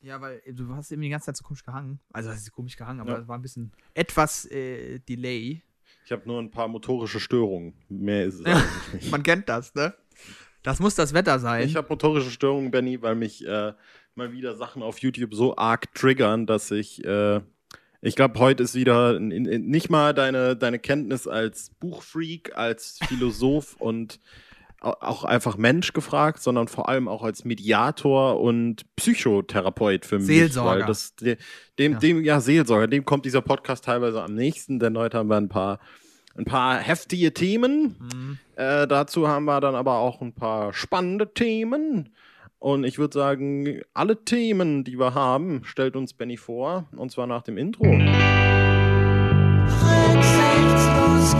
[0.00, 1.98] Ja, weil äh, du hast eben die ganze Zeit so komisch gehangen.
[2.12, 3.18] Also, das ist komisch gehangen, aber Ja.
[3.18, 5.62] es war ein bisschen etwas äh, Delay.
[6.04, 7.74] Ich habe nur ein paar motorische Störungen.
[7.88, 9.10] Mehr ist es eigentlich nicht.
[9.10, 9.94] Man kennt das, ne?
[10.62, 11.66] Das muss das Wetter sein.
[11.68, 13.72] Ich habe motorische Störungen, Benny, weil mich äh,
[14.14, 17.40] mal wieder Sachen auf YouTube so arg triggern, dass ich, äh,
[18.00, 22.98] ich glaube, heute ist wieder n- n- nicht mal deine, deine Kenntnis als Buchfreak, als
[23.06, 24.20] Philosoph und
[24.80, 30.26] auch einfach Mensch gefragt, sondern vor allem auch als Mediator und Psychotherapeut für mich.
[30.26, 30.80] Seelsorger.
[30.80, 31.36] Weil das, de,
[31.78, 31.98] dem, Ja.
[31.98, 35.48] dem, ja, Seelsorger, dem kommt dieser Podcast teilweise am nächsten, denn heute haben wir ein
[35.48, 35.80] paar,
[36.36, 37.96] ein paar heftige Themen.
[37.98, 38.38] Mhm.
[38.56, 42.10] Äh, dazu haben wir dann aber auch ein paar spannende Themen.
[42.60, 46.88] Und ich würde sagen, alle Themen, die wir haben, stellt uns Benny vor.
[46.96, 47.84] Und zwar nach dem Intro.
[50.08, 51.34] Rücksichtslos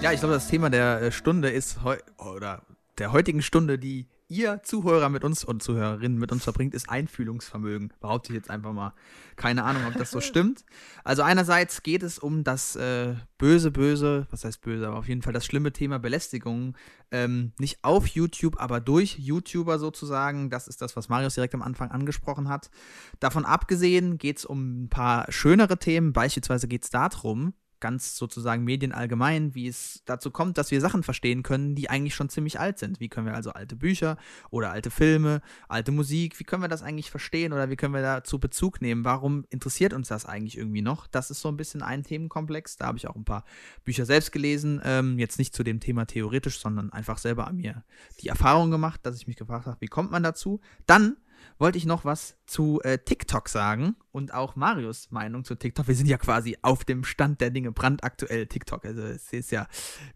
[0.00, 1.80] Ja, ich glaube, das Thema der äh, Stunde ist
[2.16, 2.62] oder
[2.96, 7.92] der heutigen Stunde, die ihr Zuhörer mit uns und Zuhörerinnen mit uns verbringt, ist Einfühlungsvermögen.
[8.00, 8.94] Behaupte ich jetzt einfach mal.
[9.36, 10.64] Keine Ahnung, ob das so stimmt.
[11.04, 15.20] Also einerseits geht es um das äh, böse, böse, was heißt böse, aber auf jeden
[15.20, 16.76] Fall das schlimme Thema Belästigung.
[17.10, 20.48] Ähm, nicht auf YouTube, aber durch YouTuber sozusagen.
[20.48, 22.70] Das ist das, was Marius direkt am Anfang angesprochen hat.
[23.18, 26.14] Davon abgesehen geht es um ein paar schönere Themen.
[26.14, 31.02] Beispielsweise geht es darum, ganz sozusagen Medien allgemein, wie es dazu kommt, dass wir Sachen
[31.02, 33.00] verstehen können, die eigentlich schon ziemlich alt sind.
[33.00, 34.16] Wie können wir also alte Bücher
[34.50, 38.02] oder alte Filme, alte Musik, wie können wir das eigentlich verstehen oder wie können wir
[38.02, 39.04] dazu Bezug nehmen?
[39.04, 41.06] Warum interessiert uns das eigentlich irgendwie noch?
[41.06, 42.76] Das ist so ein bisschen ein Themenkomplex.
[42.76, 43.44] Da habe ich auch ein paar
[43.84, 44.80] Bücher selbst gelesen.
[44.84, 47.84] Ähm, jetzt nicht zu dem Thema theoretisch, sondern einfach selber an mir
[48.20, 50.60] die Erfahrung gemacht, dass ich mich gefragt habe, wie kommt man dazu?
[50.86, 51.16] Dann
[51.58, 55.88] wollte ich noch was zu äh, TikTok sagen und auch Marius Meinung zu TikTok.
[55.88, 58.84] Wir sind ja quasi auf dem Stand der Dinge brandaktuell TikTok.
[58.84, 59.66] Also es ist ja,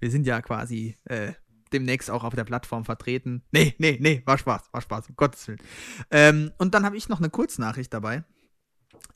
[0.00, 1.32] wir sind ja quasi äh,
[1.72, 3.42] demnächst auch auf der Plattform vertreten.
[3.52, 5.60] Nee, nee, nee, war Spaß, war Spaß, um Gottes Willen.
[6.10, 8.24] Ähm, und dann habe ich noch eine Kurznachricht dabei.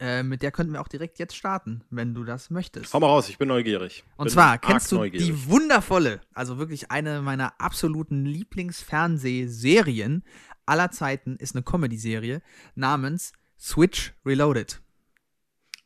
[0.00, 2.94] Äh, mit der könnten wir auch direkt jetzt starten, wenn du das möchtest.
[2.94, 4.04] Hau mal raus, ich bin neugierig.
[4.16, 5.26] Und bin zwar kennst du neugierig.
[5.26, 10.22] die wundervolle, also wirklich eine meiner absoluten Lieblingsfernsehserien
[10.68, 12.42] aller Zeiten ist eine Comedy-Serie
[12.74, 14.80] namens Switch Reloaded.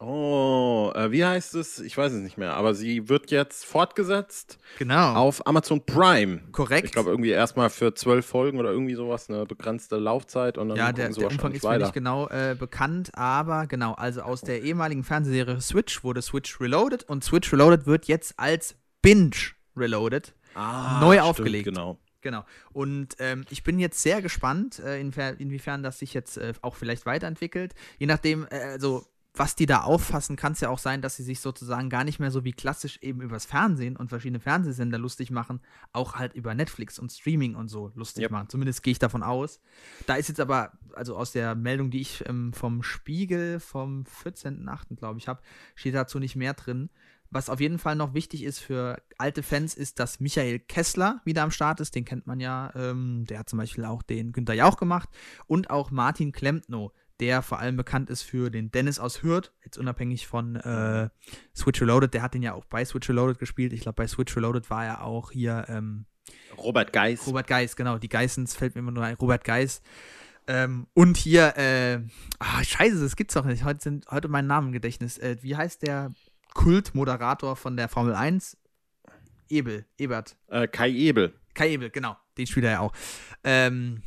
[0.05, 1.79] Oh, äh, wie heißt es?
[1.79, 2.55] Ich weiß es nicht mehr.
[2.55, 5.15] Aber sie wird jetzt fortgesetzt Genau.
[5.15, 6.41] auf Amazon Prime.
[6.51, 6.87] Korrekt.
[6.87, 10.59] Ich glaube, irgendwie erstmal für zwölf Folgen oder irgendwie sowas, eine begrenzte Laufzeit.
[10.59, 11.85] Und dann ja, der, der Umfang ist mir weiter.
[11.85, 17.05] nicht genau äh, bekannt, aber genau, also aus der ehemaligen Fernsehserie Switch wurde Switch Reloaded
[17.05, 19.31] und Switch Reloaded wird jetzt als Binge
[19.77, 21.65] Reloaded Ah, neu stimmt, aufgelegt.
[21.67, 21.99] Genau.
[22.23, 22.45] Genau.
[22.73, 27.05] Und ähm, ich bin jetzt sehr gespannt, äh, inwiefern, das sich jetzt äh, auch vielleicht
[27.05, 27.75] weiterentwickelt.
[27.99, 31.23] Je nachdem, äh, also was die da auffassen, kann es ja auch sein, dass sie
[31.23, 35.31] sich sozusagen gar nicht mehr so wie klassisch eben übers Fernsehen und verschiedene Fernsehsender lustig
[35.31, 35.61] machen,
[35.93, 38.31] auch halt über Netflix und Streaming und so lustig Yep.
[38.31, 38.49] machen.
[38.51, 39.61] Zumindest gehe ich davon aus.
[40.07, 44.97] Da ist jetzt aber, also aus der Meldung, die ich ähm, vom Spiegel vom 14.8.,
[44.97, 45.41] glaube ich, habe,
[45.77, 46.91] steht dazu nicht mehr drin.
[47.33, 51.43] Was auf jeden Fall noch wichtig ist für alte Fans, ist, dass Michael Kessler wieder
[51.43, 51.95] am Start ist.
[51.95, 52.71] Den kennt man ja.
[52.77, 55.09] Ähm, der hat zum Beispiel auch den Günther Jauch gemacht.
[55.47, 59.51] Und auch Martin Klempno, der vor allem bekannt ist für den Dennis aus Hürth.
[59.65, 61.09] Jetzt unabhängig von äh,
[61.57, 62.13] Switch Reloaded.
[62.13, 63.73] Der hat den ja auch bei Switch Reloaded gespielt.
[63.73, 66.05] Ich glaube, bei Switch Reloaded war er auch hier ähm,
[66.59, 67.27] Robert Geis.
[67.27, 67.97] Robert Geis, genau.
[67.97, 69.15] Die Geissens fällt mir immer nur ein.
[69.15, 69.81] Robert Geis.
[70.47, 72.01] Ähm, und hier, äh,
[72.41, 73.65] ah, scheiße, das gibt's doch nicht.
[73.65, 75.17] Heute sind heute mein Name im Gedächtnis.
[75.17, 76.13] Äh, wie heißt der
[76.55, 78.57] Kultmoderator von der Formel 1?
[79.49, 80.37] Ebel, Ebert.
[80.49, 81.35] Äh, Kai Ebel.
[81.55, 82.17] Kai Ebel, genau.
[82.39, 82.93] Den spielt er ja auch.
[83.45, 84.03] Ähm,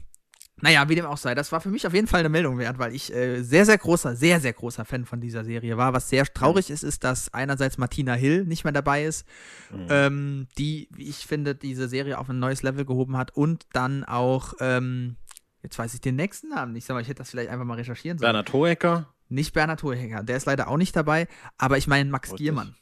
[0.62, 2.80] naja, wie dem auch sei, das war für mich auf jeden Fall eine Meldung wert,
[2.80, 5.94] weil ich äh, sehr, sehr großer, sehr, sehr großer Fan von dieser Serie war.
[5.94, 9.28] Was sehr traurig ist, ist, dass einerseits Martina Hill nicht mehr dabei ist,
[9.72, 9.88] Mhm.
[9.90, 14.06] ähm, die, wie ich finde, diese Serie auf ein neues Level gehoben hat und dann
[14.06, 15.18] auch, ähm,
[15.62, 18.18] jetzt weiß ich den nächsten Namen nicht, mal, ich hätte das vielleicht einfach mal recherchieren
[18.18, 18.28] sollen.
[18.28, 19.14] Bernhard Hohecker.
[19.28, 21.28] Nicht Bernhard Hohecker, der ist leider auch nicht dabei,
[21.58, 22.76] aber ich meine Max Wollte Giermann.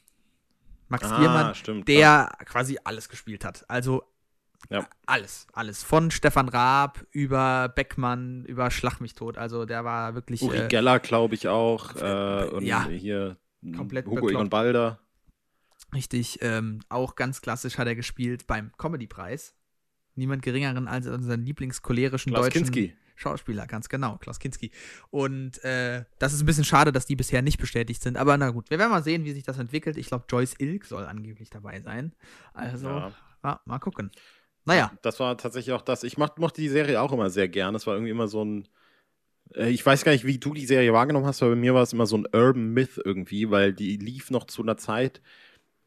[0.88, 1.88] Max Ah, Giermann, stimmt.
[1.88, 3.64] der quasi alles gespielt hat.
[3.68, 4.02] Also
[4.68, 4.86] Ja.
[5.06, 5.82] alles, alles.
[5.82, 9.38] Von Stefan Raab über Beckmann, über Schlag mich tot.
[9.38, 11.96] Also der war wirklich Uri äh, Geller, glaube ich auch.
[11.96, 12.86] Äh, und ja.
[12.86, 13.36] hier
[13.76, 14.28] Komplett Hugo.
[14.28, 15.00] Egon Balder.
[15.94, 19.54] richtig, ähm, auch ganz klassisch hat er gespielt beim Comedy-Preis.
[20.16, 22.94] Niemand geringeren als unseren lieblingscholerischen Klaus deutschen Kinski.
[23.16, 24.70] Schauspieler, ganz genau, Klaus Kinski.
[25.10, 28.16] Und äh, das ist ein bisschen schade, dass die bisher nicht bestätigt sind.
[28.16, 29.96] Aber na gut, wir werden mal sehen, wie sich das entwickelt.
[29.96, 32.12] Ich glaube, Joyce Ilk soll angeblich dabei sein.
[32.52, 33.12] Also, Ja.
[33.44, 34.10] ja, mal gucken.
[34.64, 36.04] Naja, Das war tatsächlich auch das.
[36.04, 37.74] Ich mochte die Serie auch immer sehr gern.
[37.74, 38.66] Es war irgendwie immer so ein.
[39.54, 41.82] äh, Ich weiß gar nicht, wie du die Serie wahrgenommen hast, aber bei mir war
[41.82, 45.20] es immer so ein Urban Myth irgendwie, weil die lief noch zu einer Zeit,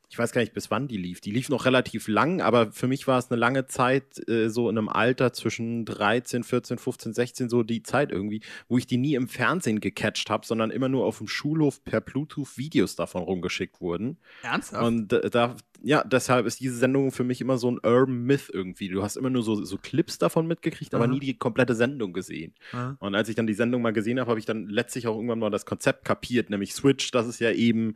[0.09, 1.19] ich weiß gar nicht, bis wann die lief.
[1.19, 4.69] Die lief noch relativ lang, aber für mich war es eine lange Zeit, äh, so
[4.69, 8.97] in einem Alter zwischen 13, 14, 15, 16, so die Zeit irgendwie, wo ich die
[8.97, 13.23] nie im Fernsehen gecatcht habe, sondern immer nur auf dem Schulhof per Bluetooth Videos davon
[13.23, 14.17] rumgeschickt wurden.
[14.43, 14.85] Ernsthaft?
[14.85, 18.49] Und äh, da, ja, deshalb ist diese Sendung für mich immer so ein Urban Myth
[18.51, 18.87] irgendwie.
[18.87, 21.11] Du hast immer nur so, so Clips davon mitgekriegt, aber Aha.
[21.11, 22.53] nie die komplette Sendung gesehen.
[22.71, 22.95] Ja.
[22.99, 25.39] Und als ich dann die Sendung mal gesehen habe, habe ich dann letztlich auch irgendwann
[25.39, 27.95] mal das Konzept kapiert, nämlich Switch, das ist ja eben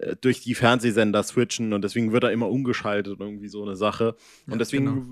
[0.00, 3.76] äh, durch die Fernsehsender switchen und deswegen wird er immer umgeschaltet und irgendwie so eine
[3.76, 4.16] Sache.
[4.46, 5.06] Ja, und deswegen genau.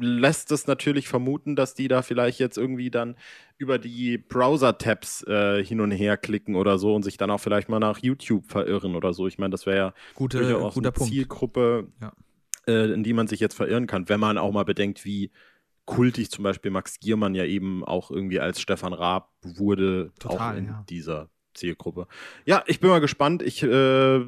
[0.00, 3.16] lässt es natürlich vermuten, dass die da vielleicht jetzt irgendwie dann
[3.58, 7.68] über die Browser-Tabs äh, hin und her klicken oder so und sich dann auch vielleicht
[7.68, 9.26] mal nach YouTube verirren oder so.
[9.26, 11.12] Ich meine, das wäre ja Gute, durchaus guter eine Punkt.
[11.12, 12.12] Zielgruppe, Ja.
[12.66, 15.30] äh, in die man sich jetzt verirren kann, wenn man auch mal bedenkt, wie
[15.86, 20.58] kultig zum Beispiel Max Giermann ja eben auch irgendwie als Stefan Raab wurde, Total, auch
[20.58, 20.84] in ja.
[20.88, 22.06] dieser Zielgruppe.
[22.44, 23.42] Ja, ich bin mal gespannt.
[23.42, 24.18] Ich, äh,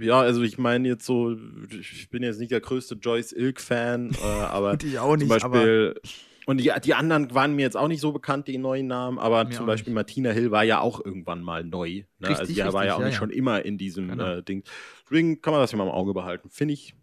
[0.00, 1.36] ja, also ich meine jetzt so,
[1.70, 5.58] ich bin jetzt nicht der größte Joyce Ilk-Fan, äh, aber ich auch zum nicht, aber
[5.58, 6.00] Beispiel.
[6.46, 9.44] Und die, die anderen waren mir jetzt auch nicht so bekannt, die neuen Namen, aber
[9.44, 9.94] Mir zum Beispiel nicht.
[9.94, 12.02] Martina Hill war ja auch irgendwann mal neu.
[12.18, 12.28] Ne?
[12.28, 13.18] also Richtig, die war richtig, ja auch ja, nicht ja.
[13.18, 14.24] schon immer in diesem Genau.
[14.24, 14.62] äh, Ding.
[15.04, 16.50] Deswegen kann man das ja mal im Auge behalten.
[16.50, 16.94] Finde ich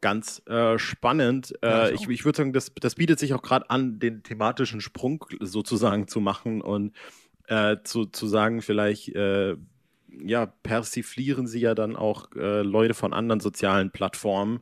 [0.00, 1.54] ganz äh, spannend.
[1.62, 2.10] Ja, äh, ich ich auch.
[2.10, 6.20] ich würde sagen, das, das bietet sich auch gerade an, den thematischen Sprung sozusagen zu
[6.20, 6.92] machen und
[7.48, 9.56] äh, zu, zu sagen, vielleicht äh,
[10.24, 14.60] ja, persiflieren sie ja dann auch äh, Leute von anderen sozialen Plattformen,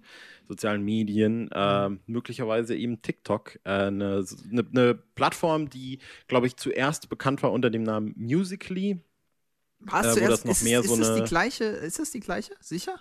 [0.48, 2.00] sozialen Medien, Mhm.
[2.06, 5.98] möglicherweise eben TikTok, äh, eine ne, ne Plattform, die,
[6.28, 9.00] glaube ich, zuerst bekannt war unter dem Namen Musically.
[9.80, 11.64] Was äh, zuerst, das noch ist, mehr ist so das die eine- gleiche?
[11.64, 12.54] Ist das die gleiche?
[12.60, 12.98] Sicher?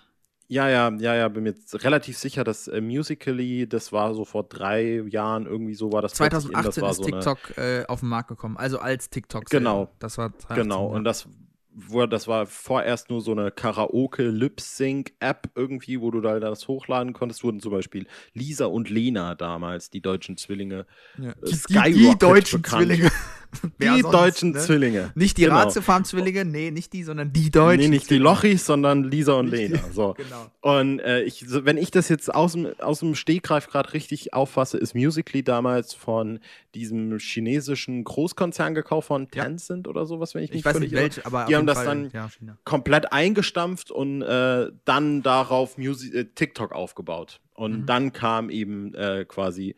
[0.52, 4.24] Ja, ja, ja, ja, bin mir jetzt relativ sicher, dass äh, Musically, das war so
[4.24, 7.12] vor drei Jahren irgendwie so, war das plötzlich in, 2018 das war ist so eine,
[7.12, 9.44] TikTok äh, auf den Markt gekommen, also als TikTok.
[9.48, 9.76] Genau.
[9.84, 9.92] selber.
[10.00, 11.28] Das war 2018, Genau, und das,
[11.72, 17.44] wo, das war vorerst nur so eine Karaoke-Lip-Sync-App irgendwie, wo du da das hochladen konntest,
[17.44, 20.84] wurden zum Beispiel Lisa und Lena damals, die deutschen Zwillinge,
[21.16, 21.30] Ja.
[21.30, 22.86] äh, Die, die, die deutschen bekannt.
[22.86, 23.10] Zwillinge.
[23.82, 24.58] Die sonst, deutschen ne?
[24.60, 25.12] Zwillinge.
[25.14, 25.56] Nicht die Genau.
[25.56, 27.80] Ratiofarm-Zwillinge, nee, nicht die, sondern die deutschen.
[27.80, 28.24] Nee, nicht die Zwillinge.
[28.24, 29.82] Lochis, sondern Lisa und Nicht die- Lena.
[29.92, 30.14] So.
[30.16, 30.46] Genau.
[30.60, 34.34] Und äh, ich, so, wenn ich das jetzt aus dem, aus dem Stegreif gerade richtig
[34.34, 36.38] auffasse, ist Musically damals von
[36.74, 39.44] diesem chinesischen Großkonzern gekauft, von Ja.
[39.44, 41.86] Tencent oder sowas, wenn ich mich Ich weiß nicht welche, aber Die haben das Fall,
[41.86, 42.28] dann ja,
[42.64, 47.40] komplett eingestampft und äh, dann darauf Musi äh, TikTok aufgebaut.
[47.54, 47.86] Und Mhm.
[47.86, 49.74] dann kam eben äh, quasi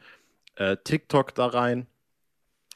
[0.56, 1.86] äh, TikTok da rein.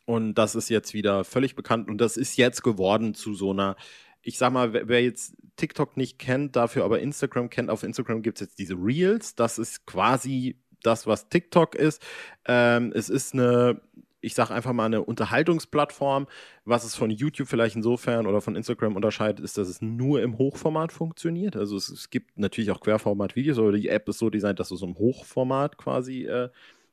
[0.06, 1.88] Und das ist jetzt wieder völlig bekannt.
[1.90, 3.76] Und das ist jetzt geworden zu so einer,
[4.22, 8.38] ich sag mal, wer, jetzt TikTok nicht kennt, dafür aber Instagram kennt, auf Instagram gibt
[8.40, 9.34] es jetzt diese Reels.
[9.34, 12.02] Das ist quasi das, was TikTok ist.
[12.46, 13.80] Ähm, es ist eine,
[14.20, 16.26] ich sag einfach mal, eine Unterhaltungsplattform.
[16.64, 20.38] Was es von YouTube vielleicht insofern oder von Instagram unterscheidet, ist, dass es nur im
[20.38, 21.56] Hochformat funktioniert.
[21.56, 24.76] Also es, es gibt natürlich auch Querformat-Videos, aber die App ist so designt, dass du
[24.76, 26.48] so im Hochformat quasi äh,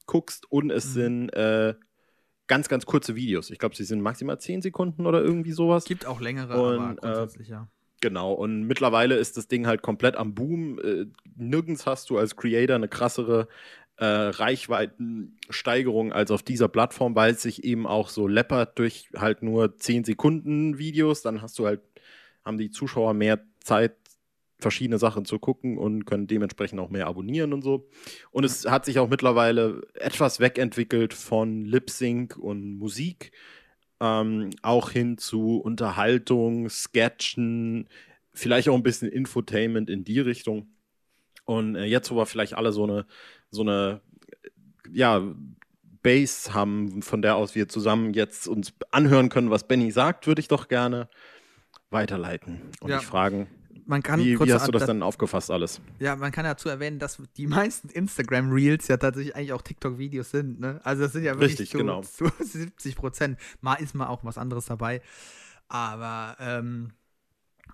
[0.08, 0.52] guckst.
[0.52, 0.92] Und es Mhm.
[0.92, 1.76] sind äh,
[2.48, 3.50] ganz, ganz kurze Videos.
[3.50, 5.86] Ich glaube, sie sind maximal 10 Sekunden oder irgendwie sowas.
[5.86, 7.68] Gibt auch längere, Und, aber äh, grundsätzlich ja.
[8.02, 10.78] Genau, und mittlerweile ist das Ding halt komplett am Boom.
[10.80, 11.06] Äh,
[11.38, 13.48] nirgends hast du als Creator eine krassere
[13.96, 19.42] äh, Reichweitensteigerung als auf dieser Plattform, weil es sich eben auch so läppert durch halt
[19.42, 21.22] nur 10 Sekunden Videos.
[21.22, 21.80] Dann hast du halt,
[22.44, 23.96] haben die Zuschauer mehr Zeit,
[24.64, 27.88] verschiedene Sachen zu gucken und können dementsprechend auch mehr abonnieren und so.
[28.32, 33.32] Und es hat sich auch mittlerweile etwas wegentwickelt von Lip Sync und Musik
[34.04, 37.88] ähm, auch hin zu Unterhaltung, Sketchen,
[38.34, 40.68] vielleicht auch ein bisschen Infotainment in die Richtung.
[41.46, 43.06] Und äh, jetzt, wo wir vielleicht alle so eine,
[43.50, 44.02] so eine,
[44.92, 45.22] ja,
[46.02, 50.42] Base haben, von der aus wir zusammen jetzt uns anhören können, was Benny sagt, würde
[50.42, 51.08] ich doch gerne
[51.90, 52.98] weiterleiten und Ja.
[52.98, 53.48] dich fragen,
[53.86, 55.82] Man kann wie, wie hast du das dann aufgefasst alles?
[56.00, 60.60] Ja, man kann dazu erwähnen, dass die meisten Instagram-Reels ja tatsächlich eigentlich auch TikTok-Videos sind.
[60.60, 60.80] Ne?
[60.84, 62.02] Also das sind ja wirklich Richtig, zu, genau.
[62.04, 63.40] zu 70 Prozent.
[63.62, 65.02] Mal ist mal auch was anderes dabei.
[65.68, 66.94] Aber ähm,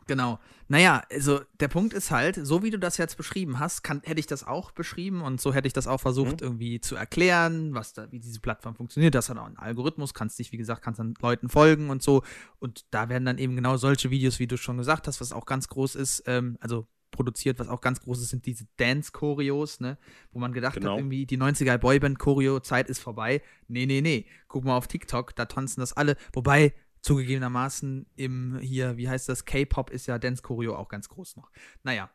[0.10, 0.39] genau.
[0.68, 4.20] Naja, also der Punkt ist halt, so wie du das jetzt beschrieben hast, kann, hätte
[4.20, 6.48] ich das auch beschrieben und so hätte ich das auch versucht Mhm.
[6.48, 9.16] irgendwie zu erklären, was da, wie diese Plattform funktioniert.
[9.16, 12.24] Das hat auch einen Algorithmus, kannst dich, wie gesagt, kannst dann Leuten folgen und so.
[12.60, 15.46] Und da werden dann eben genau solche Videos, wie du schon gesagt hast, was auch
[15.46, 19.98] ganz groß ist, ähm, also produziert, was auch ganz groß ist, sind diese Dance-Choreos, ne?
[20.32, 20.92] Wo man gedacht Genau.
[20.92, 23.42] hat, irgendwie die 90er Boyband-Choreo-Zeit ist vorbei.
[23.68, 24.25] Nee, nee, nee.
[24.48, 26.16] Guck mal auf TikTok, da tanzen das alle.
[26.34, 31.51] Wobei, zugegebenermaßen im hier, wie heißt das, K-Pop ist ja Dance-Choreo auch ganz groß noch.
[31.84, 32.10] Naja,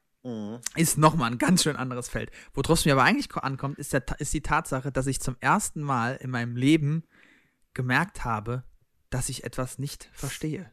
[0.75, 2.31] ist nochmal ein ganz schön anderes Feld.
[2.55, 5.37] Worauf es mir aber eigentlich ko- ankommt, ist, der, ist die Tatsache, dass ich zum
[5.41, 7.05] ersten Mal in meinem Leben
[7.75, 8.65] gemerkt habe,
[9.11, 10.71] dass ich etwas nicht verstehe.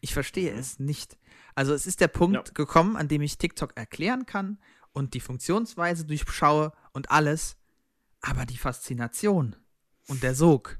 [0.00, 0.58] Ich verstehe Mhm.
[0.58, 1.18] es nicht.
[1.54, 2.54] Also es ist der Punkt Ja.
[2.54, 4.58] gekommen, an dem ich TikTok erklären kann
[4.92, 7.56] und die Funktionsweise durchschaue und alles,
[8.20, 9.56] aber die Faszination
[10.08, 10.78] und der Sog,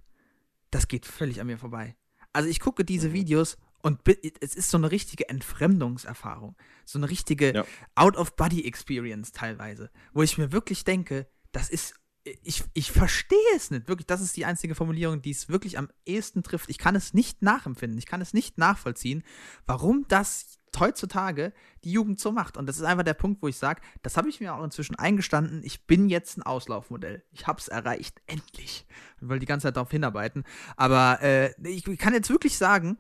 [0.71, 1.97] das geht völlig an mir vorbei.
[2.33, 3.13] Also ich gucke diese Mhm.
[3.15, 4.01] Videos und
[4.41, 7.65] es ist so eine richtige Entfremdungserfahrung, so eine richtige Ja.
[7.97, 14.07] Out-of-Body-Experience teilweise, wo ich mir wirklich denke, das ist, ich, ich verstehe es nicht, wirklich,
[14.07, 16.71] das ist die einzige Formulierung, die es wirklich am ehesten trifft.
[16.71, 19.25] Ich kann es nicht nachempfinden, ich kann es nicht nachvollziehen,
[19.67, 21.53] warum das heutzutage
[21.85, 22.57] die Jugend so macht.
[22.57, 24.97] Und das ist einfach der Punkt, wo ich sage, das habe ich mir auch inzwischen
[24.97, 27.23] eingestanden, ich bin jetzt ein Auslaufmodell.
[27.31, 28.87] Ich habe es erreicht, endlich.
[29.21, 30.45] Ich will die ganze Zeit darauf hinarbeiten.
[30.77, 32.99] Aber äh, ich kann jetzt wirklich sagen,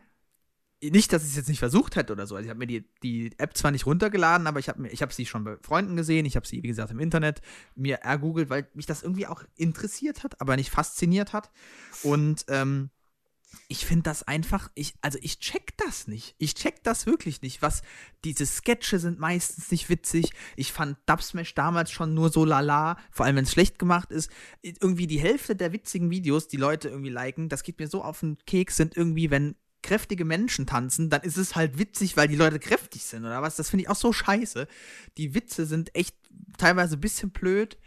[0.90, 2.34] nicht, dass ich es jetzt nicht versucht hätte oder so.
[2.34, 5.12] Also ich habe mir die, die App zwar nicht runtergeladen, aber ich habe ich hab
[5.12, 6.26] sie schon bei Freunden gesehen.
[6.26, 7.40] Ich habe sie, wie gesagt, im Internet
[7.76, 11.52] mir ergoogelt, weil mich das irgendwie auch interessiert hat, aber nicht fasziniert hat.
[12.02, 12.90] Und ähm,
[13.68, 16.34] ich finde das einfach, ich, also ich check das nicht.
[16.38, 17.62] Ich check das wirklich nicht.
[17.62, 17.82] Was,
[18.24, 20.32] diese Sketche sind meistens nicht witzig.
[20.56, 24.30] Ich fand Dubsmash damals schon nur so lala, vor allem wenn es schlecht gemacht ist.
[24.62, 28.20] Irgendwie die Hälfte der witzigen Videos, die Leute irgendwie liken, das geht mir so auf
[28.20, 32.36] den Keks, sind irgendwie, wenn kräftige Menschen tanzen, dann ist es halt witzig, weil die
[32.36, 33.56] Leute kräftig sind oder was.
[33.56, 34.68] Das finde ich auch so scheiße.
[35.18, 36.16] Die Witze sind echt
[36.56, 37.78] teilweise ein bisschen blöd.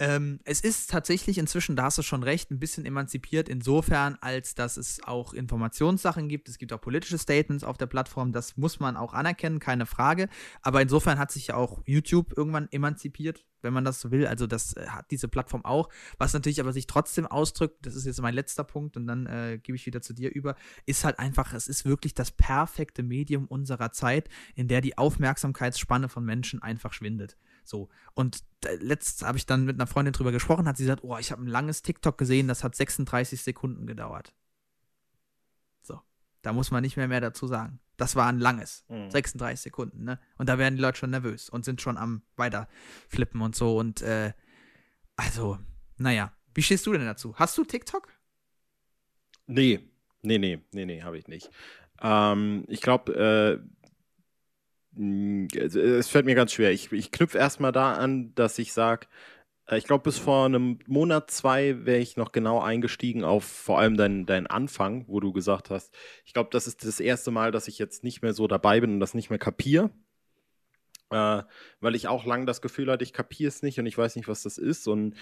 [0.00, 4.54] Ähm, es ist tatsächlich inzwischen, da hast du schon recht, ein bisschen emanzipiert insofern, als
[4.54, 6.48] dass es auch Informationssachen gibt.
[6.48, 8.32] Es gibt auch politische Statements auf der Plattform.
[8.32, 10.28] Das muss man auch anerkennen, keine Frage.
[10.62, 14.28] Aber insofern hat sich ja auch YouTube irgendwann emanzipiert, wenn man das so will.
[14.28, 15.88] Also das äh, hat diese Plattform auch.
[16.16, 19.58] Was natürlich aber sich trotzdem ausdrückt, das ist jetzt mein letzter Punkt und dann äh,
[19.60, 20.54] gebe ich wieder zu dir über,
[20.86, 26.08] ist halt einfach, es ist wirklich das perfekte Medium unserer Zeit, in der die Aufmerksamkeitsspanne
[26.08, 27.36] von Menschen einfach schwindet.
[27.68, 27.88] So.
[28.14, 31.16] Und äh, letzt habe ich dann mit einer Freundin drüber gesprochen, hat sie gesagt, oh,
[31.18, 34.34] ich habe ein langes TikTok gesehen, das hat 36 Sekunden gedauert.
[35.82, 36.00] So.
[36.42, 37.80] Da muss man nicht mehr mehr dazu sagen.
[37.98, 38.84] Das war ein langes.
[38.88, 39.10] Mhm.
[39.10, 40.18] 36 Sekunden, ne?
[40.38, 43.76] Und da werden die Leute schon nervös und sind schon am weiterflippen und so.
[43.76, 44.32] Und äh,
[45.16, 45.58] also,
[45.96, 46.32] naja.
[46.54, 47.36] Wie stehst du denn dazu?
[47.36, 48.08] Hast du TikTok?
[49.46, 49.80] Nee,
[50.22, 51.50] nee, nee, nee, nee, habe ich nicht.
[52.00, 53.77] Ähm, ich glaube, äh,
[55.54, 56.72] es- es fällt mir ganz schwer.
[56.72, 59.06] Ich, ich knüpfe erstmal da an, dass ich sage,
[59.72, 63.96] ich glaube, bis vor einem Monat, zwei wäre ich noch genau eingestiegen auf vor allem
[63.98, 67.68] deinen dein Anfang, wo du gesagt hast, ich glaube, das ist das erste Mal, dass
[67.68, 69.90] ich jetzt nicht mehr so dabei bin und das nicht mehr kapiere.
[71.10, 71.42] Äh,
[71.80, 74.28] weil ich auch lange das Gefühl hatte, ich kapiere es nicht und ich weiß nicht,
[74.28, 74.86] was das ist.
[74.88, 75.14] Und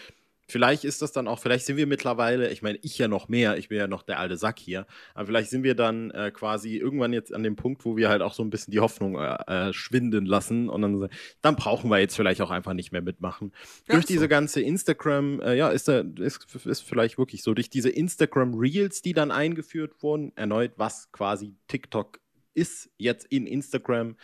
[0.46, 3.58] vielleicht ist das dann auch, vielleicht sind wir mittlerweile, ich meine, ich ja noch mehr,
[3.58, 6.76] ich bin ja noch der alte Sack hier, aber vielleicht sind wir dann äh, quasi
[6.76, 9.36] irgendwann jetzt an dem Punkt, wo wir halt auch so ein bisschen die Hoffnung äh,
[9.46, 11.08] äh, schwinden lassen und dann,
[11.42, 13.52] dann brauchen wir jetzt vielleicht auch einfach nicht mehr mitmachen.
[13.88, 14.28] Ja, durch ist diese so.
[14.28, 19.02] ganze Instagram, äh, ja, ist, da, ist, ist vielleicht wirklich so, durch diese Instagram Reels,
[19.02, 22.20] die dann eingeführt wurden, erneut, was quasi TikTok
[22.54, 24.16] ist, jetzt in Instagram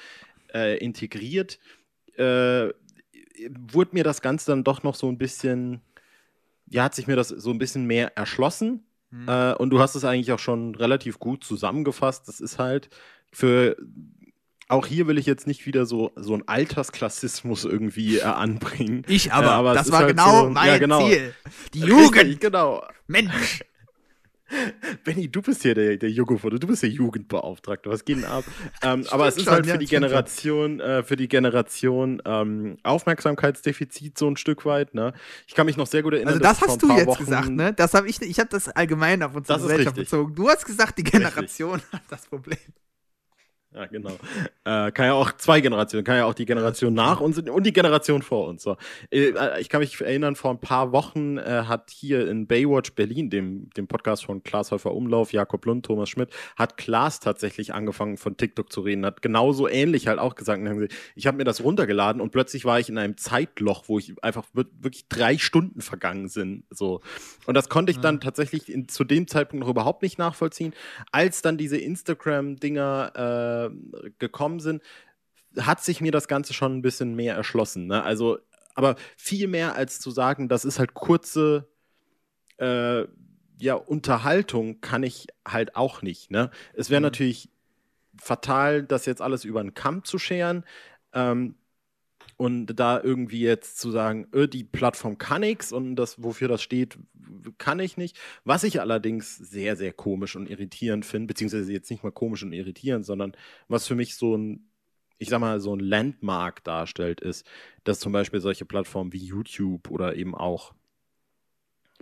[0.54, 1.58] äh, integriert,
[2.16, 2.68] äh,
[3.48, 5.80] wurde mir das Ganze dann doch noch so ein bisschen,
[6.72, 8.84] ja, hat sich mir das so ein bisschen mehr erschlossen.
[9.10, 9.28] Hm.
[9.28, 12.28] Äh, und du hast es eigentlich auch schon relativ gut zusammengefasst.
[12.28, 12.88] Das ist halt
[13.32, 13.76] für.
[14.68, 19.04] Auch hier will ich jetzt nicht wieder so, so einen Altersklassismus irgendwie äh, anbringen.
[19.06, 19.46] Ich aber.
[19.48, 21.06] Ja, aber das war halt genau so- mein ja, genau.
[21.06, 21.34] Ziel.
[21.74, 22.40] Die Richtig, Jugend.
[22.40, 22.82] genau.
[23.06, 23.60] Mensch.
[25.04, 27.90] Benny, du bist hier der, der Jugendfoto, du bist der Jugendbeauftragte.
[27.90, 28.44] Was geht denn ab?
[28.82, 29.86] ähm, aber es ist schon, halt ja, für die.
[29.86, 34.94] Generation, äh, für die Generation ähm, Aufmerksamkeitsdefizit so ein Stück weit.
[34.94, 35.12] Ne?
[35.46, 36.34] Ich kann mich noch sehr gut erinnern.
[36.34, 37.72] Also das hast du jetzt Wochen, gesagt, ne?
[37.72, 40.10] Das habe ich Ich habe das allgemein auf unsere Gesellschaft richtig.
[40.10, 40.34] bezogen.
[40.34, 42.58] Du hast gesagt, die Generation hat das Problem.
[43.74, 44.10] Ja, genau.
[44.64, 47.72] Äh, kann ja auch zwei Generationen, kann ja auch die Generation nach uns und die
[47.72, 48.62] Generation vor uns.
[48.62, 48.76] So.
[49.10, 53.30] Äh, ich kann mich erinnern, vor ein paar Wochen äh, hat hier in Baywatch Berlin,
[53.30, 58.18] dem, dem Podcast von Klaas Häufer Umlauf, Jakob Lund, Thomas Schmidt, hat Klaas tatsächlich angefangen
[58.18, 60.62] von TikTok zu reden, hat genauso ähnlich halt auch gesagt.
[61.14, 64.44] Ich habe mir das runtergeladen und plötzlich war ich in einem Zeitloch, wo ich einfach
[64.52, 66.64] wir- wirklich drei Stunden vergangen sind.
[66.70, 67.00] So.
[67.46, 70.74] Und das konnte ich dann tatsächlich in, zu dem Zeitpunkt noch überhaupt nicht nachvollziehen.
[71.10, 73.61] Als dann diese Instagram-Dinger äh,
[74.18, 74.82] gekommen sind,
[75.58, 77.86] hat sich mir das Ganze schon ein bisschen mehr erschlossen.
[77.86, 78.02] Ne?
[78.02, 78.38] Also,
[78.74, 81.68] aber viel mehr als zu sagen, das ist halt kurze
[82.58, 83.04] äh,
[83.58, 86.30] ja, Unterhaltung, kann ich halt auch nicht.
[86.30, 86.50] Ne?
[86.74, 87.04] Es wäre Mhm.
[87.04, 87.50] natürlich
[88.20, 90.64] fatal, das jetzt alles über einen Kamm zu scheren.
[91.12, 91.54] Ähm,
[92.42, 96.60] und da irgendwie jetzt zu sagen, öh, die Plattform kann nichts und das, wofür das
[96.60, 96.98] steht,
[97.56, 98.18] kann ich nicht.
[98.42, 102.52] Was ich allerdings sehr, sehr komisch und irritierend finde, beziehungsweise jetzt nicht mal komisch und
[102.52, 103.36] irritierend, sondern
[103.68, 104.68] was für mich so ein,
[105.18, 107.46] ich sag mal, so ein Landmark darstellt, ist,
[107.84, 110.74] dass zum Beispiel solche Plattformen wie YouTube oder eben auch,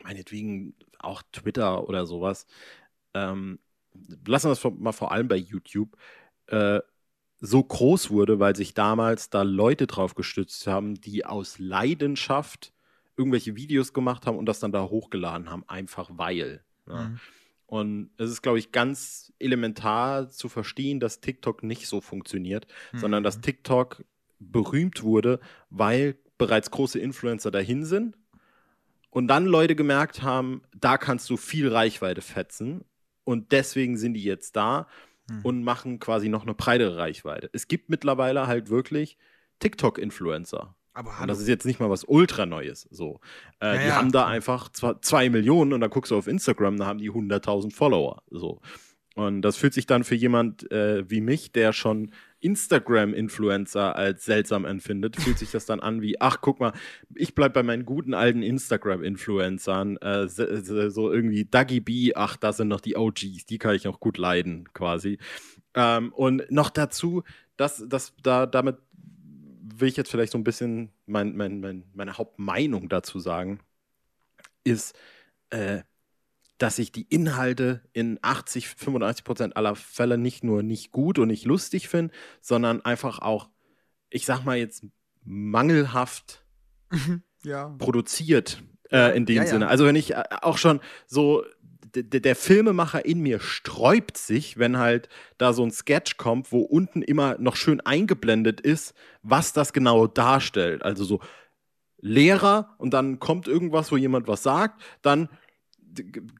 [0.02, 2.46] meinetwegen auch Twitter oder sowas,
[3.12, 3.58] ähm,
[4.26, 5.98] lassen wir das mal vor allem bei YouTube,
[6.46, 6.80] äh,
[7.40, 12.72] so groß wurde, weil sich damals da Leute drauf gestützt haben, die aus Leidenschaft
[13.16, 16.62] irgendwelche Videos gemacht haben und das dann da hochgeladen haben, einfach weil.
[16.86, 17.08] Ja.
[17.08, 17.20] Mhm.
[17.66, 22.98] Und es ist, glaube ich, ganz elementar zu verstehen, dass TikTok nicht so funktioniert, mhm.
[22.98, 24.04] sondern dass TikTok
[24.40, 25.38] berühmt wurde,
[25.70, 28.16] weil bereits große Influencer dahin sind
[29.10, 32.84] und dann Leute gemerkt haben, da kannst du viel Reichweite fetzen
[33.24, 34.88] und deswegen sind die jetzt da
[35.30, 35.40] hm.
[35.42, 37.48] und machen quasi noch eine breitere Reichweite.
[37.52, 39.16] Es gibt mittlerweile halt wirklich
[39.60, 40.74] TikTok-Influencer.
[40.92, 41.22] Aber hallo.
[41.22, 42.88] Und das ist jetzt nicht mal was ultra Neues.
[42.90, 43.20] So.
[43.60, 43.96] Äh, ja, die ja.
[43.96, 47.72] haben da einfach zwei Millionen und dann guckst du auf Instagram, da haben die 100.000
[47.72, 48.22] Follower.
[48.30, 48.60] So.
[49.14, 54.64] Und das fühlt sich dann für jemand äh, wie mich, der schon Instagram-Influencer als seltsam
[54.64, 56.72] empfindet, fühlt sich das dann an wie, ach, guck mal,
[57.14, 62.68] ich bleib bei meinen guten alten Instagram-Influencern, äh, so irgendwie Duggy B, ach, das sind
[62.68, 65.18] noch die OGs, die kann ich auch gut leiden, quasi.
[65.74, 67.22] Ähm, und noch dazu,
[67.56, 68.78] dass, dass da damit
[69.80, 73.60] will ich jetzt vielleicht so ein bisschen mein, mein, mein, meine Hauptmeinung dazu sagen,
[74.64, 74.96] ist,
[75.50, 75.82] äh,
[76.60, 81.28] dass ich die Inhalte in 80, 95 Prozent aller Fälle nicht nur nicht gut und
[81.28, 82.12] nicht lustig finde,
[82.42, 83.48] sondern einfach auch,
[84.10, 84.84] ich sag mal jetzt,
[85.24, 86.44] mangelhaft
[87.44, 87.74] ja.
[87.78, 89.48] produziert äh, in dem ja, ja.
[89.48, 89.68] Sinne.
[89.68, 91.44] Also wenn ich äh, auch schon so
[91.92, 97.02] der Filmemacher in mir sträubt sich, wenn halt da so ein Sketch kommt, wo unten
[97.02, 100.84] immer noch schön eingeblendet ist, was das genau darstellt.
[100.84, 101.20] Also so
[101.98, 105.30] Lehrer und dann kommt irgendwas, wo jemand was sagt, dann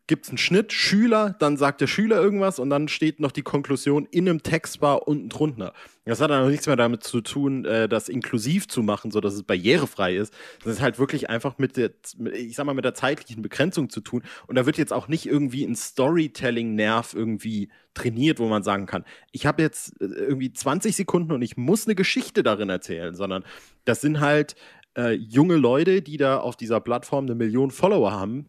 [0.06, 3.42] gibt es einen Schnitt, Schüler, dann sagt der Schüler irgendwas und dann steht noch die
[3.42, 5.72] Konklusion in einem Textbar unten drunter.
[6.04, 9.34] Das hat dann auch nichts mehr damit zu tun, äh, das inklusiv zu machen, sodass
[9.34, 10.34] es barrierefrei ist.
[10.64, 11.92] Das ist halt wirklich einfach mit der,
[12.34, 14.22] ich sag mal, mit der zeitlichen Begrenzung zu tun.
[14.46, 19.04] Und da wird jetzt auch nicht irgendwie ein Storytelling-Nerv irgendwie trainiert, wo man sagen kann,
[19.32, 23.44] ich habe jetzt äh, irgendwie 20 Sekunden und ich muss eine Geschichte darin erzählen, sondern
[23.84, 24.54] das sind halt
[24.96, 28.46] äh, junge Leute, die da auf dieser Plattform eine Million Follower haben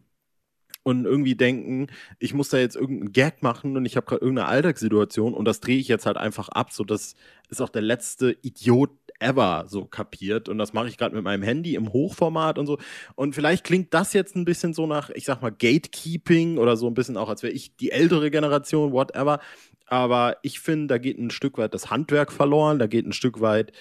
[0.82, 4.48] und irgendwie denken, ich muss da jetzt irgendeinen Gag machen und ich habe gerade irgendeine
[4.48, 7.14] Alltagssituation und das drehe ich jetzt halt einfach ab, so dass
[7.48, 8.90] es auch der letzte Idiot
[9.20, 12.78] ever so kapiert und das mache ich gerade mit meinem Handy im Hochformat und so
[13.14, 16.88] und vielleicht klingt das jetzt ein bisschen so nach, ich sag mal Gatekeeping oder so
[16.88, 19.38] ein bisschen auch, als wäre ich die ältere Generation, whatever,
[19.86, 23.40] aber ich finde, da geht ein Stück weit das Handwerk verloren, da geht ein Stück
[23.40, 23.72] weit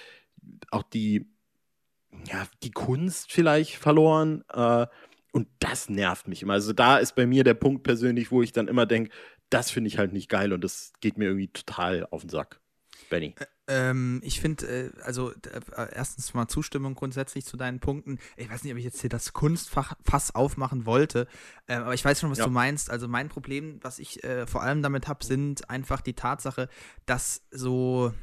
[0.69, 1.31] auch die
[2.25, 4.43] ja, die Kunst vielleicht verloren.
[4.53, 4.87] Äh,
[5.31, 6.53] und das nervt mich immer.
[6.53, 9.11] Also da ist bei mir der Punkt persönlich, wo ich dann immer denke,
[9.49, 12.59] das finde ich halt nicht geil und das geht mir irgendwie total auf den Sack.
[13.09, 13.35] Benny.
[13.67, 15.61] Ähm, ich finde, äh, also äh,
[15.93, 18.19] erstens mal Zustimmung grundsätzlich zu deinen Punkten.
[18.37, 21.27] Ich weiß nicht, ob ich jetzt hier das Kunstfass aufmachen wollte,
[21.67, 22.45] äh, aber ich weiß schon, was ja.
[22.45, 22.89] du meinst.
[22.89, 26.69] Also mein Problem, was ich äh, vor allem damit habe, sind einfach die Tatsache,
[27.05, 28.13] dass so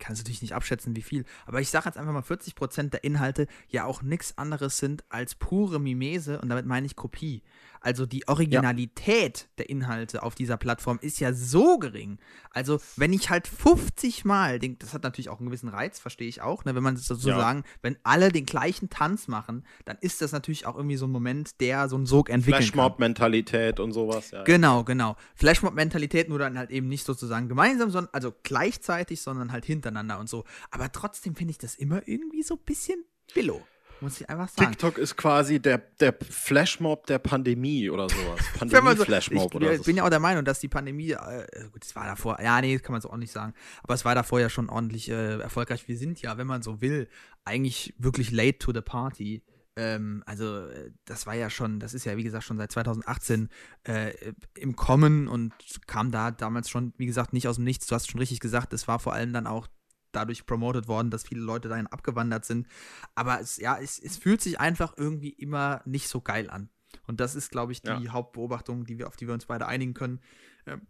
[0.00, 3.04] kann es natürlich nicht abschätzen, wie viel, aber ich sage jetzt einfach mal 40% der
[3.04, 7.42] Inhalte ja auch nichts anderes sind als pure Mimese und damit meine ich Kopie.
[7.82, 9.46] Also die Originalität ja.
[9.58, 12.18] der Inhalte auf dieser Plattform ist ja so gering.
[12.50, 16.28] Also wenn ich halt 50 Mal, den, das hat natürlich auch einen gewissen Reiz, verstehe
[16.28, 17.64] ich auch, ne, wenn man sozusagen, ja.
[17.80, 21.60] wenn alle den gleichen Tanz machen, dann ist das natürlich auch irgendwie so ein Moment,
[21.60, 22.64] der so einen Sog entwickelt.
[22.64, 24.44] Flashmob-Mentalität und sowas, ja.
[24.44, 25.16] Genau, genau.
[25.36, 30.28] Flashmob-Mentalität nur dann halt eben nicht sozusagen gemeinsam, sondern also gleichzeitig, sondern halt hintereinander und
[30.28, 30.44] so.
[30.70, 33.62] Aber trotzdem finde ich das immer irgendwie so ein bisschen billow.
[34.00, 34.70] Muss ich einfach sagen.
[34.70, 38.40] TikTok ist quasi der, der Flashmob der Pandemie oder sowas.
[38.58, 39.80] Pandemie-Flashmob so, oder so.
[39.80, 42.60] Ich bin ja auch der Meinung, dass die Pandemie, äh, gut, das war davor, ja,
[42.62, 45.38] nee, kann man so auch nicht sagen, aber es war davor ja schon ordentlich äh,
[45.38, 45.86] erfolgreich.
[45.86, 47.08] Wir sind ja, wenn man so will,
[47.44, 49.44] eigentlich wirklich late to the party.
[49.76, 53.50] Ähm, also, äh, das war ja schon, das ist ja, wie gesagt, schon seit 2018
[53.84, 54.12] äh,
[54.56, 55.52] im Kommen und
[55.86, 57.86] kam da damals schon, wie gesagt, nicht aus dem Nichts.
[57.86, 59.68] Du hast schon richtig gesagt, es war vor allem dann auch
[60.12, 62.66] dadurch promoted worden, dass viele Leute dahin abgewandert sind.
[63.14, 66.68] Aber es, ja, es, es fühlt sich einfach irgendwie immer nicht so geil an.
[67.06, 68.12] Und das ist, glaube ich, die ja.
[68.12, 70.20] Hauptbeobachtung, die wir, auf die wir uns beide einigen können.
[70.66, 70.86] Ähm,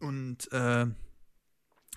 [0.00, 0.86] und äh,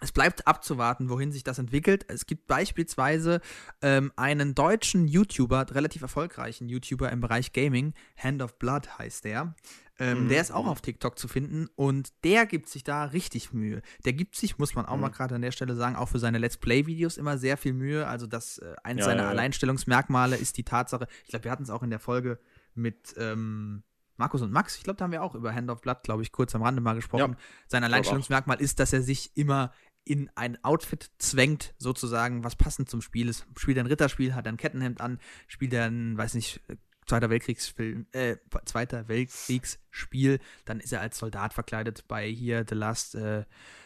[0.02, 2.06] es bleibt abzuwarten, wohin sich das entwickelt.
[2.08, 3.42] Es gibt beispielsweise
[3.82, 9.56] ähm, einen deutschen YouTuber, relativ erfolgreichen YouTuber im Bereich Gaming, Hand of Blood heißt der.
[10.00, 10.30] Ähm, mhm.
[10.30, 13.82] Der ist auch auf TikTok zu finden und der gibt sich da richtig Mühe.
[14.06, 15.02] Der gibt sich, muss man auch mhm.
[15.02, 18.08] mal gerade an der Stelle sagen, auch für seine Let's Play-Videos immer sehr viel Mühe.
[18.08, 21.64] Also, das äh, eines ja, seiner ja, Alleinstellungsmerkmale ist die Tatsache, ich glaube, wir hatten
[21.64, 22.40] es auch in der Folge
[22.76, 23.84] mit ähm,
[24.16, 26.32] Markus und Max, ich glaube, da haben wir auch über Hand of Blood, glaube ich,
[26.32, 27.32] kurz am Rande mal gesprochen.
[27.32, 29.72] Ja, Sein Alleinstellungsmerkmal ist, dass er sich immer
[30.04, 33.46] in ein Outfit zwängt, sozusagen, was passend zum Spiel ist.
[33.58, 36.62] Spielt er ein Ritterspiel, hat er ein Kettenhemd an, spielt er ein, weiß nicht,
[37.10, 43.16] Zweiter Weltkriegsfilm, äh, Zweiter Weltkriegsspiel, dann ist er als Soldat verkleidet bei hier The Last
[43.16, 43.46] äh,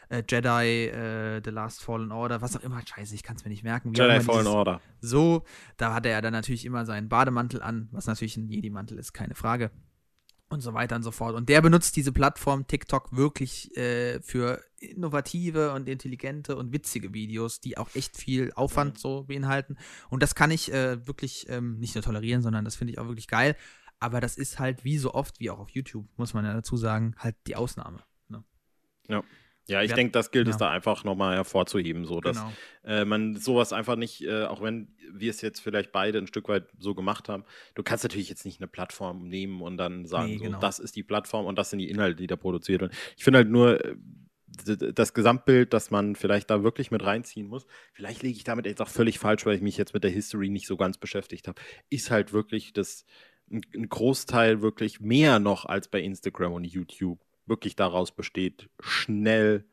[0.09, 2.81] äh, Jedi, äh, The Last Fallen Order, was auch immer.
[2.85, 3.95] Scheiße, ich kann es mir nicht merken.
[3.95, 4.81] Wie Jedi Fallen Order.
[4.99, 5.45] So,
[5.77, 9.35] da hatte er dann natürlich immer seinen Bademantel an, was natürlich ein Jedi-Mantel ist, keine
[9.35, 9.71] Frage.
[10.49, 11.33] Und so weiter und so fort.
[11.33, 17.59] Und der benutzt diese Plattform TikTok wirklich äh, für innovative und intelligente und witzige Videos,
[17.59, 19.77] die auch echt viel Aufwand so beinhalten.
[20.09, 23.07] Und das kann ich äh, wirklich ähm, nicht nur tolerieren, sondern das finde ich auch
[23.07, 23.55] wirklich geil.
[23.99, 26.75] Aber das ist halt wie so oft, wie auch auf YouTube, muss man ja dazu
[26.77, 27.99] sagen, halt die Ausnahme.
[28.27, 28.43] Ne?
[29.65, 29.95] Ja, ich Ja.
[29.95, 30.59] denke, das gilt es Ja.
[30.67, 32.53] da einfach nochmal hervorzuheben, so dass Genau.
[32.83, 36.49] äh, man sowas einfach nicht, äh, auch wenn wir es jetzt vielleicht beide ein Stück
[36.49, 40.31] weit so gemacht haben, du kannst natürlich jetzt nicht eine Plattform nehmen und dann sagen,
[40.31, 40.59] Nee, so, genau.
[40.59, 42.91] das ist die Plattform und das sind die Inhalte, die da produziert werden.
[43.15, 43.95] Ich finde halt nur äh,
[44.93, 48.81] das Gesamtbild, das man vielleicht da wirklich mit reinziehen muss, vielleicht liege ich damit jetzt
[48.81, 51.59] auch völlig falsch, weil ich mich jetzt mit der History nicht so ganz beschäftigt habe,
[51.89, 53.05] ist halt wirklich das
[53.51, 59.65] ein Großteil wirklich mehr noch als bei Instagram und YouTube wirklich daraus besteht, schnell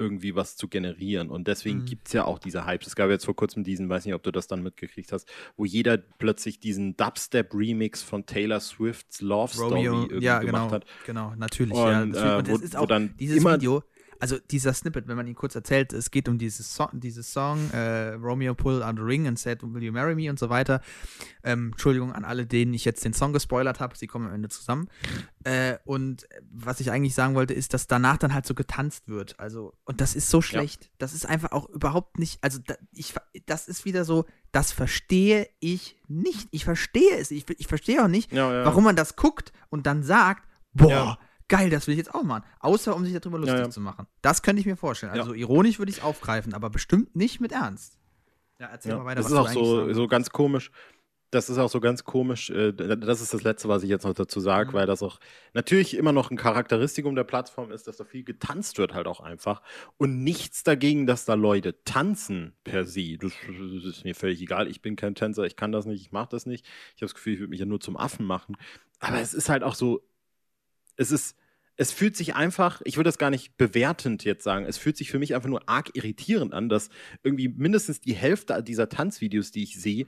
[0.00, 1.28] irgendwie was zu generieren.
[1.28, 1.84] Und deswegen Mhm.
[1.86, 2.86] gibt es ja auch diese Hypes.
[2.86, 5.64] Es gab jetzt vor kurzem diesen, weiß nicht, ob du das dann mitgekriegt hast, wo
[5.64, 10.86] jeder plötzlich diesen Dubstep-Remix von Taylor Swifts Love Story Romeo, irgendwie ja, gemacht genau, hat.
[11.04, 11.72] genau, natürlich.
[11.74, 12.24] Und, ja, natürlich.
[12.24, 13.82] äh, und wo- es ist wo auch dann dieses immer- Video,
[14.20, 17.70] also dieser Snippet, wenn man ihn kurz erzählt, es geht um dieses Song, dieses Song
[17.72, 20.80] äh, Romeo pulled out the ring and said, will you marry me und so weiter.
[21.44, 24.48] Ähm, Entschuldigung an alle, denen ich jetzt den Song gespoilert habe, sie kommen am Ende
[24.48, 24.88] zusammen.
[25.44, 29.38] Äh, und was ich eigentlich sagen wollte, ist, dass danach dann halt so getanzt wird.
[29.38, 30.90] Also, und das ist so schlecht.
[30.98, 33.14] Das ist einfach auch überhaupt nicht, also da, ich,
[33.46, 36.48] das ist wieder so, das verstehe ich nicht.
[36.50, 37.30] Ich verstehe es.
[37.30, 38.64] Ich, ich verstehe auch nicht, Ja, ja.
[38.64, 41.18] warum man das guckt und dann sagt, boah, Ja.
[41.48, 42.44] Geil, das will ich jetzt auch machen.
[42.60, 43.70] Außer um sich darüber lustig Ja, ja.
[43.70, 44.06] zu machen.
[44.22, 45.14] Das könnte ich mir vorstellen.
[45.14, 45.22] Ja.
[45.22, 47.98] Also ironisch würde ich es aufgreifen, aber bestimmt nicht mit Ernst.
[48.60, 49.22] Ja, erzähl Ja, mal weiter.
[49.22, 50.70] das was ist auch so, sagen so ganz komisch.
[51.30, 52.48] Das ist auch so ganz komisch.
[52.48, 54.72] äh, Das ist das Letzte, was ich jetzt noch dazu sage, Mhm.
[54.74, 55.20] weil das auch
[55.52, 59.20] natürlich immer noch ein Charakteristikum der Plattform ist, dass da viel getanzt wird halt auch
[59.20, 59.60] einfach.
[59.98, 63.18] Und nichts dagegen, dass da Leute tanzen per se.
[63.18, 64.68] Das, das ist mir völlig egal.
[64.68, 66.64] Ich bin kein Tänzer, ich kann das nicht, ich mache das nicht.
[66.96, 68.56] Ich habe das Gefühl, ich würde mich ja nur zum Affen machen.
[68.98, 70.00] Aber es ist halt auch so,
[70.98, 71.36] es ist,
[71.76, 75.10] es fühlt sich einfach, ich würde das gar nicht bewertend jetzt sagen, es fühlt sich
[75.10, 76.90] für mich einfach nur arg irritierend an, dass
[77.22, 80.06] irgendwie mindestens die Hälfte dieser Tanzvideos, die ich sehe,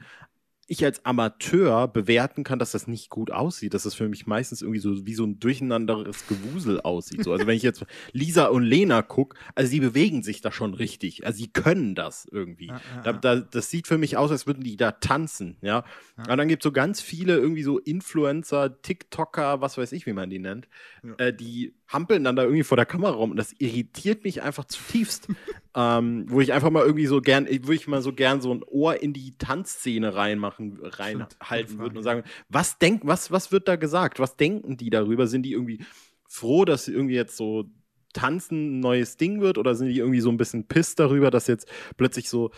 [0.70, 4.62] ich als Amateur bewerten kann, dass das nicht gut aussieht, dass das für mich meistens
[4.62, 7.24] irgendwie so wie so ein durcheinanderes Gewusel aussieht.
[7.24, 10.74] So, also wenn ich jetzt Lisa und Lena gucke, also sie bewegen sich da schon
[10.74, 12.68] richtig, also sie können das irgendwie.
[12.68, 15.85] Ja, ja, Da, da, das sieht für mich aus, als würden die da tanzen, ja.
[16.16, 16.30] Ja.
[16.33, 20.12] Und dann gibt es so ganz viele irgendwie so Influencer, TikToker, was weiß ich, wie
[20.12, 20.68] man die nennt,
[21.02, 21.14] Ja.
[21.26, 24.64] äh, die hampeln dann da irgendwie vor der Kamera rum und das irritiert mich einfach
[24.64, 25.29] zutiefst.
[25.74, 28.62] ähm, wo ich einfach mal irgendwie so gern, wo ich mal so gern so ein
[28.66, 33.76] Ohr in die Tanzszene reinmachen, reinhalten würde und sagen, was denkt, was, was wird da
[33.76, 34.18] gesagt?
[34.18, 35.26] Was denken die darüber?
[35.26, 35.85] Sind die irgendwie
[36.29, 37.66] froh, dass sie irgendwie jetzt so
[38.12, 41.46] Tanzen ein neues Ding wird oder sind die irgendwie so ein bisschen pisst darüber, dass
[41.46, 42.50] jetzt plötzlich so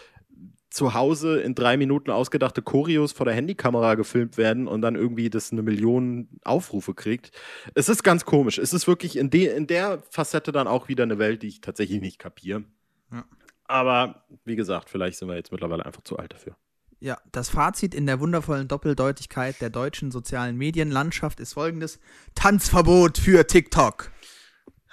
[0.72, 5.28] zu Hause in drei Minuten ausgedachte Choreos vor der Handykamera gefilmt werden und dann irgendwie
[5.30, 7.30] das eine Million Aufrufe kriegt.
[7.74, 8.58] Es ist ganz komisch.
[8.58, 11.60] Es ist wirklich in, de in der Facette dann auch wieder eine Welt, die ich
[11.60, 12.64] tatsächlich nicht kapiere.
[13.12, 13.24] Ja.
[13.64, 16.56] Aber wie gesagt, vielleicht sind wir jetzt mittlerweile einfach zu alt dafür.
[17.00, 21.98] Ja, das Fazit in der wundervollen Doppeldeutigkeit der deutschen sozialen Medienlandschaft ist folgendes:
[22.34, 24.12] Tanzverbot für TikTok.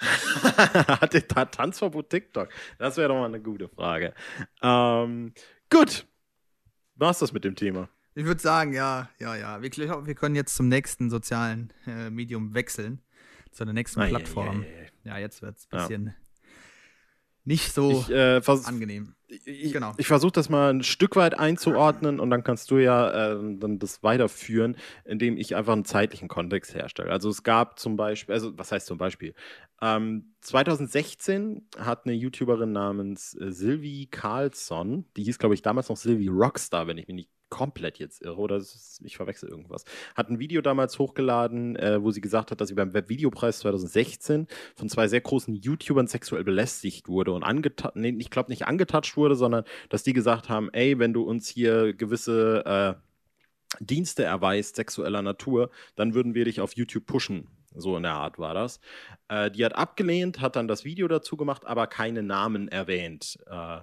[0.00, 2.48] Hat der Ta- Tanzverbot TikTok?
[2.78, 4.14] Das wäre doch mal eine gute Frage.
[4.62, 5.34] Ähm,
[5.70, 6.06] gut.
[6.96, 7.88] War's das mit dem Thema?
[8.14, 9.62] Ich würde sagen, ja, ja, ja.
[9.62, 13.00] Wir, ich glaube, wir können jetzt zum nächsten sozialen äh, Medium wechseln.
[13.52, 14.62] Zu der nächsten ei, Plattform.
[14.62, 14.90] ei, ei.
[15.04, 16.14] Ja, jetzt wird es ein bisschen
[17.44, 19.14] nicht so Ich, äh, angenehm.
[19.28, 19.94] ich, genau.
[19.96, 23.78] ich versuche das mal ein Stück weit einzuordnen und dann kannst du ja äh, dann
[23.78, 27.10] das weiterführen, indem ich einfach einen zeitlichen Kontext herstelle.
[27.10, 29.34] Also es gab zum Beispiel, also was heißt zum Beispiel?
[29.80, 35.96] Ähm, 2016 hat eine YouTuberin namens äh, Sylvie Carlson, die hieß glaube ich damals noch
[35.96, 39.84] Sylvie Rockstar, wenn ich mich nicht komplett jetzt irre oder ist- ich verwechsel irgendwas,
[40.14, 44.46] hat ein Video damals hochgeladen, äh, wo sie gesagt hat, dass sie beim Webvideopreis 2016
[44.76, 49.16] von zwei sehr großen YouTubern sexuell belästigt wurde und angetatscht, nee, ich glaube nicht angetatscht
[49.16, 52.94] wurde, sondern dass die gesagt haben, ey, wenn du uns hier gewisse äh,
[53.78, 57.46] Dienste erweist, sexueller Natur, dann würden wir dich auf YouTube pushen.
[57.74, 58.80] So in der Art war das.
[59.28, 63.38] Äh, die hat abgelehnt, hat dann das Video dazu gemacht, aber keine Namen erwähnt.
[63.46, 63.78] Äh,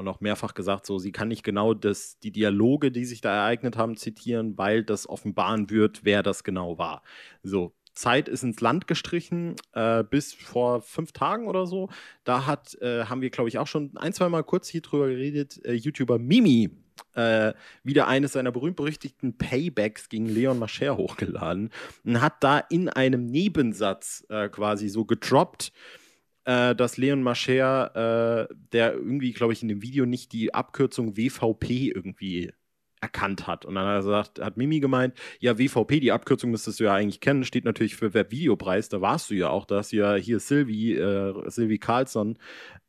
[0.00, 3.34] und auch mehrfach gesagt, so, sie kann nicht genau das, die Dialoge, die sich da
[3.34, 7.02] ereignet haben, zitieren, weil das offenbaren wird, wer das genau war.
[7.42, 11.90] So, Zeit ist ins Land gestrichen, äh, bis vor fünf Tagen oder so.
[12.24, 15.08] Da hat, äh, haben wir, glaube ich, auch schon ein, zwei Mal kurz hier drüber
[15.08, 16.70] geredet, äh, YouTuber Mimi
[17.14, 21.70] äh, wieder eines seiner berühmt-berüchtigten Paybacks gegen Leon Mascher hochgeladen
[22.04, 25.72] und hat da in einem Nebensatz äh, quasi so gedroppt,
[26.50, 31.16] äh, dass Leon Mascher, äh, der irgendwie, glaube ich, in dem Video nicht die Abkürzung
[31.16, 32.50] WVP irgendwie
[33.00, 33.64] erkannt hat.
[33.64, 37.20] Und dann hat gesagt, hat Mimi gemeint, ja, WVP, die Abkürzung müsstest du ja eigentlich
[37.20, 40.40] kennen, steht natürlich für Webvideopreis, da warst du ja auch, da hast du ja hier
[40.40, 42.36] Sylvie, äh, Sylvie Carlson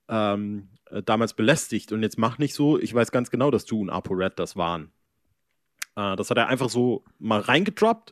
[0.09, 3.79] ähm, äh, damals belästigt und jetzt mach nicht so, ich weiß ganz genau, dass du
[3.79, 4.91] und ApoRed das waren.
[5.95, 8.11] Äh, das hat er einfach so mal reingedroppt.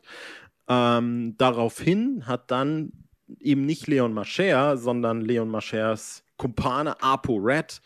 [0.68, 2.92] Ähm, daraufhin hat dann
[3.38, 7.80] eben nicht Leon Mascher, sondern Leon Maschers Kumpane ApoRed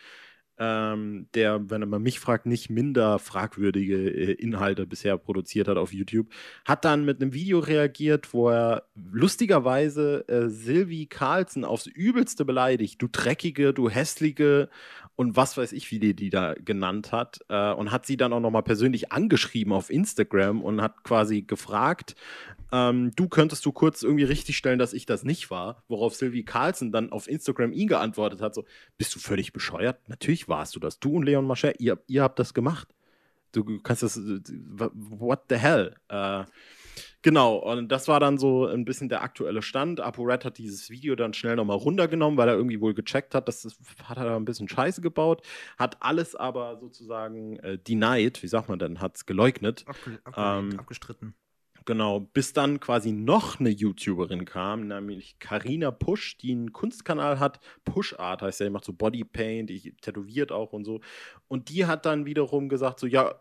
[0.57, 5.93] ähm, der, wenn man mich fragt, nicht minder fragwürdige äh, Inhalte bisher produziert hat auf
[5.93, 6.29] YouTube,
[6.65, 13.03] hat dann mit einem Video reagiert, wo er lustigerweise äh, Sylvie Carlson aufs Übelste beleidigt.
[13.03, 14.69] Du dreckige, du hässliche
[15.17, 17.41] und was weiß ich, wie die die da genannt hat.
[17.49, 22.15] Äh, und hat sie dann auch nochmal persönlich angeschrieben auf Instagram und hat quasi gefragt,
[22.75, 26.91] ähm, du könntest du kurz irgendwie richtigstellen, dass ich das nicht war, worauf Sylvie Carlson
[26.91, 28.65] dann auf Instagram ihn geantwortet hat, so,
[28.99, 30.09] bist du völlig bescheuert?
[30.09, 30.99] Natürlich warst du das.
[30.99, 32.89] Du und Leon Mascher, ihr, ihr habt das gemacht.
[33.53, 35.95] Du kannst das, what the hell?
[36.09, 36.45] Äh,
[37.23, 39.99] Genau, und das war dann so ein bisschen der aktuelle Stand.
[39.99, 43.63] ApoRed hat dieses Video dann schnell nochmal runtergenommen, weil er irgendwie wohl gecheckt hat, dass
[43.63, 45.41] das hat er ein bisschen Scheiße gebaut,
[45.79, 49.85] hat alles aber sozusagen äh, denied, wie sagt man denn, hat es geleugnet.
[49.89, 51.35] Abge abgelehnt, ähm, abgestritten.
[51.87, 57.61] Genau, bis dann quasi noch eine YouTuberin kam, nämlich Karina Push, die einen Kunstkanal hat.
[57.85, 61.01] Push Art heißt ja, die macht so Bodypaint, die tätowiert auch und so.
[61.47, 63.35] Und die hat dann wiederum gesagt: So, ja,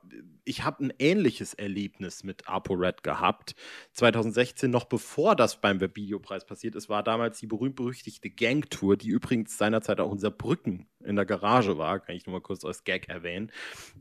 [0.45, 3.55] ich habe ein ähnliches Erlebnis mit ApoRed gehabt.
[3.93, 9.57] 2016, noch bevor das beim Webvideopreis passiert ist, war damals die berühmt-berüchtigte Gangtour, die übrigens
[9.57, 13.09] seinerzeit auch unser Brücken in der Garage war, kann ich nur mal kurz als Gag
[13.09, 13.51] erwähnen.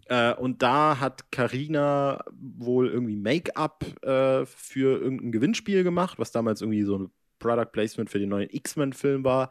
[0.07, 6.61] Äh, und da hat Karina wohl irgendwie Make-up äh, für irgendein Gewinnspiel gemacht, was damals
[6.61, 9.51] irgendwie so ein Product Placement für den neuen X-Men-Film war.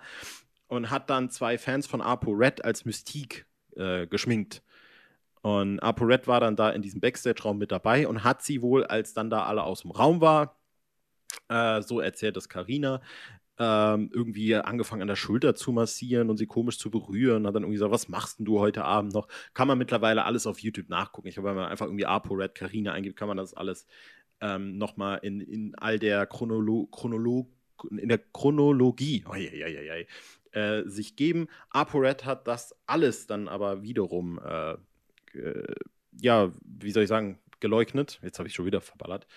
[0.68, 4.64] Und hat dann zwei Fans von ApoRed als Mystique äh, geschminkt.
[5.42, 9.14] Und ApoRed war dann da in diesem Backstage-Raum mit dabei und hat sie wohl, als
[9.14, 10.60] dann da alle aus dem Raum war,
[11.50, 13.02] äh, so erzählt es Karina,
[13.58, 17.46] ähm, irgendwie angefangen an der Schulter zu massieren und sie komisch zu berühren.
[17.46, 19.28] Hat dann irgendwie gesagt, was machst denn du heute Abend noch?
[19.54, 21.28] Kann man mittlerweile alles auf YouTube nachgucken.
[21.28, 23.88] Ich glaube, wenn man einfach irgendwie ApoRed Karina eingibt, kann man das alles
[24.42, 27.52] ähm, nochmal in, in all der Chronolo Chronolo
[27.90, 30.08] in der Chronologie oh, je, je, je,
[30.52, 31.48] äh, sich geben.
[31.70, 34.76] ApoRed hat das alles dann aber wiederum äh,
[35.36, 35.74] äh,
[36.20, 38.20] ja, wie soll ich sagen, geleugnet.
[38.22, 39.28] Jetzt habe ich schon wieder verballert.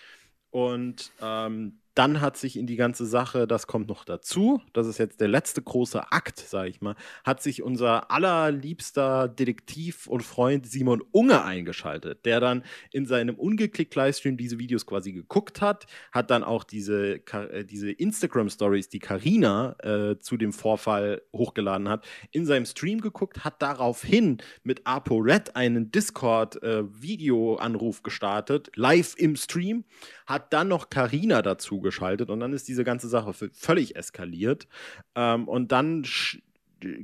[0.51, 4.99] Und ähm, dann hat sich in die ganze Sache, das kommt noch dazu, das ist
[4.99, 10.67] jetzt der letzte große Akt, sage ich mal, hat sich unser allerliebster Detektiv und Freund
[10.67, 16.31] Simon Unge eingeschaltet, der dann in seinem ungeklickt Livestream diese Videos quasi geguckt hat, hat
[16.31, 22.45] dann auch diese, äh, diese Instagram-Stories, die Karina äh, zu dem Vorfall hochgeladen hat, in
[22.45, 29.85] seinem Stream geguckt, hat daraufhin mit ApoRed einen Discord-Video-Anruf äh, gestartet, live im Stream,
[30.27, 34.67] hat dann noch Karina dazu geschaltet und dann ist diese ganze Sache völlig eskaliert.
[35.15, 36.05] Ähm, und dann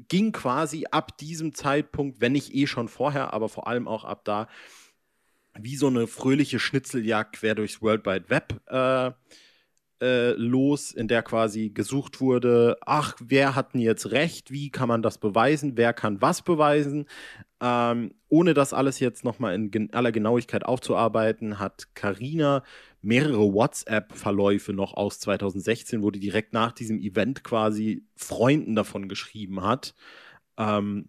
[0.08, 4.24] ging quasi ab diesem Zeitpunkt, wenn nicht eh schon vorher, aber vor allem auch ab
[4.24, 4.48] da,
[5.58, 9.12] wie so eine fröhliche Schnitzeljagd quer durchs World Wide Web äh,
[10.02, 14.88] äh, los, in der quasi gesucht wurde, ach, wer hat denn jetzt recht, wie kann
[14.88, 17.06] man das beweisen, wer kann was beweisen.
[17.60, 22.62] Ähm, ohne das alles jetzt nochmal in aller Genauigkeit aufzuarbeiten, hat Karina
[23.02, 29.62] mehrere WhatsApp-Verläufe noch aus 2016, wo die direkt nach diesem Event quasi Freunden davon geschrieben
[29.62, 29.94] hat.
[30.58, 31.08] Ähm,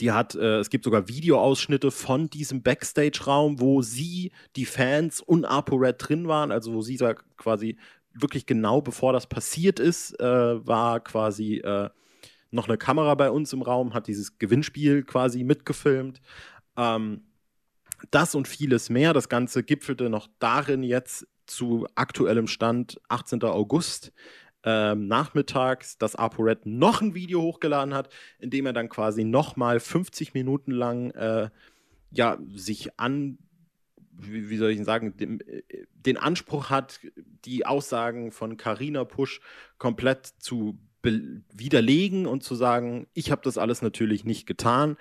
[0.00, 5.44] die hat, äh, es gibt sogar Videoausschnitte von diesem Backstage-Raum, wo sie, die Fans und
[5.44, 6.98] ApoRed drin waren, also wo sie
[7.36, 7.76] quasi
[8.14, 11.88] wirklich genau bevor das passiert ist, äh, war quasi äh,
[12.50, 16.20] noch eine Kamera bei uns im Raum, hat dieses Gewinnspiel quasi mitgefilmt.
[16.76, 17.22] Ähm,
[18.10, 19.12] das und vieles mehr.
[19.12, 23.42] Das Ganze gipfelte noch darin jetzt zu aktuellem Stand 18.
[23.44, 24.12] August
[24.64, 29.80] ähm, nachmittags, dass ApoRed noch ein Video hochgeladen hat, in dem er dann quasi nochmal
[29.80, 31.50] 50 Minuten lang äh,
[32.10, 33.38] ja, sich an,
[34.12, 35.62] wie, wie soll ich sagen, dem, äh,
[35.94, 37.00] den Anspruch hat,
[37.44, 39.40] die Aussagen von Carina Pusch
[39.78, 44.96] komplett zu widerlegen und zu sagen, ich habe das alles natürlich nicht getan.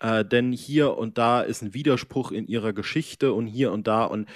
[0.00, 4.04] Äh, denn hier und da ist ein Widerspruch in ihrer Geschichte und hier und da.
[4.04, 4.28] Und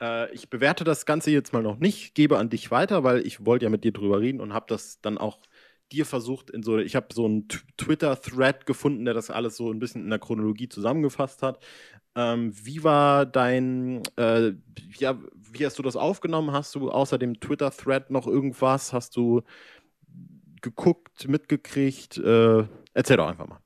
[0.00, 3.46] äh, ich bewerte das Ganze jetzt mal noch nicht, gebe an dich weiter, weil ich
[3.46, 5.38] wollte ja mit dir drüber reden und habe das dann auch
[5.92, 9.78] dir versucht, in so, ich habe so einen Twitter-Thread gefunden, der das alles so ein
[9.78, 11.62] bisschen in der Chronologie zusammengefasst hat.
[12.14, 14.52] Ähm, wie war dein, äh,
[14.98, 16.52] ja, wie hast du das aufgenommen?
[16.52, 18.92] Hast du außer dem Twitter-Thread noch irgendwas?
[18.92, 19.42] Hast du
[20.62, 22.18] geguckt, mitgekriegt?
[22.18, 23.61] Äh, erzähl doch einfach mal.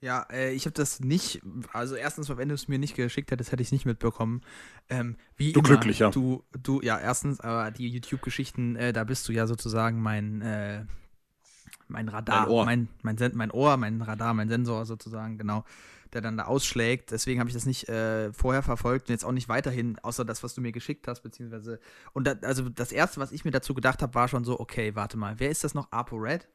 [0.00, 1.40] Ja, äh, ich habe das nicht,
[1.72, 4.42] also erstens, wenn du es mir nicht geschickt hättest, hätte ich es nicht mitbekommen.
[4.88, 6.10] Ähm, wie Du immer, Glücklicher.
[6.10, 10.84] Du, du, ja, erstens, aber die YouTube-Geschichten, äh, da bist du ja sozusagen mein, äh,
[11.88, 12.64] mein Radar, Mein Ohr.
[12.64, 15.64] mein, mein, Sen mein Ohr, mein Radar, mein Sensor sozusagen, genau,
[16.12, 17.10] der dann da ausschlägt.
[17.10, 20.44] Deswegen habe ich das nicht äh, vorher verfolgt und jetzt auch nicht weiterhin, außer das,
[20.44, 21.80] was du mir geschickt hast, beziehungsweise,
[22.12, 24.94] und da, also das erste, was ich mir dazu gedacht habe, war schon so, okay,
[24.94, 25.90] warte mal, wer ist das noch?
[25.90, 26.48] ApoRed?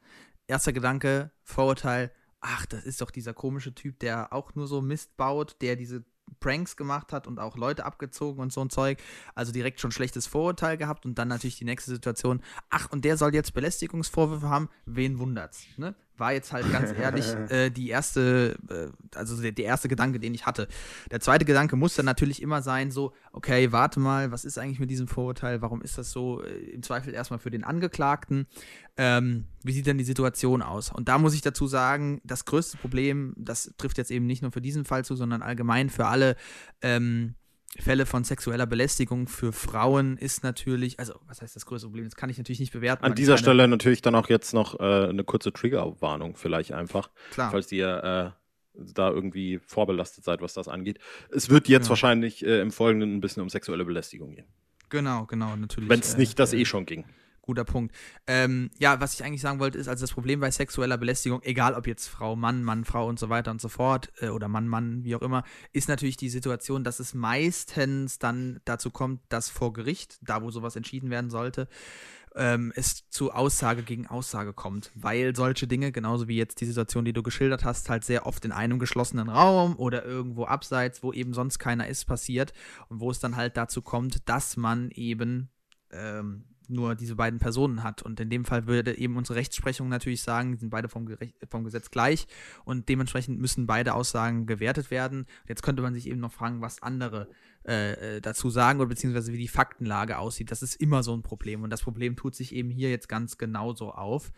[0.46, 2.10] Erster Gedanke, Vorurteil,
[2.44, 6.04] ach, das ist doch dieser komische Typ, der auch nur so Mist baut, der diese
[6.40, 8.98] Pranks gemacht hat und auch Leute abgezogen und so ein Zeug.
[9.34, 12.42] Also direkt schon schlechtes Vorurteil gehabt und dann natürlich die nächste Situation.
[12.70, 14.68] Ach, und der soll jetzt Belästigungsvorwürfe haben.
[14.84, 15.64] Wen wundert's?
[15.76, 15.94] Ne?
[16.16, 20.34] War jetzt halt ganz ehrlich äh, die erste, äh, also der, der erste Gedanke, den
[20.34, 20.68] ich hatte.
[21.10, 24.78] Der zweite Gedanke muss dann natürlich immer sein, so, okay, warte mal, was ist eigentlich
[24.78, 25.62] mit diesem Vorurteil?
[25.62, 26.42] Warum ist das so?
[26.42, 28.46] Äh, Im Zweifel erstmal für den Angeklagten.
[28.96, 30.92] Ähm, wie sieht denn die Situation aus?
[30.92, 34.52] Und da muss ich dazu sagen, das größte Problem, das trifft jetzt eben nicht nur
[34.52, 36.36] für diesen Fall zu, sondern allgemein für alle
[36.80, 37.34] ähm,
[37.82, 42.04] Fälle von sexueller Belästigung für Frauen ist natürlich, also was heißt das größte Problem?
[42.04, 43.04] Das kann ich natürlich nicht bewerten.
[43.04, 47.50] An dieser Stelle natürlich dann auch jetzt noch äh, eine kurze Triggerwarnung vielleicht einfach, Klar.
[47.50, 50.98] falls ihr äh, da irgendwie vorbelastet seid, was das angeht.
[51.30, 51.90] Es wird jetzt Ja.
[51.90, 54.46] wahrscheinlich äh, im Folgenden ein bisschen um sexuelle Belästigung gehen.
[54.88, 55.88] Genau, genau, natürlich.
[55.88, 57.04] Wenn es äh, nicht das äh, eh schon ging.
[57.44, 57.94] Guter Punkt.
[58.26, 61.74] Ähm, ja, was ich eigentlich sagen wollte, ist, also das Problem bei sexueller Belästigung, egal
[61.74, 64.66] ob jetzt Frau, Mann, Mann, Frau und so weiter und so fort, äh, oder Mann,
[64.66, 69.50] Mann, wie auch immer, ist natürlich die Situation, dass es meistens dann dazu kommt, dass
[69.50, 71.68] vor Gericht, da wo sowas entschieden werden sollte,
[72.34, 77.04] ähm, es zu Aussage gegen Aussage kommt, weil solche Dinge, genauso wie jetzt die Situation,
[77.04, 81.12] die du geschildert hast, halt sehr oft in einem geschlossenen Raum oder irgendwo abseits, wo
[81.12, 82.54] eben sonst keiner ist, passiert
[82.88, 85.50] und wo es dann halt dazu kommt, dass man eben
[85.90, 88.02] ähm, nur diese beiden Personen hat.
[88.02, 91.08] Und in dem Fall würde eben unsere Rechtsprechung natürlich sagen, die sind beide vom,
[91.50, 92.26] vom Gesetz gleich
[92.64, 95.26] und dementsprechend müssen beide Aussagen gewertet werden.
[95.48, 97.28] Jetzt könnte man sich eben noch fragen, was andere
[97.66, 100.50] äh, äh, dazu sagen oder beziehungsweise wie die Faktenlage aussieht.
[100.50, 103.38] Das ist immer so ein Problem und das Problem tut sich eben hier jetzt ganz
[103.38, 104.32] genauso auf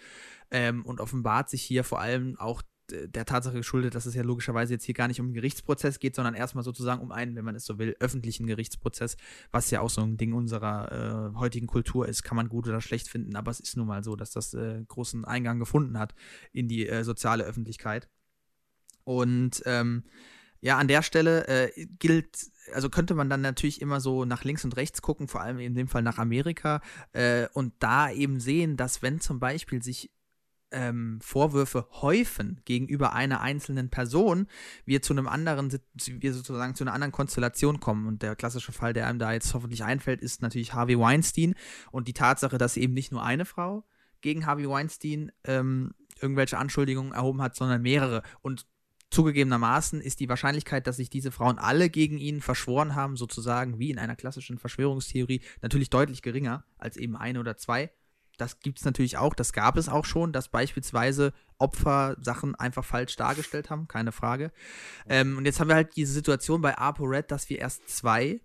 [0.51, 4.75] ähm, und offenbart sich hier vor allem auch der Tatsache geschuldet, dass es ja logischerweise
[4.75, 7.55] jetzt hier gar nicht um einen Gerichtsprozess geht, sondern erstmal sozusagen um einen, wenn man
[7.55, 9.17] es so will, öffentlichen Gerichtsprozess,
[9.51, 12.81] was ja auch so ein Ding unserer äh, heutigen Kultur ist, kann man gut oder
[12.81, 16.15] schlecht finden, aber es ist nun mal so, dass das äh, großen Eingang gefunden hat
[16.53, 18.09] in die äh, soziale Öffentlichkeit.
[19.05, 20.05] Und ähm,
[20.61, 24.65] ja, an der Stelle äh, gilt, also könnte man dann natürlich immer so nach links
[24.65, 26.81] und rechts gucken, vor allem in dem Fall nach Amerika,
[27.13, 30.11] äh, und da eben sehen, dass wenn zum Beispiel sich
[30.77, 34.47] ähm, Vorwürfe häufen gegenüber einer einzelnen Person,
[34.85, 38.07] wir zu einem anderen, wir sozusagen zu einer anderen Konstellation kommen.
[38.07, 41.55] Und der klassische Fall, der einem da jetzt hoffentlich einfällt, ist natürlich Harvey Weinstein
[41.91, 43.85] und die Tatsache, dass eben nicht nur eine Frau
[44.21, 48.23] gegen Harvey Weinstein ähm, irgendwelche Anschuldigungen erhoben hat, sondern mehrere.
[48.43, 48.67] Und
[49.11, 53.91] zugegebenermaßen ist die Wahrscheinlichkeit, dass sich diese Frauen alle gegen ihn verschworen haben, sozusagen wie
[53.91, 57.93] in einer klassischen Verschwörungstheorie, natürlich deutlich geringer als eben eine oder zwei.
[58.37, 62.85] Das gibt es natürlich auch, das gab es auch schon, dass beispielsweise Opfer Sachen einfach
[62.85, 64.53] falsch dargestellt haben, keine Frage.
[65.09, 68.41] Ähm, und jetzt haben wir halt diese Situation bei ApoRed, dass wir erst zwei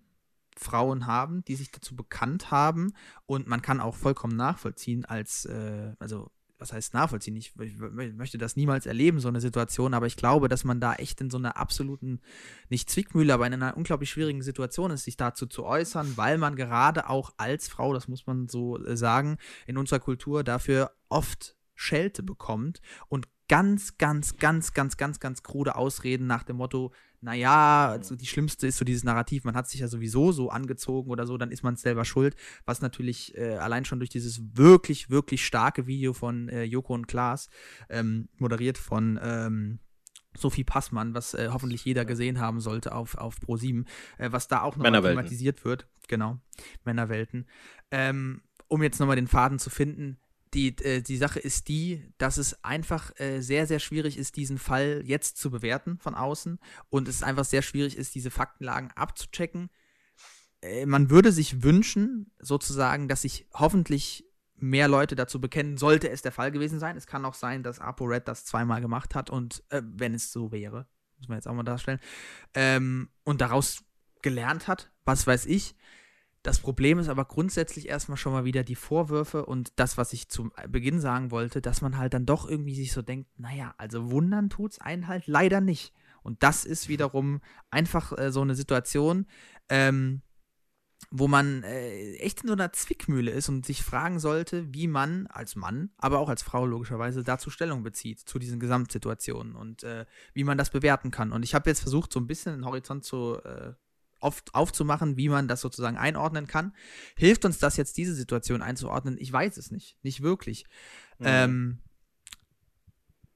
[0.58, 2.94] Frauen haben, die sich dazu bekannt haben
[3.26, 7.36] und man kann auch vollkommen nachvollziehen als, äh, also was heißt nachvollziehen?
[7.36, 10.94] Ich, ich möchte das niemals erleben, so eine Situation, aber ich glaube, dass man da
[10.94, 12.22] echt in so einer absoluten,
[12.70, 16.56] nicht Zwickmühle, aber in einer unglaublich schwierigen Situation ist, sich dazu zu äußern, weil man
[16.56, 21.56] gerade auch als Frau, das muss man so äh, sagen, in unserer Kultur dafür oft
[21.74, 27.90] Schelte bekommt und ganz, ganz, ganz, ganz, ganz, ganz krude Ausreden nach dem Motto, naja,
[27.90, 31.28] also die schlimmste ist so dieses Narrativ, man hat sich ja sowieso so angezogen oder
[31.28, 35.46] so, dann ist man selber schuld, was natürlich äh, allein schon durch dieses wirklich, wirklich
[35.46, 37.50] starke Video von äh, Joko und Klaas,
[37.90, 39.80] ähm, moderiert von ähm,
[40.38, 43.86] Sophie Passmann, was äh, hoffentlich jeder gesehen haben sollte auf, auf Pro7,
[44.18, 45.90] äh, was da auch nochmal thematisiert wird.
[46.08, 46.40] Genau,
[46.86, 47.48] Männerwelten.
[47.92, 50.21] Ähm, um jetzt nochmal den Faden zu finden,
[50.54, 54.58] die, äh, die Sache ist die, dass es einfach äh, sehr, sehr schwierig ist, diesen
[54.58, 56.60] Fall jetzt zu bewerten von außen
[56.90, 59.70] und es einfach sehr schwierig ist, diese Faktenlagen abzuchecken.
[60.62, 66.22] Äh, man würde sich wünschen, sozusagen, dass sich hoffentlich mehr Leute dazu bekennen, sollte es
[66.22, 66.96] der Fall gewesen sein.
[66.96, 70.52] Es kann auch sein, dass ApoRed das zweimal gemacht hat und äh, wenn es so
[70.52, 72.00] wäre, muss man jetzt auch mal darstellen,
[72.54, 73.84] ähm, und daraus
[74.22, 75.76] gelernt hat, was weiß ich.
[76.44, 80.28] Das Problem ist aber grundsätzlich erstmal schon mal wieder die Vorwürfe und das, was ich
[80.30, 84.10] zum Beginn sagen wollte, dass man halt dann doch irgendwie sich so denkt, naja, also
[84.10, 85.94] wundern tut es einen halt leider nicht.
[86.24, 89.28] Und das ist wiederum einfach äh, so eine Situation,
[89.70, 90.22] ähm,
[91.10, 95.28] wo man äh, echt in so einer Zwickmühle ist und sich fragen sollte, wie man
[95.28, 100.06] als Mann, aber auch als Frau logischerweise dazu Stellung bezieht, zu diesen Gesamtsituationen und äh,
[100.34, 101.32] wie man das bewerten kann.
[101.32, 103.74] Und ich habe jetzt versucht, so ein bisschen den Horizont zu, äh,
[104.22, 106.74] auf, aufzumachen, wie man das sozusagen einordnen kann.
[107.18, 109.18] Hilft uns das jetzt, diese Situation einzuordnen?
[109.20, 110.66] Ich weiß es nicht, nicht wirklich.
[111.20, 111.26] Mhm.
[111.28, 111.80] Ähm,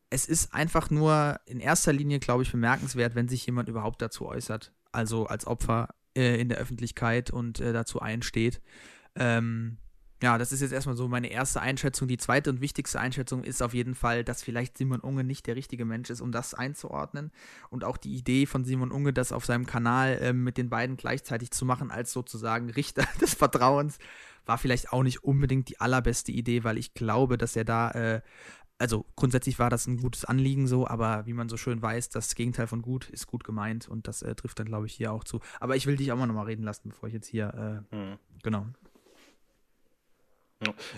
[0.09, 4.25] es ist einfach nur in erster Linie, glaube ich, bemerkenswert, wenn sich jemand überhaupt dazu
[4.25, 4.71] äußert.
[4.91, 8.61] Also als Opfer äh, in der Öffentlichkeit und äh, dazu einsteht.
[9.15, 9.77] Ähm,
[10.23, 12.07] ja, das ist jetzt erstmal so meine erste Einschätzung.
[12.07, 15.55] Die zweite und wichtigste Einschätzung ist auf jeden Fall, dass vielleicht Simon Unge nicht der
[15.55, 17.31] richtige Mensch ist, um das einzuordnen.
[17.69, 20.95] Und auch die Idee von Simon Unge, das auf seinem Kanal äh, mit den beiden
[20.95, 23.97] gleichzeitig zu machen, als sozusagen Richter des Vertrauens,
[24.45, 28.21] war vielleicht auch nicht unbedingt die allerbeste Idee, weil ich glaube, dass er da äh,
[28.77, 32.35] also grundsätzlich war das ein gutes Anliegen so, aber wie man so schön weiß, das
[32.35, 35.23] Gegenteil von gut ist gut gemeint und das äh, trifft dann, glaube ich, hier auch
[35.23, 35.39] zu.
[35.59, 38.17] Aber ich will dich auch mal nochmal reden lassen, bevor ich jetzt hier, äh, hm.
[38.43, 38.65] genau.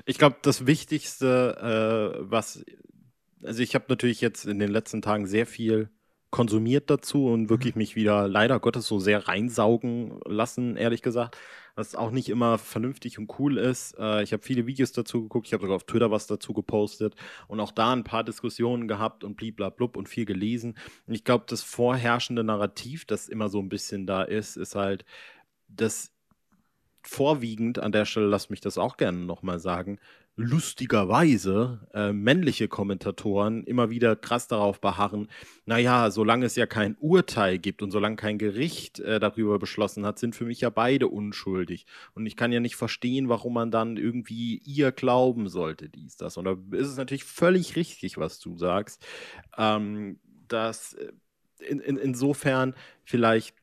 [0.05, 2.63] Ich glaube, das Wichtigste, äh, was,
[3.43, 5.89] also ich habe natürlich jetzt in den letzten Tagen sehr viel
[6.29, 7.79] konsumiert dazu und wirklich mhm.
[7.79, 11.37] mich wieder leider Gottes so sehr reinsaugen lassen, ehrlich gesagt
[11.77, 13.95] was auch nicht immer vernünftig und cool ist.
[13.99, 17.15] Äh, ich habe viele Videos dazu geguckt, ich habe sogar auf Twitter was dazu gepostet
[17.47, 20.75] und auch da ein paar Diskussionen gehabt und bliblablub und viel gelesen.
[21.05, 25.05] Und ich glaube, das vorherrschende Narrativ, das immer so ein bisschen da ist, ist halt,
[25.67, 26.11] dass
[27.09, 29.99] vorwiegend an der Stelle, lass mich das auch gerne nochmal sagen,
[30.37, 35.29] lustigerweise äh, männliche Kommentatoren immer wieder krass darauf beharren,
[35.65, 40.19] naja, solange es ja kein Urteil gibt und solange kein Gericht äh, darüber beschlossen hat,
[40.19, 41.87] sind für mich ja beide unschuldig.
[42.13, 46.37] Und ich kann ja nicht verstehen, warum man dann irgendwie ihr glauben sollte, dies, das.
[46.37, 49.03] Und da ist es natürlich völlig richtig, was du sagst,
[49.57, 51.11] ähm, dass äh,
[51.59, 53.55] in, in, insofern vielleicht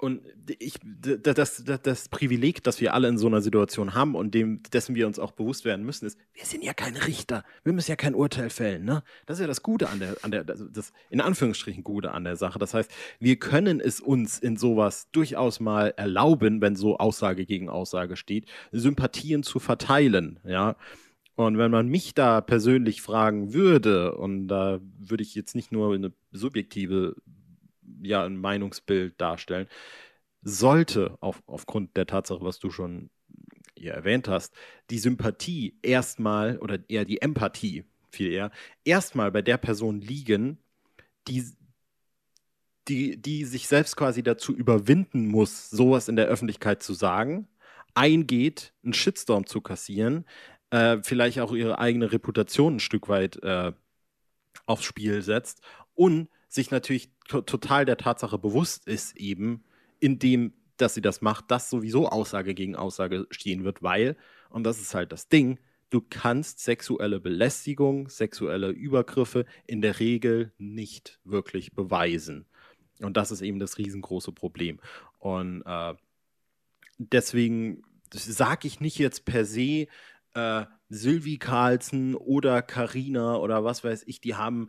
[0.00, 0.22] und
[0.60, 4.62] ich, das, das, das Privileg, das wir alle in so einer Situation haben und dem,
[4.72, 7.44] dessen wir uns auch bewusst werden müssen, ist, wir sind ja keine Richter.
[7.64, 8.84] Wir müssen ja kein Urteil fällen.
[8.84, 9.02] Ne?
[9.26, 12.36] Das ist ja das Gute an der, an der das in Anführungsstrichen Gute an der
[12.36, 12.60] Sache.
[12.60, 17.68] Das heißt, wir können es uns in sowas durchaus mal erlauben, wenn so Aussage gegen
[17.68, 20.38] Aussage steht, Sympathien zu verteilen.
[20.44, 20.76] Ja.
[21.34, 25.92] Und wenn man mich da persönlich fragen würde, und da würde ich jetzt nicht nur
[25.92, 27.16] eine subjektive
[28.02, 29.68] ja ein Meinungsbild darstellen,
[30.42, 33.10] sollte auf, aufgrund der Tatsache, was du schon
[33.76, 34.54] hier erwähnt hast,
[34.90, 38.50] die Sympathie erstmal oder eher die Empathie viel eher
[38.84, 40.58] erstmal bei der Person liegen,
[41.28, 41.44] die
[42.88, 47.46] die, die sich selbst quasi dazu überwinden muss, sowas in der Öffentlichkeit zu sagen,
[47.94, 50.24] eingeht, einen Shitstorm zu kassieren,
[50.70, 53.72] äh, vielleicht auch ihre eigene Reputation ein Stück weit äh,
[54.66, 55.60] aufs Spiel setzt
[55.94, 59.62] und sich natürlich total der Tatsache bewusst ist, eben,
[60.00, 64.16] indem, dass sie das macht, dass sowieso Aussage gegen Aussage stehen wird, weil,
[64.48, 65.58] und das ist halt das Ding,
[65.90, 72.46] du kannst sexuelle Belästigung, sexuelle Übergriffe in der Regel nicht wirklich beweisen.
[73.00, 74.80] Und das ist eben das riesengroße Problem.
[75.18, 75.94] Und äh,
[76.98, 77.82] deswegen
[78.12, 79.86] sage ich nicht jetzt per se,
[80.34, 84.68] äh, Sylvie Carlsen oder Karina oder was weiß ich, die haben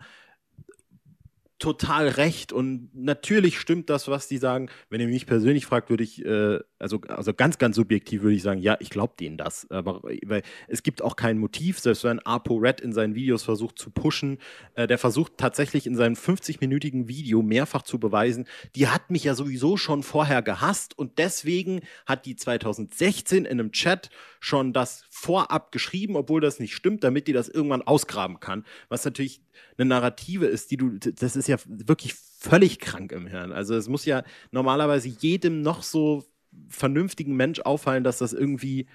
[1.60, 4.70] total recht und natürlich stimmt das, was die sagen.
[4.90, 8.42] Wenn ihr mich persönlich fragt, würde ich, äh, also, also ganz, ganz subjektiv würde ich
[8.42, 9.70] sagen, ja, ich glaube denen das.
[9.70, 13.78] Aber weil es gibt auch kein Motiv, selbst wenn Apo Red in seinen Videos versucht
[13.78, 14.40] zu pushen,
[14.76, 19.36] äh, der versucht tatsächlich in seinem 50-minütigen Video mehrfach zu beweisen, die hat mich ja
[19.36, 25.72] sowieso schon vorher gehasst und deswegen hat die 2016 in einem Chat schon das vorab
[25.72, 28.66] geschrieben, obwohl das nicht stimmt, damit die das irgendwann ausgraben kann.
[28.88, 29.42] Was natürlich
[29.78, 33.52] eine Narrative ist, die du, das ist ja wirklich völlig krank im Hirn.
[33.52, 36.24] Also es muss ja normalerweise jedem noch so
[36.70, 38.88] vernünftigen Mensch auffallen, dass das irgendwie,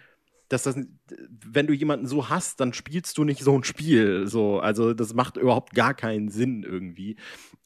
[0.48, 0.76] dass das,
[1.28, 4.26] wenn du jemanden so hast, dann spielst du nicht so ein Spiel.
[4.26, 7.16] So, also das macht überhaupt gar keinen Sinn irgendwie.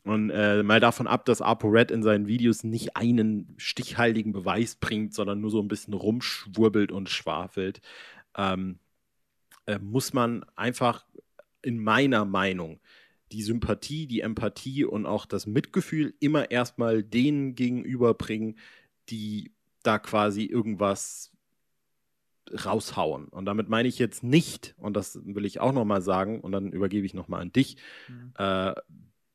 [0.04, 5.14] Und äh, mal davon ab, dass ApoRed in seinen Videos nicht einen stichhaltigen Beweis bringt,
[5.14, 7.80] sondern nur so ein bisschen rumschwurbelt und schwafelt,
[8.39, 8.78] ähm,
[9.66, 11.05] äh, muss man einfach
[11.61, 12.80] in meiner Meinung
[13.32, 18.57] die Sympathie, die Empathie und auch das Mitgefühl immer erstmal denen gegenüberbringen,
[19.11, 21.30] die da quasi irgendwas
[22.64, 23.28] raushauen.
[23.28, 26.72] Und damit meine ich jetzt nicht, und das will ich auch nochmal sagen, und dann
[26.72, 27.76] übergebe ich nochmal an dich,
[28.09, 28.32] mhm.
[28.39, 28.74] äh,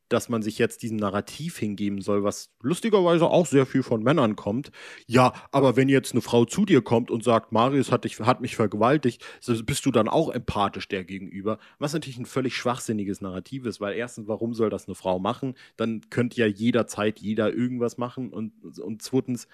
[0.09, 4.35] dass man sich jetzt diesem Narrativ hingeben soll, was lustigerweise auch sehr viel von Männern
[4.35, 4.71] kommt.
[5.07, 8.41] Ja, aber wenn jetzt eine Frau zu dir kommt und sagt, Marius hat, dich, hat
[8.41, 9.25] mich vergewaltigt,
[9.65, 11.57] bist du dann auch empathisch der gegenüber.
[11.79, 15.55] Was natürlich ein völlig schwachsinniges Narrativ ist, weil erstens, warum soll das eine Frau machen?
[15.77, 18.31] Dann könnte ja jederzeit jeder irgendwas machen.
[18.31, 19.47] Und, und zweitens,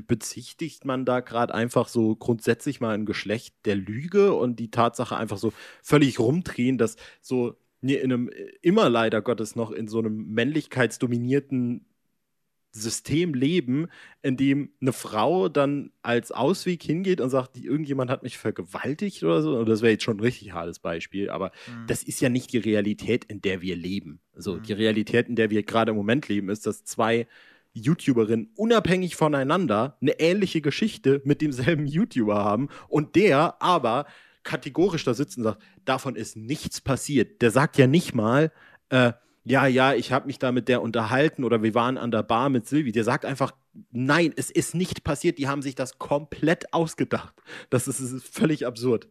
[0.00, 5.16] bezichtigt man da gerade einfach so grundsätzlich mal ein Geschlecht der Lüge und die Tatsache
[5.16, 5.52] einfach so
[5.82, 8.30] völlig rumdrehen, dass so in einem
[8.62, 11.84] immer leider Gottes noch in so einem männlichkeitsdominierten
[12.74, 13.88] System leben,
[14.22, 19.42] in dem eine Frau dann als Ausweg hingeht und sagt, irgendjemand hat mich vergewaltigt oder
[19.42, 19.58] so.
[19.58, 21.86] Und das wäre jetzt schon ein richtig hartes Beispiel, aber mhm.
[21.86, 24.20] das ist ja nicht die Realität, in der wir leben.
[24.34, 24.62] So, mhm.
[24.62, 27.26] die Realität, in der wir gerade im Moment leben, ist, dass zwei
[27.74, 34.06] YouTuberinnen unabhängig voneinander eine ähnliche Geschichte mit demselben YouTuber haben und der aber
[34.42, 37.42] kategorisch da sitzt und sagt, davon ist nichts passiert.
[37.42, 38.52] Der sagt ja nicht mal,
[38.88, 39.12] äh,
[39.44, 42.48] ja, ja, ich habe mich da mit der unterhalten oder wir waren an der Bar
[42.48, 42.92] mit Silvi.
[42.92, 43.52] Der sagt einfach,
[43.90, 45.38] nein, es ist nicht passiert.
[45.38, 47.34] Die haben sich das komplett ausgedacht.
[47.68, 49.08] Das ist, das ist völlig absurd.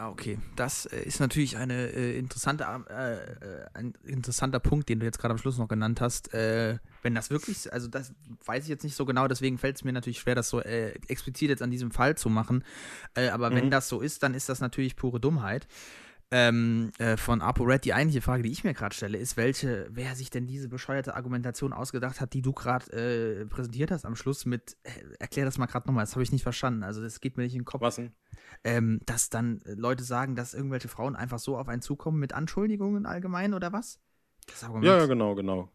[0.00, 0.38] Ja, okay.
[0.56, 5.18] Das äh, ist natürlich eine äh, interessante, äh, äh, ein interessanter Punkt, den du jetzt
[5.18, 6.32] gerade am Schluss noch genannt hast.
[6.32, 8.14] Äh, wenn das wirklich, also das
[8.46, 10.92] weiß ich jetzt nicht so genau, deswegen fällt es mir natürlich schwer, das so äh,
[11.08, 12.64] explizit jetzt an diesem Fall zu machen.
[13.14, 13.56] aber mhm.
[13.56, 15.68] wenn das so ist, dann ist das natürlich pure Dummheit
[16.30, 17.84] ähm, äh, von ApoRed.
[17.84, 21.14] Die eigentliche Frage, die ich mir gerade stelle, ist, welche, wer sich denn diese bescheuerte
[21.16, 25.58] Argumentation ausgedacht hat, die du gerade äh, präsentiert hast am Schluss mit, äh, erklär das
[25.58, 26.82] mal gerade nochmal, das habe ich nicht verstanden.
[26.82, 27.82] Also das geht mir nicht in den Kopf.
[27.82, 28.12] Was denn?
[28.62, 32.32] Ähm, dass dann äh, Leute sagen, dass irgendwelche Frauen einfach so auf einen zukommen mit
[32.32, 34.00] Anschuldigungen allgemein oder was?
[34.82, 35.70] ja, ja, genau, genau.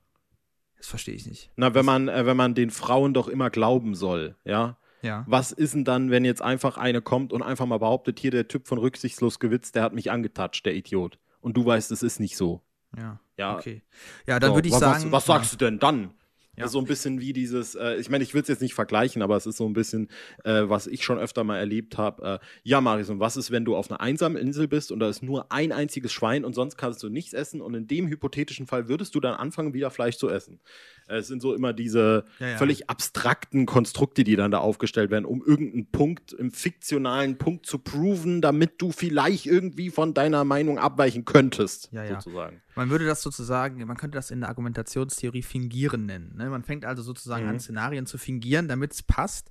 [0.78, 1.52] Das verstehe ich nicht.
[1.56, 5.24] Na, wenn man, äh, wenn man den Frauen doch immer glauben soll, ja, ja.
[5.28, 8.48] Was ist denn dann, wenn jetzt einfach eine kommt und einfach mal behauptet, hier der
[8.48, 11.20] Typ von rücksichtslos gewitzt, der hat mich angetatscht, der Idiot.
[11.42, 12.62] Und du weißt, es ist nicht so.
[12.98, 13.20] Ja.
[13.38, 13.58] Ja.
[13.58, 13.84] Okay.
[14.28, 15.12] Ja, dann so, würde ich was, sagen.
[15.12, 16.14] Was, sagst du denn dann?
[16.58, 16.70] Ja.
[16.70, 19.36] So ein bisschen wie dieses, äh, ich meine, ich will es jetzt nicht vergleichen, aber
[19.36, 20.10] es ist so ein bisschen,
[20.46, 22.40] äh, was ich schon öfter mal erlebt habe.
[22.42, 25.10] Äh, ja, Marius, und was ist, wenn du auf einer einsamen Insel bist und da
[25.10, 28.68] ist nur ein einziges Schwein und sonst kannst du nichts essen und in dem hypothetischen
[28.68, 30.62] Fall würdest du dann anfangen, wieder Fleisch zu essen?
[31.08, 32.58] Es sind so immer diese ja, ja.
[32.58, 37.80] völlig abstrakten Konstrukte, die dann da aufgestellt werden, um irgendeinen Punkt im fiktionalen Punkt zu
[37.80, 42.62] proven, damit du vielleicht irgendwie von deiner Meinung abweichen könntest, ja, sozusagen.
[42.76, 46.36] Man würde das sozusagen, man könnte das in der Argumentationstheorie fingieren nennen.
[46.36, 46.50] Ne?
[46.50, 47.52] Man fängt also sozusagen mhm.
[47.52, 49.50] an, Szenarien zu fingieren, damit es passt.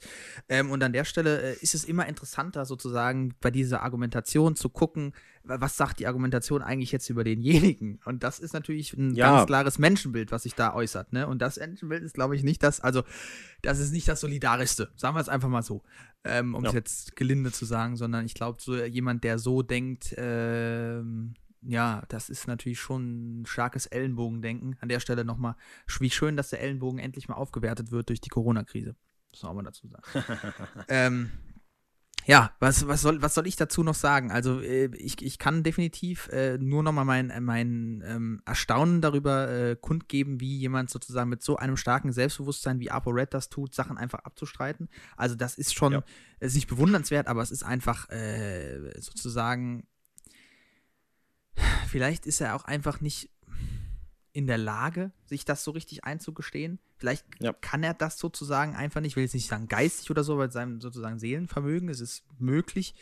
[0.49, 4.69] Ähm, und an der Stelle äh, ist es immer interessanter, sozusagen bei dieser Argumentation zu
[4.69, 5.15] gucken,
[5.45, 8.01] was sagt die Argumentation eigentlich jetzt über denjenigen?
[8.05, 9.31] Und das ist natürlich ein ja.
[9.31, 11.13] ganz klares Menschenbild, was sich da äußert.
[11.13, 11.27] Ne?
[11.27, 13.03] Und das Menschenbild ist, glaube ich, nicht das, also
[13.63, 15.83] das ist nicht das Solidarischste, sagen wir es einfach mal so,
[16.25, 20.15] ähm, um es jetzt gelinde zu sagen, sondern ich glaube, so jemand, der so denkt,
[20.17, 21.35] ähm,
[21.67, 24.77] ja, das ist natürlich schon ein starkes Ellenbogendenken.
[24.81, 25.57] An der Stelle nochmal,
[25.99, 28.97] wie schön, dass der Ellenbogen endlich mal aufgewertet wird durch die Corona-Krise.
[29.33, 30.03] Muss man auch mal dazu sagen.
[30.89, 31.31] ähm,
[32.27, 34.31] ja, was, was, soll, was soll ich dazu noch sagen?
[34.31, 39.51] Also äh, ich, ich kann definitiv äh, nur noch mal mein, mein ähm, Erstaunen darüber
[39.51, 43.99] äh, kundgeben, wie jemand sozusagen mit so einem starken Selbstbewusstsein wie ApoRed das tut, Sachen
[43.99, 44.89] einfach abzustreiten.
[45.17, 46.05] Also das ist schon, ja.
[46.41, 49.87] ist nicht bewundernswert, aber es ist einfach äh, sozusagen,
[51.89, 53.31] vielleicht ist er auch einfach nicht
[54.33, 56.81] in der Lage, sich das so richtig einzugestehen.
[57.05, 57.53] Vielleicht ja.
[57.53, 60.51] kann er das sozusagen einfach nicht, ich will jetzt nicht sagen geistig oder so, weil
[60.51, 62.95] seinem sozusagen Seelenvermögen, es ist möglich.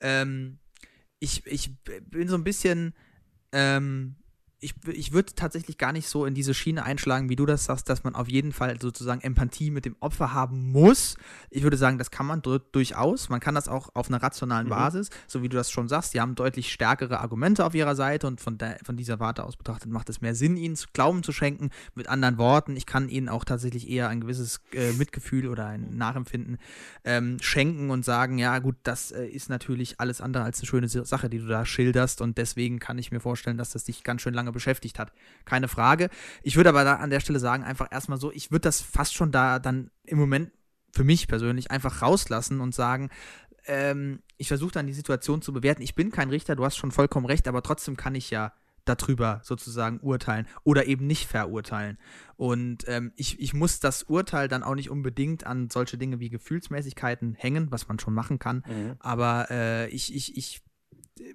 [0.00, 0.58] Ähm,
[1.20, 2.92] ich, ich bin so ein bisschen
[3.52, 4.16] ähm,
[4.58, 7.90] ich, ich würde tatsächlich gar nicht so in diese Schiene einschlagen, wie du das sagst,
[7.90, 11.16] dass man auf jeden Fall sozusagen Empathie mit dem Opfer haben muss.
[11.50, 13.28] Ich würde sagen, das kann man durchaus.
[13.28, 14.70] Man kann das auch auf einer rationalen mhm.
[14.70, 16.14] Basis, so wie du das schon sagst.
[16.14, 19.56] Die haben deutlich stärkere Argumente auf ihrer Seite und von, der, von dieser Warte aus
[19.56, 21.70] betrachtet macht es mehr Sinn, ihnen Glauben zu schenken.
[21.94, 25.96] Mit anderen Worten, ich kann ihnen auch tatsächlich eher ein gewisses äh, Mitgefühl oder ein
[25.96, 26.56] Nachempfinden
[27.04, 30.88] ähm, schenken und sagen, ja gut, das äh, ist natürlich alles andere als eine schöne
[30.88, 34.22] Sache, die du da schilderst und deswegen kann ich mir vorstellen, dass das dich ganz
[34.22, 35.12] schön lange beschäftigt hat.
[35.44, 36.10] Keine Frage.
[36.42, 39.14] Ich würde aber da an der Stelle sagen, einfach erstmal so, ich würde das fast
[39.14, 40.50] schon da dann im Moment
[40.92, 43.10] für mich persönlich einfach rauslassen und sagen,
[43.66, 45.82] ähm, ich versuche dann die Situation zu bewerten.
[45.82, 48.52] Ich bin kein Richter, du hast schon vollkommen recht, aber trotzdem kann ich ja
[48.86, 51.98] darüber sozusagen urteilen oder eben nicht verurteilen.
[52.36, 56.30] Und ähm, ich, ich muss das Urteil dann auch nicht unbedingt an solche Dinge wie
[56.30, 58.62] Gefühlsmäßigkeiten hängen, was man schon machen kann.
[58.66, 58.96] Mhm.
[59.00, 60.62] Aber äh, ich, ich, ich
[61.18, 61.34] äh,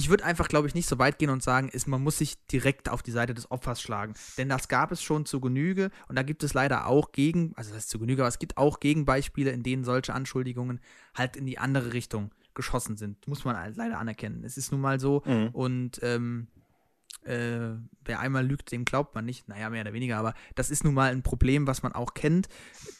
[0.00, 2.46] ich würde einfach, glaube ich, nicht so weit gehen und sagen, ist, man muss sich
[2.46, 4.14] direkt auf die Seite des Opfers schlagen.
[4.38, 7.74] Denn das gab es schon zu Genüge und da gibt es leider auch gegen, also
[7.74, 10.80] das ist zu Genüge, aber es gibt auch Gegenbeispiele, in denen solche Anschuldigungen
[11.14, 13.28] halt in die andere Richtung geschossen sind.
[13.28, 14.42] Muss man halt leider anerkennen.
[14.42, 15.22] Es ist nun mal so.
[15.26, 15.48] Mhm.
[15.52, 16.48] Und ähm,
[17.24, 19.48] äh, wer einmal lügt, dem glaubt man nicht.
[19.48, 22.48] Naja, mehr oder weniger, aber das ist nun mal ein Problem, was man auch kennt,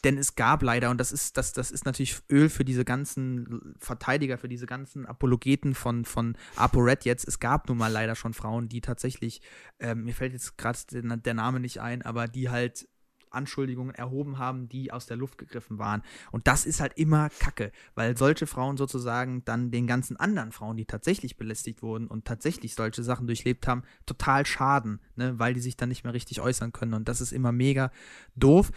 [0.03, 3.75] denn es gab leider, und das ist, das, das ist natürlich Öl für diese ganzen
[3.79, 8.33] Verteidiger, für diese ganzen Apologeten von, von ApoRed jetzt, es gab nun mal leider schon
[8.33, 9.41] Frauen, die tatsächlich,
[9.79, 12.87] ähm, mir fällt jetzt gerade der Name nicht ein, aber die halt
[13.31, 16.03] Anschuldigungen erhoben haben, die aus der Luft gegriffen waren.
[16.31, 20.77] Und das ist halt immer Kacke, weil solche Frauen sozusagen dann den ganzen anderen Frauen,
[20.77, 25.39] die tatsächlich belästigt wurden und tatsächlich solche Sachen durchlebt haben, total schaden, ne?
[25.39, 26.93] weil die sich dann nicht mehr richtig äußern können.
[26.93, 27.91] Und das ist immer mega
[28.35, 28.71] doof.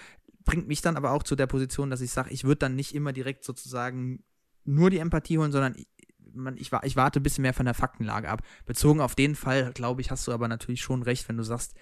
[0.45, 2.95] Bringt mich dann aber auch zu der Position, dass ich sage, ich würde dann nicht
[2.95, 4.23] immer direkt sozusagen
[4.65, 5.87] nur die Empathie holen, sondern ich,
[6.83, 8.43] ich, warte ein bisschen mehr von der Faktenlage ab.
[8.67, 11.75] Bezogen auf den Fall, glaube ich, hast du aber natürlich schon recht, wenn du sagst,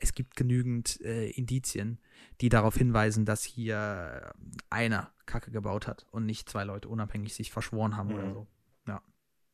[0.00, 1.98] es gibt genügend äh, Indizien,
[2.40, 4.32] die darauf hinweisen, dass hier
[4.70, 8.14] einer Kacke gebaut hat und nicht zwei Leute unabhängig sich verschworen haben mhm.
[8.14, 8.46] oder so.
[8.88, 9.02] Ja,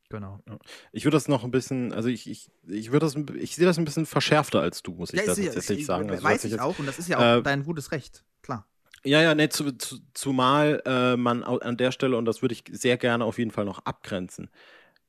[0.08, 0.40] genau.
[0.92, 3.76] Ich würde das noch ein bisschen, also ich, ich, ich würde das, ich sehe das
[3.76, 6.10] ein bisschen verschärfter als du, muss ich ja, das tatsächlich ich, sagen.
[6.10, 8.66] Also, weiß ich, ich auch und das ist ja auch äh, dein gutes Recht, klar.
[9.04, 12.64] Ja, ja, ne, zu, zu, zumal äh, man an der Stelle, und das würde ich
[12.70, 14.48] sehr gerne auf jeden Fall noch abgrenzen,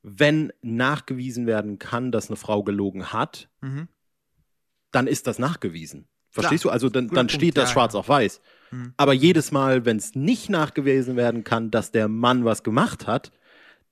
[0.04, 3.88] wenn nachgewiesen werden kann, dass eine Frau gelogen hat, mhm
[4.98, 6.08] dann ist das nachgewiesen.
[6.32, 6.72] Verstehst Klar.
[6.72, 6.74] du?
[6.74, 8.42] Also dann, dann steht das schwarz auf weiß.
[8.72, 8.94] Mhm.
[8.98, 13.32] Aber jedes Mal, wenn es nicht nachgewiesen werden kann, dass der Mann was gemacht hat,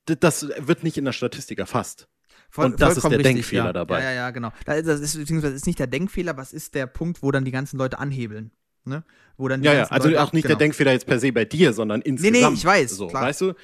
[0.04, 2.08] das wird nicht in der Statistik erfasst.
[2.50, 3.72] Voll, und das ist der richtig, Denkfehler ja.
[3.72, 4.02] dabei.
[4.02, 4.52] Ja, ja, ja, genau.
[4.64, 7.78] Das ist, beziehungsweise ist nicht der Denkfehler, was ist der Punkt, wo dann die ganzen
[7.78, 8.50] Leute anhebeln.
[8.84, 9.04] Ne?
[9.36, 10.54] Wo dann ja, ja, also Leute, auch nicht genau.
[10.54, 12.36] der Denkfehler jetzt per se bei dir, sondern insgesamt.
[12.36, 12.90] Nee, nee, ich weiß.
[12.92, 13.22] So, klar.
[13.22, 13.54] Weißt du?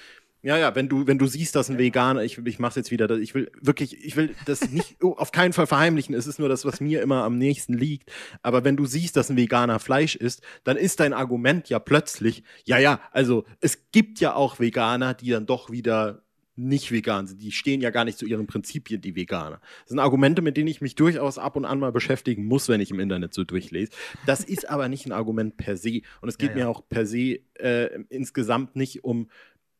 [0.45, 3.09] Ja, ja, wenn du, wenn du siehst, dass ein Veganer, ich, ich mach's jetzt wieder,
[3.17, 6.65] ich will wirklich, ich will das nicht auf keinen Fall verheimlichen, es ist nur das,
[6.65, 8.11] was mir immer am nächsten liegt.
[8.43, 12.43] Aber wenn du siehst, dass ein Veganer Fleisch isst, dann ist dein Argument ja plötzlich,
[12.65, 16.23] ja, ja, also es gibt ja auch Veganer, die dann doch wieder
[16.55, 17.41] nicht vegan sind.
[17.41, 19.61] Die stehen ja gar nicht zu ihren Prinzipien, die Veganer.
[19.83, 22.81] Das sind Argumente, mit denen ich mich durchaus ab und an mal beschäftigen muss, wenn
[22.81, 23.93] ich im Internet so durchlese.
[24.27, 26.03] Das ist aber nicht ein Argument per se.
[26.21, 26.65] Und es geht ja, ja.
[26.65, 29.29] mir auch per se äh, insgesamt nicht um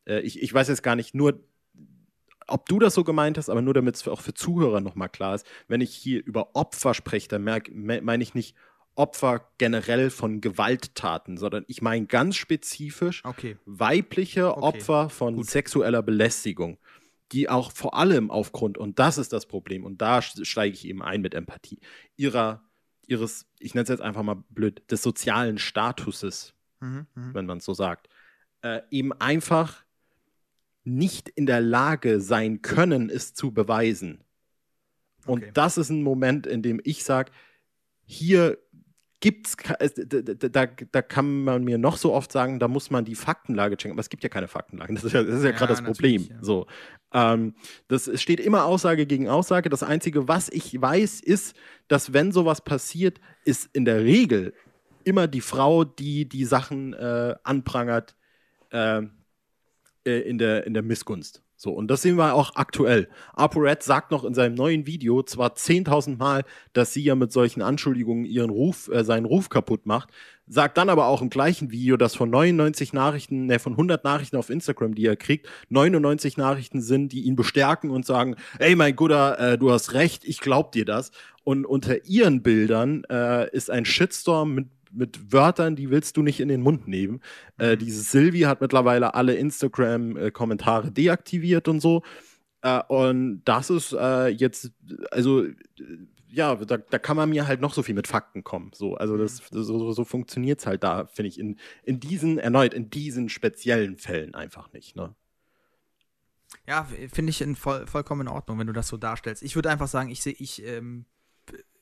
[0.05, 1.39] äh, ich, ich weiß jetzt gar nicht nur,
[2.47, 5.35] ob du das so gemeint hast, aber nur damit es auch für Zuhörer nochmal klar
[5.35, 8.55] ist, wenn ich hier über Opfer spreche, dann meine ich nicht
[8.95, 13.57] Opfer generell von Gewalttaten, sondern ich meine ganz spezifisch okay.
[13.65, 14.61] weibliche okay.
[14.61, 15.49] Opfer von Gut.
[15.49, 16.77] sexueller Belästigung,
[17.31, 21.01] die auch vor allem aufgrund, und das ist das Problem, und da steige ich eben
[21.01, 21.79] ein mit Empathie,
[22.15, 22.61] ihrer,
[23.07, 27.33] ihres, ich nenne es jetzt einfach mal blöd, des sozialen Statuses, mhm, mh.
[27.33, 28.09] wenn man es so sagt,
[28.61, 29.83] äh, eben einfach
[30.83, 34.23] nicht in der Lage sein können, es zu beweisen.
[35.25, 35.51] Und okay.
[35.53, 37.31] das ist ein Moment, in dem ich sage,
[38.05, 38.57] hier
[39.23, 43.15] gibt's, da, da, da, kann man mir noch so oft sagen, da muss man die
[43.15, 44.93] Faktenlage checken, aber es gibt ja keine Faktenlage.
[44.93, 46.27] Das ist ja, das ist ja, ja gerade das Problem.
[46.29, 46.35] Ja.
[46.41, 46.67] So,
[47.13, 47.55] ähm,
[47.87, 49.69] das es steht immer Aussage gegen Aussage.
[49.69, 51.55] Das Einzige, was ich weiß, ist,
[51.87, 54.53] dass wenn sowas passiert, ist in der Regel
[55.05, 58.17] immer die Frau, die die Sachen äh, anprangert,
[58.71, 59.03] äh,
[60.05, 61.41] äh, in, der, in der Missgunst.
[61.55, 63.07] So, und das sehen wir auch aktuell.
[63.33, 66.43] ApoRed sagt noch in seinem neuen Video zwar 10.000 Mal,
[66.73, 70.09] dass sie ja mit solchen Anschuldigungen ihren Ruf, äh, seinen Ruf kaputt macht,
[70.45, 74.35] sagt dann aber auch im gleichen Video, dass von 99 Nachrichten, ne, von 100 Nachrichten
[74.35, 78.97] auf Instagram, die er kriegt, 99 Nachrichten sind, die ihn bestärken und sagen, ey, mein
[78.97, 81.11] Guter, äh, du hast recht, ich glaub dir das.
[81.45, 86.39] Und unter ihren Bildern äh, ist ein Shitstorm mit mit Wörtern, die willst du nicht
[86.39, 87.21] in den Mund nehmen.
[87.57, 87.79] Äh, mhm.
[87.79, 92.03] diese Sylvie hat mittlerweile alle Instagram-Kommentare deaktiviert und so.
[92.61, 94.71] Äh, und das ist äh, jetzt,
[95.11, 95.45] also
[96.29, 98.71] ja, da, da kann man mir halt noch so viel mit Fakten kommen.
[98.73, 99.63] So, also das, mhm.
[99.63, 103.97] so, so funktioniert es halt da, finde ich, in, in diesen, erneut, in diesen speziellen
[103.97, 104.95] Fällen einfach nicht.
[104.95, 105.13] Ne?
[106.67, 109.43] Ja, finde ich in voll, vollkommen in Ordnung, wenn du das so darstellst.
[109.43, 111.05] Ich würde einfach sagen, ich sehe, ich ähm,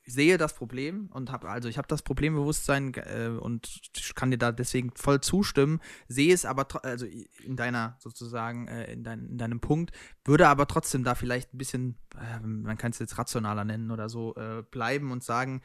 [0.05, 3.81] sehe das Problem und habe also ich habe das Problembewusstsein äh, und
[4.15, 7.05] kann dir da deswegen voll zustimmen, sehe es aber also
[7.43, 9.91] in deiner sozusagen äh, in, dein, in, deinem Punkt,
[10.25, 14.09] würde aber trotzdem da vielleicht ein bisschen, äh, man kann es jetzt rationaler nennen oder
[14.09, 15.61] so, äh, bleiben und sagen,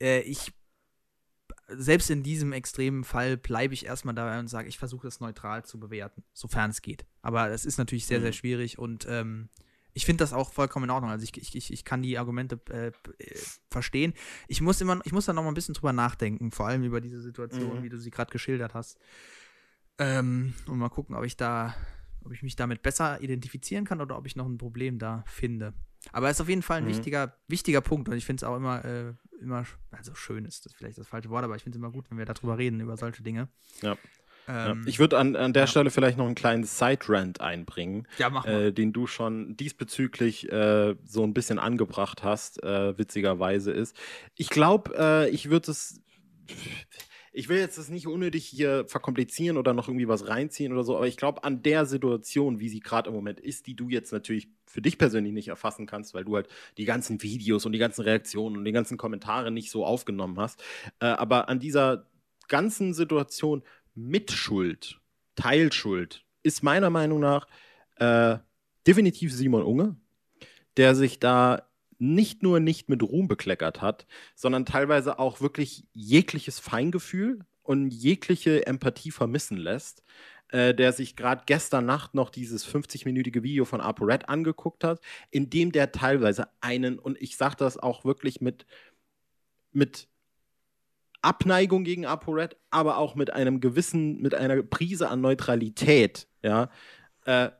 [0.00, 0.52] äh, ich
[1.68, 5.64] selbst in diesem extremen Fall bleibe ich erstmal dabei und sage, ich versuche es neutral
[5.64, 7.06] zu bewerten, sofern es geht.
[7.22, 8.24] Aber es ist natürlich sehr, mhm.
[8.24, 9.48] sehr schwierig und ähm,
[9.92, 11.10] ich finde das auch vollkommen in Ordnung.
[11.10, 13.38] Also ich, ich, ich kann die Argumente äh, äh,
[13.70, 14.14] verstehen.
[14.48, 17.00] Ich muss immer, ich muss da noch mal ein bisschen drüber nachdenken, vor allem über
[17.00, 17.82] diese Situation, mhm.
[17.82, 18.98] wie du sie gerade geschildert hast.
[19.98, 21.74] Ähm, und mal gucken, ob ich da,
[22.24, 25.74] ob ich mich damit besser identifizieren kann oder ob ich noch ein Problem da finde.
[26.12, 26.88] Aber es ist auf jeden Fall ein mhm.
[26.88, 30.72] wichtiger, wichtiger Punkt und ich finde es auch immer, äh, immer, also schön ist das
[30.72, 32.96] vielleicht das falsche Wort, aber ich finde es immer gut, wenn wir darüber reden, über
[32.96, 33.48] solche Dinge.
[33.82, 33.96] Ja.
[34.48, 35.66] Ähm, Ich würde an, an der ja.
[35.66, 38.66] Stelle vielleicht noch einen kleinen Side-Rant einbringen, ja, mach mal.
[38.66, 43.96] äh, den du schon diesbezüglich äh, so ein bisschen angebracht hast, äh, witzigerweise ist.
[44.36, 46.00] Ich glaube, äh, ich würde es.
[47.32, 50.96] Ich will jetzt das nicht unnötig hier verkomplizieren oder noch irgendwie was reinziehen oder so,
[50.96, 54.12] aber ich glaube, an der Situation, wie sie gerade im Moment ist, die du jetzt
[54.12, 57.78] natürlich für dich persönlich nicht erfassen kannst, weil du halt die ganzen Videos und die
[57.78, 60.60] ganzen Reaktionen und die ganzen Kommentare nicht so aufgenommen hast,
[60.98, 62.08] äh, aber an dieser
[62.48, 63.62] ganzen Situation
[63.94, 65.00] Mitschuld,
[65.34, 67.46] Teilschuld, ist meiner Meinung nach
[67.96, 68.38] äh,
[68.86, 69.96] definitiv Simon Unge,
[70.76, 71.68] der sich da
[71.98, 78.66] nicht nur nicht mit Ruhm bekleckert hat, sondern teilweise auch wirklich jegliches Feingefühl und jegliche
[78.66, 80.02] Empathie vermissen lässt,
[80.48, 85.50] äh, der sich gerade gestern Nacht noch dieses 50-minütige Video von ApoRed angeguckt hat, in
[85.50, 88.64] dem der teilweise einen, und ich sage das auch wirklich mit,
[89.72, 90.08] mit
[91.22, 96.70] Abneigung gegen ApoRed, aber auch mit einem gewissen, mit einer Prise an Neutralität, ja,
[97.24, 97.50] äh,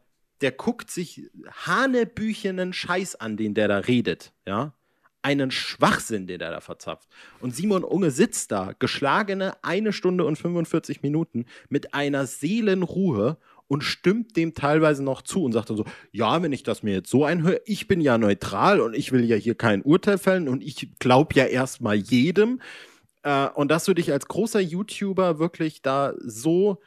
[0.41, 1.31] der guckt sich
[1.67, 4.75] hanebüchenen Scheiß an, den der da redet, ja.
[5.23, 7.07] Einen Schwachsinn, den der da verzapft.
[7.41, 13.37] Und Simon Unge sitzt da, geschlagene eine Stunde und 45 Minuten mit einer Seelenruhe
[13.71, 16.95] und stimmt dem teilweise noch zu und sagt dann so, ja, wenn ich das mir
[16.95, 20.49] jetzt so einhöre, ich bin ja neutral und ich will ja hier kein Urteil fällen
[20.49, 22.61] und ich glaube ja erstmal jedem.
[23.23, 26.81] Äh, und dass du dich als großer YouTuber wirklich da so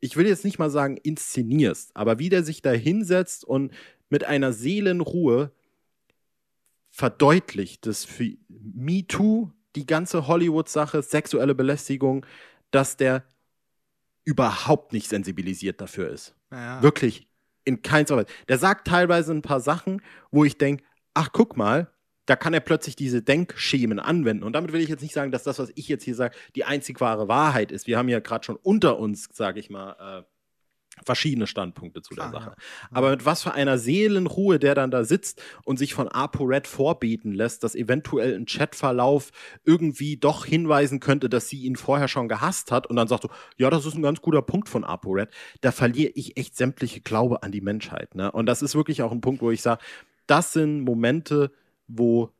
[0.00, 3.72] ich will jetzt nicht mal sagen inszenierst, aber wie der sich da hinsetzt und
[4.10, 5.52] mit einer Seelenruhe
[6.90, 12.24] verdeutlicht, dass für MeToo, die ganze Hollywood-Sache, sexuelle Belästigung,
[12.70, 13.24] dass der
[14.24, 16.34] überhaupt nicht sensibilisiert dafür ist.
[16.50, 16.82] ja.
[16.82, 17.26] Wirklich
[17.64, 18.28] in keinster Weise.
[18.48, 20.00] Der sagt teilweise ein paar Sachen,
[20.30, 21.92] wo ich denke, ach guck mal,
[22.28, 24.44] da kann er plötzlich diese Denkschemen anwenden.
[24.44, 26.64] Und damit will ich jetzt nicht sagen, dass das, was ich jetzt hier sage, die
[26.64, 27.86] einzig wahre Wahrheit ist.
[27.86, 30.24] Wir haben ja gerade schon unter uns, sage ich mal, äh,
[31.06, 32.54] verschiedene Standpunkte zu der Klar, Sache.
[32.58, 32.88] ja.
[32.90, 37.32] Aber mit was für einer Seelenruhe der dann da sitzt und sich von ApoRed vorbeten
[37.32, 39.30] lässt, dass eventuell ein Chatverlauf
[39.64, 43.30] irgendwie doch hinweisen könnte, dass sie ihn vorher schon gehasst hat und dann sagt so,
[43.56, 47.42] ja, das ist ein ganz guter Punkt von ApoRed, da verliere ich echt sämtliche Glaube
[47.42, 48.14] an die Menschheit.
[48.14, 48.30] Ne?
[48.30, 49.80] Und das ist wirklich auch ein Punkt, wo ich sage,
[50.26, 51.52] das sind Momente,
[51.88, 52.30] wo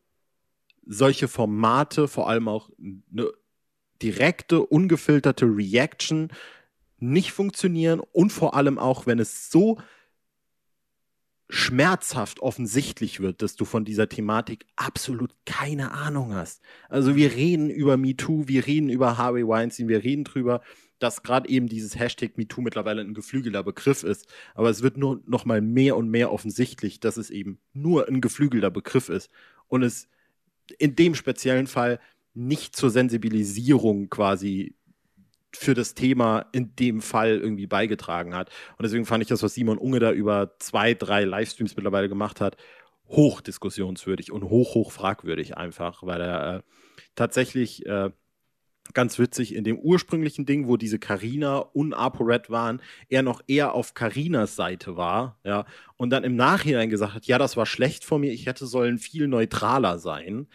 [0.87, 2.71] solche Formate, vor allem auch
[3.13, 3.31] eine
[4.01, 6.29] direkte, ungefilterte Reaction
[6.99, 9.79] nicht funktionieren und vor allem auch, wenn es so
[11.51, 16.61] schmerzhaft offensichtlich wird, dass du von dieser Thematik absolut keine Ahnung hast.
[16.91, 20.61] Also wir reden über MeToo, wir reden über Harvey Weinstein, wir reden drüber,
[20.99, 24.27] dass gerade eben dieses Hashtag MeToo mittlerweile ein geflügelter Begriff ist.
[24.55, 28.21] Aber es wird nur noch mal mehr und mehr offensichtlich, dass es eben nur ein
[28.21, 29.31] geflügelter Begriff ist
[29.69, 30.09] und es
[30.79, 32.01] in dem speziellen Fall
[32.35, 34.75] nicht zur Sensibilisierung quasi
[35.53, 38.51] für das Thema in dem Fall irgendwie beigetragen hat.
[38.77, 42.41] Und deswegen fand ich das, was Simon Unge da über zwei, drei Livestreams mittlerweile gemacht
[42.41, 42.57] hat,
[43.09, 46.63] hoch diskussionswürdig und hoch, hoch fragwürdig einfach, weil er äh,
[47.15, 48.11] tatsächlich äh,
[48.95, 53.75] ganz witzig in dem ursprünglichen Ding, wo diese Carina und ApoRed waren, er noch eher
[53.75, 55.67] auf Carinas Seite war, ja,
[55.97, 58.99] und dann im Nachhinein gesagt hat, ja, das war schlecht von mir, ich hätte sollen
[58.99, 60.47] viel neutraler sein.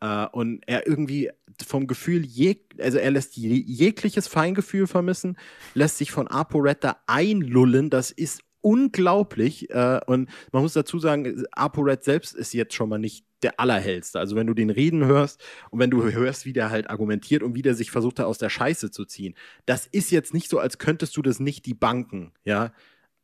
[0.00, 1.30] Äh, und er irgendwie
[1.66, 5.36] vom Gefühl, jeg also er lässt je jegliches Feingefühl vermissen,
[5.74, 9.70] lässt sich von ApoRed da einlullen, das ist unglaublich.
[9.70, 14.18] Äh, und man muss dazu sagen, ApoRed selbst ist jetzt schon mal nicht der allerhellste.
[14.18, 17.54] Also wenn du den reden hörst und wenn du hörst, wie der halt argumentiert und
[17.54, 19.34] wie der sich versucht hat, aus der Scheiße zu ziehen,
[19.66, 22.72] das ist jetzt nicht so, als könntest du das nicht die Banken, ja.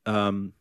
[0.05, 0.55] Ähm,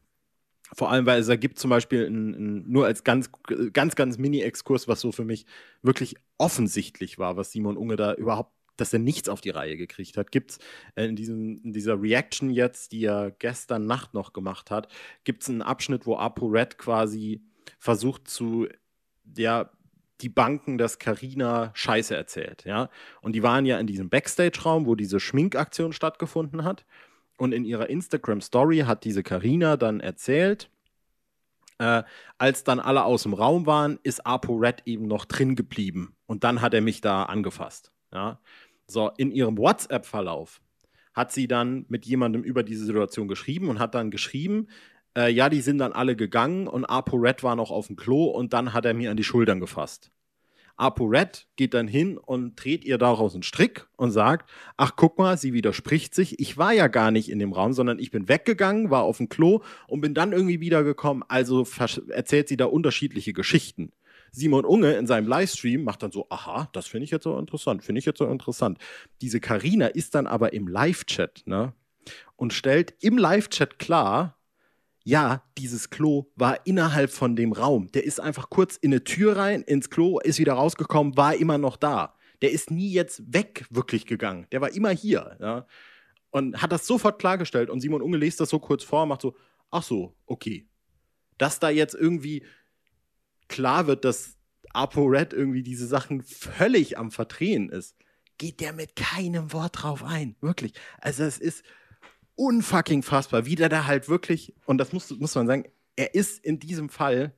[0.74, 3.30] vor allem, weil es ergibt zum Beispiel ein, ein, nur als ganz,
[3.72, 5.46] ganz, ganz Mini-Exkurs, was so für mich
[5.84, 10.18] wirklich offensichtlich war, was Simon Unge da überhaupt, dass er nichts auf die Reihe gekriegt
[10.18, 10.60] hat, gibt es
[10.96, 14.92] in, diesem, in dieser Reaction jetzt, die er gestern Nacht noch gemacht hat,
[15.24, 17.42] gibt es einen Abschnitt, wo ApoRed quasi
[17.80, 18.68] versucht zu,
[19.38, 19.70] ja,
[20.22, 22.90] die Banken, dass Carina Scheiße erzählt, ja.
[23.22, 26.86] Und die waren ja in diesem Backstage-Raum, wo diese Schminkaktion stattgefunden hat.
[27.38, 30.70] Und in ihrer Instagram-Story hat diese Karina dann erzählt,
[31.80, 32.04] äh,
[32.38, 36.16] als dann alle aus dem Raum waren, ist ApoRed eben noch drin geblieben.
[36.26, 37.92] Und dann hat er mich da angefasst.
[38.14, 38.40] Ja?
[38.88, 40.62] So, in ihrem WhatsApp-Verlauf
[41.14, 44.68] hat sie dann mit jemandem über diese Situation geschrieben und hat dann geschrieben,
[45.16, 48.54] äh, ja, die sind dann alle gegangen und ApoRed war noch auf dem Klo und
[48.54, 50.12] dann hat er mir an die Schultern gefasst.
[50.78, 55.38] ApoRed geht dann hin und dreht ihr daraus einen Strick und sagt, ach guck mal,
[55.38, 58.90] sie widerspricht sich, ich war ja gar nicht in dem Raum, sondern ich bin weggegangen,
[58.90, 61.66] war auf dem Klo und bin dann irgendwie wiedergekommen, also
[62.10, 63.94] erzählt sie da unterschiedliche Geschichten.
[64.32, 67.86] Simon Unge in seinem Livestream macht dann so, aha, das finde ich jetzt so interessant,
[67.86, 68.78] finde ich jetzt so interessant.
[69.22, 71.74] Diese Karina ist dann aber im Live-Chat, ne?
[72.36, 74.35] und stellt im Live-Chat klar,
[75.06, 77.92] ja, dieses Klo war innerhalb von dem Raum.
[77.92, 81.60] Der ist einfach kurz in eine Tür rein, ins Klo, ist wieder rausgekommen, war immer
[81.60, 82.16] noch da.
[82.42, 84.48] Der ist nie jetzt weg wirklich gegangen.
[84.52, 85.38] Der war immer hier.
[85.40, 85.68] Ja?
[86.32, 87.70] Und hat das sofort klargestellt.
[87.70, 89.38] Und Simon Unge liest das so kurz vor und macht so,
[89.70, 90.68] ach so, okay.
[91.38, 92.44] Dass da jetzt irgendwie
[93.48, 94.38] klar wird, dass
[94.74, 97.96] ApoRed irgendwie diese Sachen völlig am Verdrehen ist,
[98.40, 100.36] geht der mit keinem Wort drauf ein.
[100.42, 100.74] Wirklich.
[101.00, 101.64] Also es ist
[102.36, 105.66] unfucking fassbar, wie der da halt wirklich, und das muss, muss man sagen,
[105.96, 107.34] er ist in diesem Fall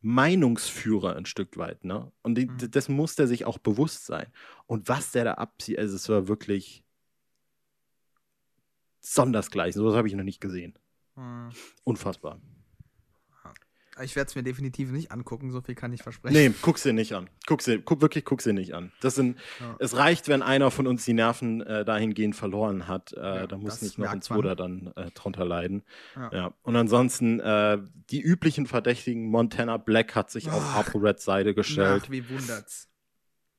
[0.00, 2.12] Meinungsführer ein Stück weit, ne?
[2.22, 2.70] Und die, Mhm.
[2.70, 4.26] das muss der sich auch bewusst sein.
[4.66, 6.84] Und was der da abzieht, also es war wirklich
[9.00, 9.80] sondersgleichen.
[9.80, 10.74] Sowas habe ich noch nicht gesehen.
[11.14, 11.50] Hm.
[11.84, 12.40] Unfassbar.
[14.02, 16.34] Ich werde es mir definitiv nicht angucken, so viel kann ich versprechen.
[16.36, 17.30] Nee, guck's dir nicht an.
[17.46, 18.90] Guck's dir, guck, wirklich, guck's dir nicht an.
[19.00, 19.76] Das sind, Ja.
[19.78, 23.12] es reicht, wenn einer von uns die Nerven äh, dahingehend verloren hat.
[23.12, 24.20] Äh, Ja, da muss nicht noch ein.
[24.22, 25.82] Zweiter dann äh, drunter leiden.
[26.16, 26.30] Ja.
[26.32, 26.54] Ja.
[26.62, 27.78] Und ansonsten, äh,
[28.10, 30.76] die üblichen Verdächtigen, Montana Black hat sich auf Ach.
[30.86, 32.02] ApoReds Seite gestellt.
[32.06, 32.88] Ach, wie wundert's.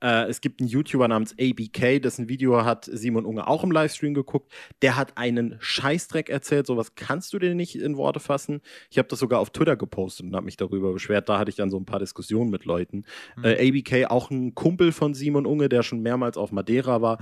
[0.05, 4.13] Äh, es gibt einen YouTuber namens ABK, dessen Video hat Simon Unge auch im Livestream
[4.13, 4.51] geguckt.
[4.83, 6.67] Der hat einen Scheißdreck erzählt.
[6.67, 8.61] Sowas kannst du dir nicht in Worte fassen.
[8.91, 11.27] Ich habe das sogar auf Twitter gepostet und habe mich darüber beschwert.
[11.27, 13.05] Da hatte ich dann so ein paar Diskussionen mit Leuten.
[13.35, 13.45] Mhm.
[13.45, 17.17] Äh, ABK, auch ein Kumpel von Simon Unge, der schon mehrmals auf Madeira war.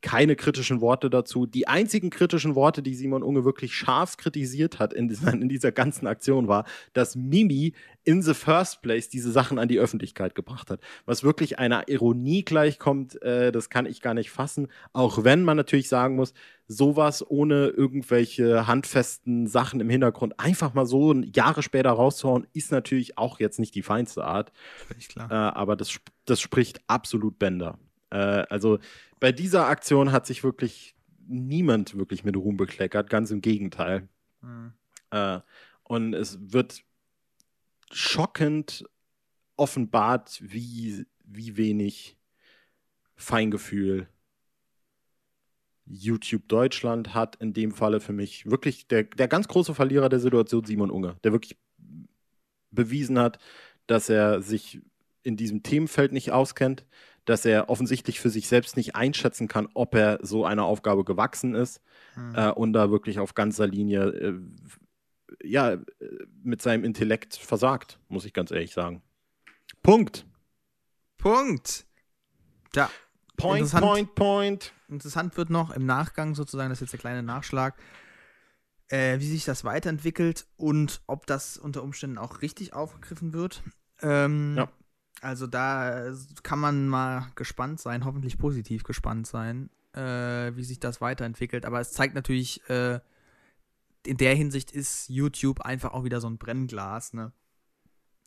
[0.00, 1.46] Keine kritischen Worte dazu.
[1.46, 5.72] Die einzigen kritischen Worte, die Simon Unge wirklich scharf kritisiert hat in dieser, in dieser
[5.72, 7.74] ganzen Aktion, war, dass Mimi
[8.04, 10.80] in the first place diese Sachen an die Öffentlichkeit gebracht hat.
[11.04, 14.68] Was wirklich einer Ironie gleichkommt, äh, das kann ich gar nicht fassen.
[14.92, 16.32] Auch wenn man natürlich sagen muss,
[16.68, 23.18] sowas ohne irgendwelche handfesten Sachen im Hintergrund einfach mal so Jahre später rauszuhauen, ist natürlich
[23.18, 24.52] auch jetzt nicht die feinste Art.
[25.18, 27.78] Äh, aber das, das spricht absolut Bänder.
[28.10, 28.16] Äh,
[28.48, 28.78] also
[29.20, 30.94] bei dieser Aktion hat sich wirklich
[31.26, 34.08] niemand wirklich mit Ruhm bekleckert, ganz im Gegenteil.
[34.40, 34.72] Hm.
[35.10, 35.40] Äh,
[35.84, 36.82] und es wird
[37.90, 38.84] schockend
[39.56, 42.16] offenbart, wie, wie wenig
[43.16, 44.08] Feingefühl
[45.90, 50.20] YouTube Deutschland hat in dem Falle für mich wirklich der, der ganz große Verlierer der
[50.20, 51.56] Situation Simon Unge, der wirklich
[52.70, 53.38] bewiesen hat,
[53.86, 54.82] dass er sich
[55.22, 56.84] in diesem Themenfeld nicht auskennt,
[57.28, 61.54] dass er offensichtlich für sich selbst nicht einschätzen kann, ob er so einer Aufgabe gewachsen
[61.54, 61.80] ist
[62.14, 62.34] Hm.
[62.34, 64.40] äh, und da wirklich auf ganzer Linie äh,
[65.42, 65.76] ja,
[66.42, 69.02] mit seinem Intellekt versagt, muss ich ganz ehrlich sagen.
[69.82, 70.26] Punkt.
[71.18, 71.86] Punkt.
[72.74, 72.90] Ja,
[73.36, 74.72] Point, point, point.
[74.88, 77.76] interessant wird noch im Nachgang sozusagen, das ist jetzt der kleine Nachschlag,
[78.88, 83.62] äh, wie sich das weiterentwickelt und ob das unter Umständen auch richtig aufgegriffen wird.
[84.00, 84.68] Ähm, Ja.
[85.20, 86.12] Also da
[86.42, 91.64] kann man mal gespannt sein, hoffentlich positiv gespannt sein, äh, wie sich das weiterentwickelt.
[91.66, 93.00] Aber es zeigt natürlich, äh,
[94.06, 97.32] in der Hinsicht ist YouTube einfach auch wieder so ein Brennglas, ne?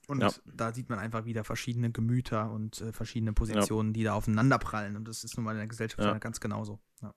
[0.07, 0.31] Und Ja.
[0.45, 4.97] da sieht man einfach wieder verschiedene Gemüter und äh, verschiedene Positionen, die da aufeinanderprallen.
[4.97, 6.17] Und das ist nun mal in der Gesellschaft Ja.
[6.17, 6.79] ganz genauso.
[7.01, 7.13] Ja.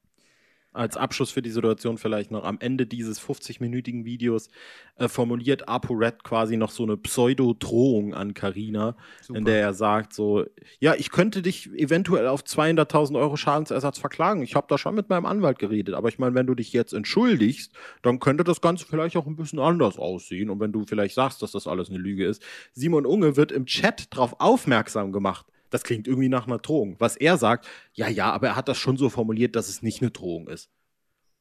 [0.75, 4.49] Als Abschluss für die Situation vielleicht noch am Ende dieses 50-minütigen Videos
[4.97, 8.97] äh, formuliert ApoRed quasi noch so eine Pseudo-Drohung an Carina,
[9.33, 10.45] in der er sagt so,
[10.81, 14.43] ja, ich könnte dich eventuell auf 200.000 Euro Schadensersatz verklagen.
[14.43, 15.95] Ich habe da schon mit meinem Anwalt geredet.
[15.95, 17.73] Aber ich meine, wenn du dich jetzt entschuldigst,
[18.03, 20.51] dann könnte das Ganze vielleicht auch ein bisschen anders aussehen.
[20.51, 22.43] Und wenn du vielleicht sagst, dass das alles eine Lüge ist.
[22.73, 25.47] Simon Unge wird im Chat darauf aufmerksam gemacht.
[25.75, 26.95] Das klingt irgendwie nach einer Drohung.
[27.01, 30.03] Was er sagt, ja, ja, aber er hat das schon so formuliert, dass es nicht
[30.03, 30.71] eine Drohung ist.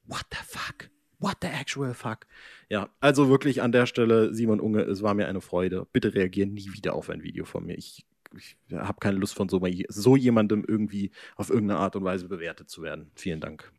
[0.06, 0.90] What the fuck?
[1.20, 2.26] What the actual fuck?
[2.68, 5.86] Ja, also wirklich an der Stelle, Simon Unge, es war mir eine Freude.
[5.94, 7.78] Bitte reagieren nie wieder auf ein Video von mir.
[7.78, 12.28] Ich, ich habe keine Lust von so, so jemandem irgendwie auf irgendeine Art und Weise
[12.28, 13.12] bewertet zu werden.
[13.14, 13.72] Vielen Dank.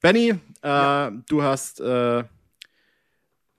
[0.00, 1.12] Benny, äh, Ja.
[1.28, 2.24] du hast, äh,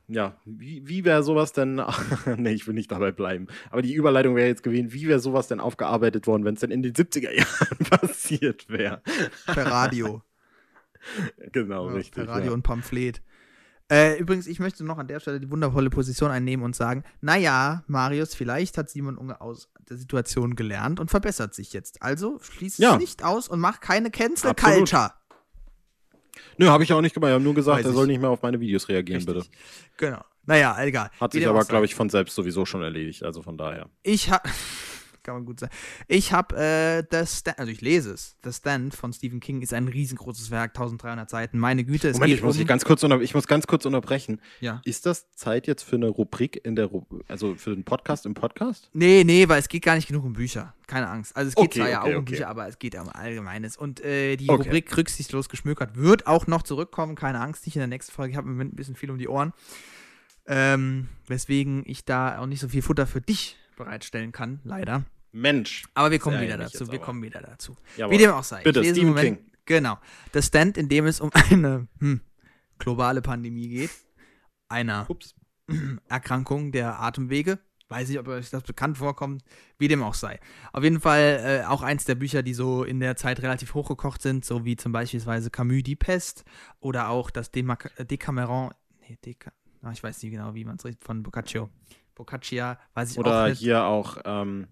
[0.07, 1.81] ja, wie, wie wäre sowas denn,
[2.37, 5.47] nee, ich will nicht dabei bleiben, aber die Überleitung wäre jetzt gewesen, wie wäre sowas
[5.47, 9.01] denn aufgearbeitet worden, wenn es denn in den 70er Jahren passiert wäre?
[9.45, 10.21] Per Radio.
[11.51, 12.13] genau, Ja, richtig.
[12.25, 12.53] Per Radio ja.
[12.53, 13.21] und Pamphlet.
[13.91, 17.83] Äh, übrigens, ich möchte noch an der Stelle die wundervolle Position einnehmen und sagen, naja,
[17.87, 22.01] Marius, vielleicht hat Simon Unge aus der Situation gelernt und verbessert sich jetzt.
[22.01, 22.93] Also schließ Ja.
[22.93, 24.53] es nicht aus und mach keine Cancel.
[24.55, 25.11] Culture.
[26.57, 27.29] Nö, habe ich auch nicht gemacht.
[27.29, 27.95] Ich habe nur gesagt, Weiß er ich.
[27.95, 29.35] soll nicht mehr auf meine Videos reagieren, Richtig.
[29.49, 29.57] bitte.
[29.97, 30.21] Genau.
[30.45, 31.09] Naja, egal.
[31.19, 33.23] Hat Wie sich aber, glaube ich, von selbst sowieso schon erledigt.
[33.23, 33.89] Also von daher.
[34.03, 34.49] Ich habe.
[35.23, 35.73] Kann man gut sagen.
[36.07, 38.35] Ich habe äh, The Stand, also ich lese es.
[38.43, 41.57] The Stand von Stephen King ist ein riesengroßes Werk, 1300 Seiten.
[41.57, 44.41] Meine Güte, es Moment, ich muss, um, ganz kurz ich muss ganz kurz unterbrechen.
[44.59, 44.81] ja.
[44.85, 48.33] Ist das Zeit jetzt für eine Rubrik in der, Ru also für den Podcast im
[48.33, 48.89] Podcast?
[48.93, 50.73] Nee, nee, weil es geht gar nicht genug um Bücher.
[50.87, 51.35] Keine Angst.
[51.35, 52.31] Also es geht Okay, zwar ja okay, auch um okay.
[52.31, 53.77] Bücher, aber es geht ja um Allgemeines.
[53.77, 54.47] Und äh, die.
[54.47, 57.15] Rubrik rücksichtslos geschmökert wird auch noch zurückkommen.
[57.15, 58.31] Keine Angst, nicht in der nächsten Folge.
[58.31, 59.53] Ich habe im Moment ein bisschen viel um die Ohren.
[60.45, 65.05] Ähm, weswegen ich da auch nicht so viel Futter für dich bereitstellen kann, leider.
[65.31, 65.83] Mensch.
[65.93, 66.91] Aber wir kommen wieder dazu.
[66.91, 67.75] Wir kommen wieder dazu.
[67.97, 68.13] Jawohl.
[68.13, 68.61] Wie dem auch sei.
[68.61, 69.51] Bitte, Stephen Moment, King.
[69.65, 69.97] Genau.
[70.31, 72.21] Das Stand, in dem es um eine hm,
[72.77, 73.89] globale Pandemie geht.
[74.69, 75.35] Einer Ups.
[76.07, 77.59] Erkrankung der Atemwege.
[77.89, 79.43] Weiß nicht, ob euch das bekannt vorkommt,
[79.77, 80.39] wie dem auch sei.
[80.71, 84.21] Auf jeden Fall äh, auch eins der Bücher, die so in der Zeit relativ hochgekocht
[84.21, 86.43] sind, so wie zum beispielsweise Camus Die Pest
[86.79, 88.71] oder auch das Demac Decameron,
[89.01, 89.51] nee, Deca,
[89.83, 91.69] ah, ich weiß nicht genau, wie man es richtig, von Boccaccio.
[92.15, 93.59] Boccaccia, weiß ich Oder auch nicht.
[93.59, 94.67] hier auch ähm,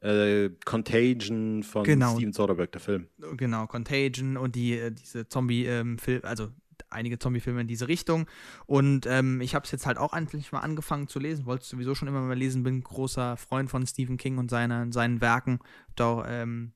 [0.00, 2.14] äh, Contagion von Genau.
[2.14, 3.08] Steven Soderbergh, der Film.
[3.36, 6.48] Genau, Contagion und die, äh, diese Zombie-Filme, also
[6.90, 8.26] einige Zombie-Filme in diese Richtung.
[8.66, 11.68] Und ähm, ich habe es jetzt halt auch endlich mal angefangen zu lesen, wollte es
[11.70, 15.60] sowieso schon immer mal lesen, bin großer Freund von Stephen King und seiner, seinen Werken.
[15.88, 16.72] Hab Da auch ähm,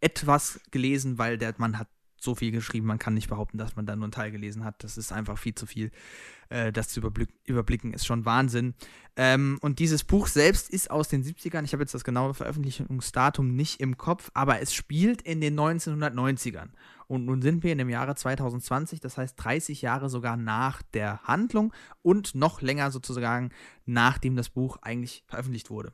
[0.00, 1.88] etwas gelesen, weil der Mann hat
[2.22, 4.84] so viel geschrieben, man kann nicht behaupten, dass man da nur einen Teil gelesen hat.
[4.84, 5.90] Das ist einfach viel zu viel.
[6.50, 8.74] Äh, das zu überblick überblicken ist schon Wahnsinn.
[9.16, 11.64] Ähm, und dieses Buch selbst ist aus den 70ern.
[11.64, 16.68] Ich habe jetzt das genaue Veröffentlichungsdatum nicht im Kopf, aber es spielt in den 1990ern.
[17.06, 21.22] Und nun sind wir in dem Jahre 2020, das heißt 30 Jahre sogar nach der
[21.24, 23.50] Handlung und noch länger sozusagen,
[23.84, 25.92] nachdem das Buch eigentlich veröffentlicht wurde.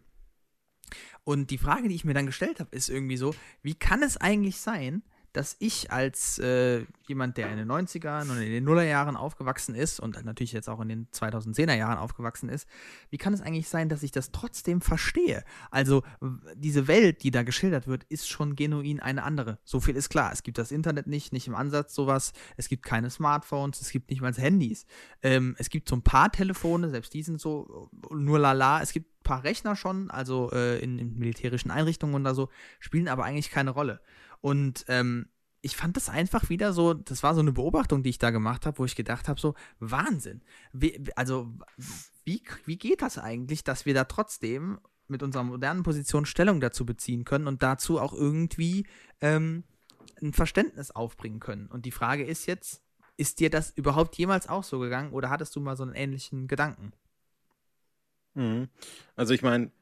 [1.24, 4.16] Und die Frage, die ich mir dann gestellt habe, ist irgendwie so, wie kann es
[4.16, 5.02] eigentlich sein,
[5.36, 10.00] dass ich als äh, jemand, der in den 90ern und in den Nullerjahren aufgewachsen ist
[10.00, 12.66] und natürlich jetzt auch in den 2010er Jahren aufgewachsen ist,
[13.10, 15.44] wie kann es eigentlich sein, dass ich das trotzdem verstehe?
[15.70, 16.04] Also
[16.54, 19.58] diese Welt, die da geschildert wird, ist schon genuin eine andere.
[19.62, 20.32] So viel ist klar.
[20.32, 22.32] Es gibt das Internet nicht, nicht im Ansatz sowas.
[22.56, 24.86] Es gibt keine Smartphones, es gibt nicht mal Handys.
[25.22, 28.80] Ähm, es gibt so ein paar Telefone, selbst die sind so nur lala.
[28.80, 32.48] Es gibt ein paar Rechner schon, also äh, in, in militärischen Einrichtungen oder so,
[32.80, 34.00] spielen aber eigentlich keine Rolle.
[34.46, 35.28] Und ähm,
[35.60, 38.64] ich fand das einfach wieder so, das war so eine Beobachtung, die ich da gemacht
[38.64, 40.40] habe, wo ich gedacht habe, so, Wahnsinn.
[40.72, 41.52] Wie, also,
[42.22, 44.78] wie, wie geht das eigentlich, dass wir da trotzdem
[45.08, 48.86] mit unserer modernen Position Stellung dazu beziehen können und dazu auch irgendwie
[49.20, 49.64] ähm,
[50.22, 51.66] ein Verständnis aufbringen können?
[51.66, 52.82] Und die Frage ist jetzt,
[53.16, 56.46] ist dir das überhaupt jemals auch so gegangen oder hattest du mal so einen ähnlichen
[56.46, 56.92] Gedanken?
[58.34, 58.68] Mhm.
[59.16, 59.72] Also ich meine,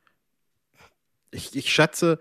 [1.32, 2.18] ich, ich schätze,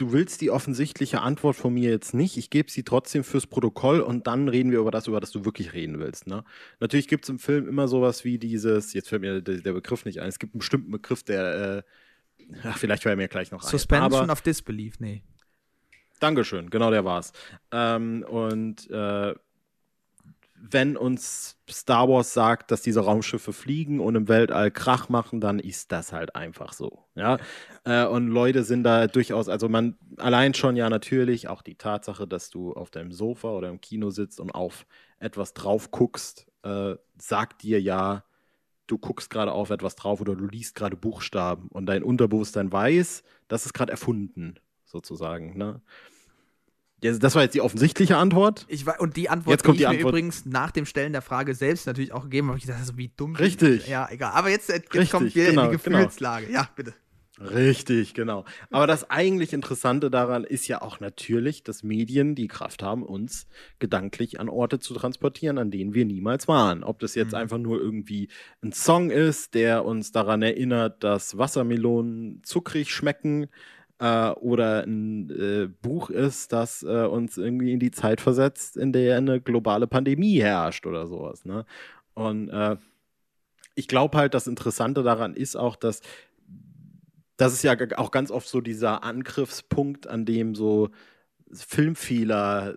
[0.00, 2.36] du willst die offensichtliche Antwort von mir jetzt nicht.
[2.36, 5.44] Ich gebe sie trotzdem fürs Protokoll und dann reden wir über das, über das du
[5.44, 6.26] wirklich reden willst.
[6.26, 6.44] Ne?
[6.80, 10.04] Natürlich gibt es im Film immer sowas wie dieses, jetzt fällt mir der, der Begriff
[10.04, 11.84] nicht ein, es gibt einen bestimmten Begriff, der,
[12.40, 13.68] äh, ach, vielleicht fällt mir gleich noch ein.
[13.68, 15.22] Suspension of Disbelief, nee.
[16.18, 17.32] Dankeschön, genau der war's.
[17.70, 19.34] Ähm, und äh,
[20.62, 25.58] wenn uns Star Wars sagt, dass diese Raumschiffe fliegen und im Weltall Krach machen, dann
[25.58, 27.04] ist das halt einfach so.
[27.14, 27.38] Ja.
[27.84, 32.26] Äh, und Leute sind da durchaus, also man allein schon ja natürlich auch die Tatsache,
[32.26, 34.86] dass du auf deinem Sofa oder im Kino sitzt und auf
[35.18, 38.24] etwas drauf guckst, äh, sagt dir ja,
[38.86, 43.22] du guckst gerade auf etwas drauf oder du liest gerade Buchstaben und dein Unterbewusstsein weiß,
[43.48, 45.56] das ist gerade erfunden, sozusagen.
[45.56, 45.80] Ne?
[47.00, 48.66] Das war jetzt die offensichtliche Antwort.
[48.68, 50.12] Ich war, und die Antwort, Jetzt kommt die ich die mir Antwort.
[50.12, 53.10] übrigens nach dem Stellen der Frage selbst natürlich auch gegeben habe, ich gedacht, so wie
[53.16, 53.36] dumm.
[53.36, 53.88] Richtig.
[53.88, 54.32] Ja, egal.
[54.32, 56.50] Aber jetzt, jetzt Richtig, kommt wieder genau, in die Gefühlslage.
[56.52, 56.94] Ja, bitte.
[57.38, 58.44] Richtig, genau.
[58.70, 63.46] Aber das eigentlich Interessante daran ist ja auch natürlich, dass Medien die Kraft haben, uns
[63.78, 66.84] gedanklich an Orte zu transportieren, an denen wir niemals waren.
[66.84, 67.38] Ob das jetzt Mhm.
[67.38, 68.28] einfach nur irgendwie
[68.62, 73.46] ein Song ist, der uns daran erinnert, dass Wassermelonen zuckrig schmecken,
[74.00, 78.92] äh, oder ein äh, Buch ist, das äh, uns irgendwie in die Zeit versetzt, in
[78.92, 81.44] der eine globale Pandemie herrscht oder sowas.
[81.44, 81.64] Ne?
[82.14, 82.76] Und äh,
[83.74, 86.00] ich glaube halt, das Interessante daran ist auch, dass
[87.36, 90.90] das ist ja auch ganz oft so dieser Angriffspunkt, an dem so
[91.52, 92.76] Filmfehler,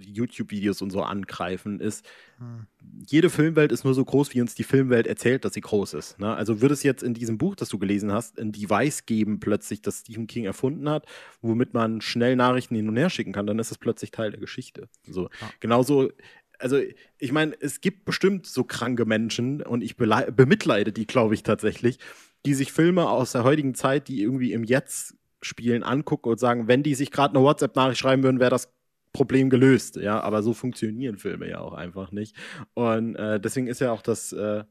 [0.00, 2.04] YouTube-Videos und so angreifen, ist,
[2.38, 2.66] Hm.
[3.08, 6.18] jede Filmwelt ist nur so groß, wie uns die Filmwelt erzählt, dass sie groß ist.
[6.18, 6.34] Ne?
[6.34, 9.82] Also würde es jetzt in diesem Buch, das du gelesen hast, ein Device geben, plötzlich,
[9.82, 11.06] das Stephen King erfunden hat,
[11.42, 14.40] womit man schnell Nachrichten hin und her schicken kann, dann ist es plötzlich Teil der
[14.40, 14.88] Geschichte.
[15.08, 15.24] So.
[15.40, 15.50] Ja.
[15.60, 16.10] Genauso,
[16.58, 16.78] also
[17.18, 21.98] ich meine, es gibt bestimmt so kranke Menschen und ich bemitleide die, glaube ich, tatsächlich,
[22.46, 25.14] die sich Filme aus der heutigen Zeit, die irgendwie im Jetzt
[25.44, 28.72] spielen, angucken und sagen, wenn die sich gerade eine WhatsApp-Nachricht schreiben würden, wäre das
[29.12, 29.96] Problem gelöst.
[29.96, 32.36] Ja, aber so funktionieren Filme ja auch einfach nicht.
[32.74, 34.64] Und äh, deswegen ist ja auch das, äh,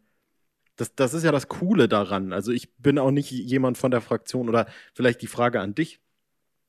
[0.75, 2.33] Das, das ist ja das Coole daran.
[2.33, 5.99] Also ich bin auch nicht jemand von der Fraktion oder vielleicht die Frage an dich.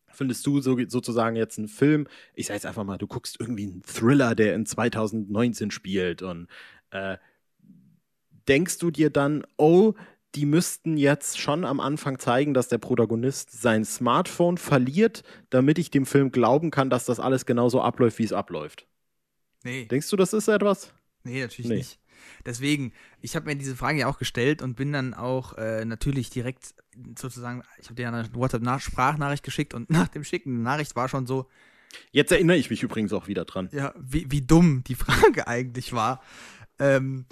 [0.09, 3.65] Findest du so, sozusagen jetzt einen Film, ich sag jetzt einfach mal, du guckst irgendwie
[3.67, 6.49] einen Thriller, der in 2019 spielt und
[6.91, 7.17] äh,
[8.49, 9.95] denkst du dir dann, oh,
[10.35, 15.91] die müssten jetzt schon am Anfang zeigen, dass der Protagonist sein Smartphone verliert, damit ich
[15.91, 18.87] dem Film glauben kann, dass das alles genauso abläuft, wie es abläuft.
[19.63, 19.87] Nee.
[19.87, 20.93] Denkst du, das ist etwas?
[21.23, 21.77] Nee, natürlich Nee.
[21.77, 21.99] nicht.
[22.47, 26.31] Deswegen, ich habe mir diese Frage ja auch gestellt und bin dann auch äh, natürlich
[26.31, 26.75] direkt
[27.19, 31.27] sozusagen, ich habe dir eine WhatsApp-Sprachnachricht geschickt und nach dem Schicken der Nachricht war schon
[31.27, 31.49] so,
[32.11, 33.69] Jetzt erinnere ich mich übrigens auch wieder dran.
[33.73, 36.21] ja, wie, wie dumm die Frage eigentlich war.
[36.81, 37.25] Ähm,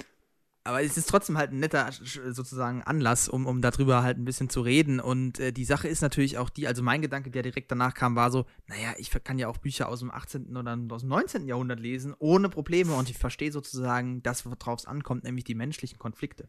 [0.65, 4.25] aber es ist trotzdem halt ein netter sch- sozusagen Anlass, um, um darüber halt ein
[4.25, 5.01] bisschen zu reden.
[5.01, 8.15] Und äh, die Sache ist natürlich auch die, also mein Gedanke, der direkt danach kam,
[8.15, 10.57] war so, naja, ich kann ja auch Bücher aus dem 18.
[10.57, 11.49] oder aus dem 19.
[11.49, 12.95] Jahrhundert lesen, ohne Probleme.
[12.95, 16.49] Und ich verstehe sozusagen das, worauf es ankommt, nämlich die menschlichen Konflikte.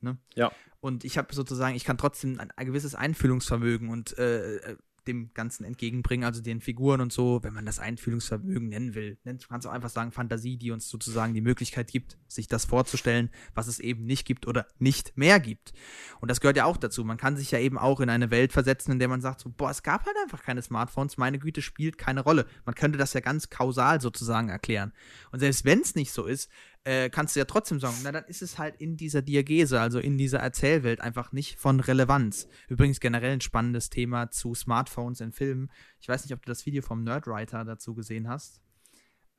[0.00, 0.16] Ne?
[0.34, 0.50] Ja.
[0.80, 4.76] Und ich habe sozusagen, ich kann trotzdem ein, ein gewisses Einfühlungsvermögen und äh, äh,
[5.06, 9.18] dem Ganzen entgegenbringen, also den Figuren und so, wenn man das Einfühlungsvermögen nennen will.
[9.24, 12.64] Nennt- Du kannst auch einfach sagen Fantasie, die uns sozusagen die Möglichkeit gibt, sich das
[12.64, 15.72] vorzustellen, was es eben nicht gibt oder nicht mehr gibt.
[16.20, 17.04] Und das gehört ja auch dazu.
[17.04, 19.50] Man kann sich ja eben auch in eine Welt versetzen, in der man sagt, so,
[19.50, 22.46] boah, es gab halt einfach keine Smartphones, meine Güte spielt keine Rolle.
[22.64, 24.92] Man könnte das ja ganz kausal sozusagen erklären.
[25.32, 26.50] Und selbst wenn es nicht so ist,
[26.84, 29.98] äh, kannst du ja trotzdem sagen, na dann ist es halt in dieser Diagese, also
[29.98, 32.48] in dieser Erzählwelt einfach nicht von Relevanz.
[32.68, 35.70] Übrigens generell ein spannendes Thema zu Smartphones in Filmen.
[36.00, 38.60] Ich weiß nicht, ob du das Video vom Nerdwriter dazu gesehen hast.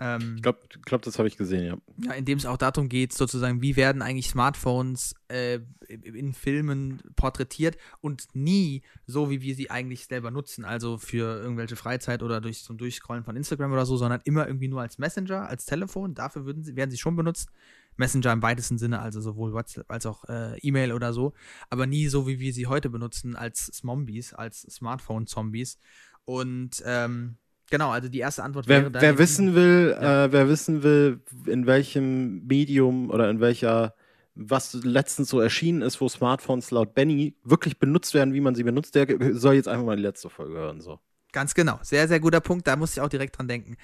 [0.01, 1.77] Ähm, Ich glaube, glaub, das habe ich gesehen, ja.
[2.03, 7.03] ja, in dem es auch darum geht, sozusagen, wie werden eigentlich Smartphones äh, in Filmen
[7.15, 12.41] porträtiert und nie so, wie wir sie eigentlich selber nutzen, also für irgendwelche Freizeit oder
[12.41, 16.15] durch zum Durchscrollen von Instagram oder so, sondern immer irgendwie nur als Messenger, als Telefon.
[16.15, 17.49] Dafür würden sie, werden sie schon benutzt.
[17.97, 21.33] Messenger im weitesten Sinne, also sowohl WhatsApp als auch äh, E-Mail oder so,
[21.69, 25.77] aber nie so, wie wir sie heute benutzen, als Zombies, als Smartphone-Zombies.
[26.25, 27.35] Und ähm,
[27.71, 30.25] genau, also die erste Antwort Wer, wäre dann wer wissen will, Ja.
[30.25, 33.95] äh, wer wissen will, in welchem Medium oder in welcher,
[34.35, 38.63] was letztens so erschienen ist, wo Smartphones laut Benny wirklich benutzt werden, wie man sie
[38.63, 40.81] benutzt, der soll jetzt einfach mal die letzte Folge hören.
[40.81, 40.99] So.
[41.31, 41.79] Ganz genau.
[41.81, 42.67] Sehr, sehr guter Punkt.
[42.67, 43.77] Da musste ich auch direkt dran denken.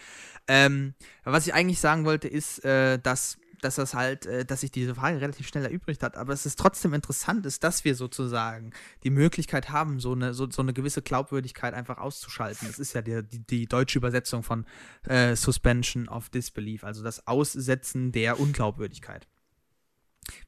[0.48, 4.72] Ähm, was ich eigentlich sagen wollte, ist, äh, dass, dass das halt, äh, dass sich
[4.72, 6.16] diese Frage relativ schnell erübrigt hat.
[6.16, 8.72] Aber es ist trotzdem interessant, ist, dass wir sozusagen
[9.04, 12.68] die Möglichkeit haben, so eine, so, so eine gewisse Glaubwürdigkeit einfach auszuschalten.
[12.68, 14.66] Das ist ja die, die, die deutsche Übersetzung von
[15.04, 19.28] äh, Suspension of Disbelief, also das Aussetzen der Unglaubwürdigkeit.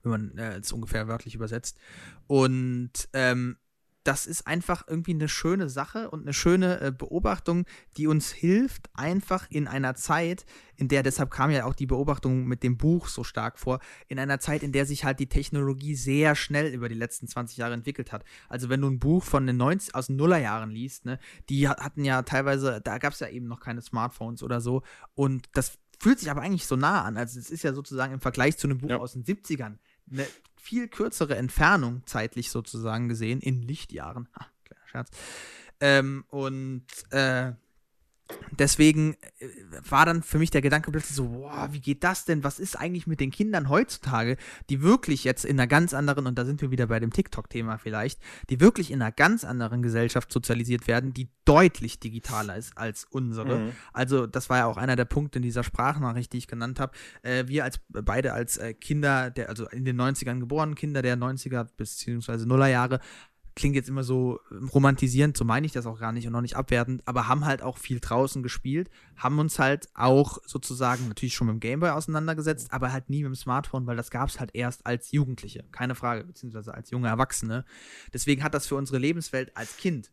[0.04, 1.78] Wenn man äh, es ungefähr wörtlich übersetzt.
[2.28, 3.58] Und ähm,
[4.10, 8.90] das ist einfach irgendwie eine schöne Sache und eine schöne äh, Beobachtung, die uns hilft,
[8.96, 10.46] einfach in einer Zeit,
[10.78, 14.18] in der, deshalb kam ja auch die Beobachtung mit dem Buch so stark vor, in
[14.18, 17.76] einer Zeit, in der sich halt die Technologie sehr schnell über die letzten 20 Jahre
[17.76, 18.24] entwickelt hat.
[18.48, 21.78] Also wenn du ein Buch von den 90, aus den Nullerjahren liest, ne, die ha-
[21.80, 24.82] hatten ja teilweise, da gab es ja eben noch keine Smartphones oder so
[25.14, 27.18] und das fühlt sich aber eigentlich so nah an.
[27.18, 28.98] Also es ist ja sozusagen im Vergleich zu einem Buch Ja.
[28.98, 29.78] aus den 70ern
[30.12, 34.28] eine viel kürzere Entfernung zeitlich sozusagen gesehen, in Lichtjahren.
[34.36, 35.10] Ha, kleiner Scherz.
[35.80, 37.54] Ähm, und äh,
[38.60, 39.48] deswegen äh,
[39.90, 42.44] war dann für mich der Gedanke plötzlich so, boah, wie geht das denn?
[42.44, 44.38] Was ist eigentlich mit den Kindern heutzutage,
[44.70, 47.78] die wirklich jetzt in einer ganz anderen, und da sind wir wieder bei dem TikTok-Thema
[47.78, 53.06] vielleicht, die wirklich in einer ganz anderen Gesellschaft sozialisiert werden, die deutlich digitaler ist als
[53.06, 53.60] unsere.
[53.60, 53.72] Mhm.
[53.94, 56.94] Also, das war ja auch einer der Punkte in dieser Sprachnachricht, die ich genannt habe.
[57.24, 61.18] Äh, wir als beide als äh, Kinder, der, also in den 90ern geborenen Kinder der
[61.18, 62.46] 90er bzw.
[62.46, 63.00] Nullerjahre,
[63.60, 66.42] klingt jetzt immer so ähm, romantisierend, so meine ich das auch gar nicht und auch
[66.42, 71.34] nicht abwertend, aber haben halt auch viel draußen gespielt, haben uns halt auch sozusagen natürlich
[71.36, 74.40] schon mit dem Gameboy auseinandergesetzt, aber halt nie mit dem Smartphone, weil das gab es
[74.40, 77.66] halt erst als Jugendliche, keine Frage, beziehungsweise als junge Erwachsene.
[78.14, 80.10] Deswegen hat das für unsere Lebenswelt als Kind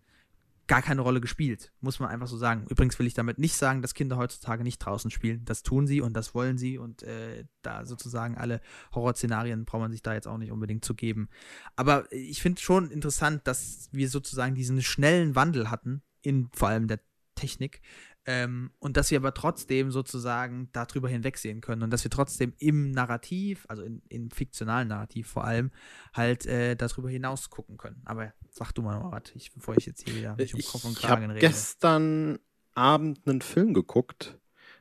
[0.69, 2.67] gar keine Rolle gespielt, muss man einfach so sagen.
[2.69, 5.45] Übrigens will ich damit nicht sagen, dass Kinder heutzutage nicht draußen spielen.
[5.45, 8.61] Das tun sie und das wollen sie und äh, da sozusagen alle
[8.95, 11.29] Horrorszenarien braucht man sich da jetzt auch nicht unbedingt zu geben.
[11.77, 16.89] Aber ich finde schon interessant, dass wir sozusagen diesen schnellen Wandel hatten, in vor allem
[16.89, 17.01] der
[17.37, 17.81] Technik,
[18.27, 22.91] ähm, und dass wir aber trotzdem sozusagen darüber hinwegsehen können und dass wir trotzdem im
[22.91, 25.71] Narrativ, also in, im fiktionalen Narrativ vor allem,
[26.13, 28.03] halt äh, darüber hinaus gucken können.
[28.05, 30.85] Aber sag du mal noch was, ich, bevor ich jetzt hier wieder mich um Kopf
[30.85, 31.41] und Ich Kragen habe rede.
[31.41, 32.39] gestern
[32.75, 34.39] Abend einen Film geguckt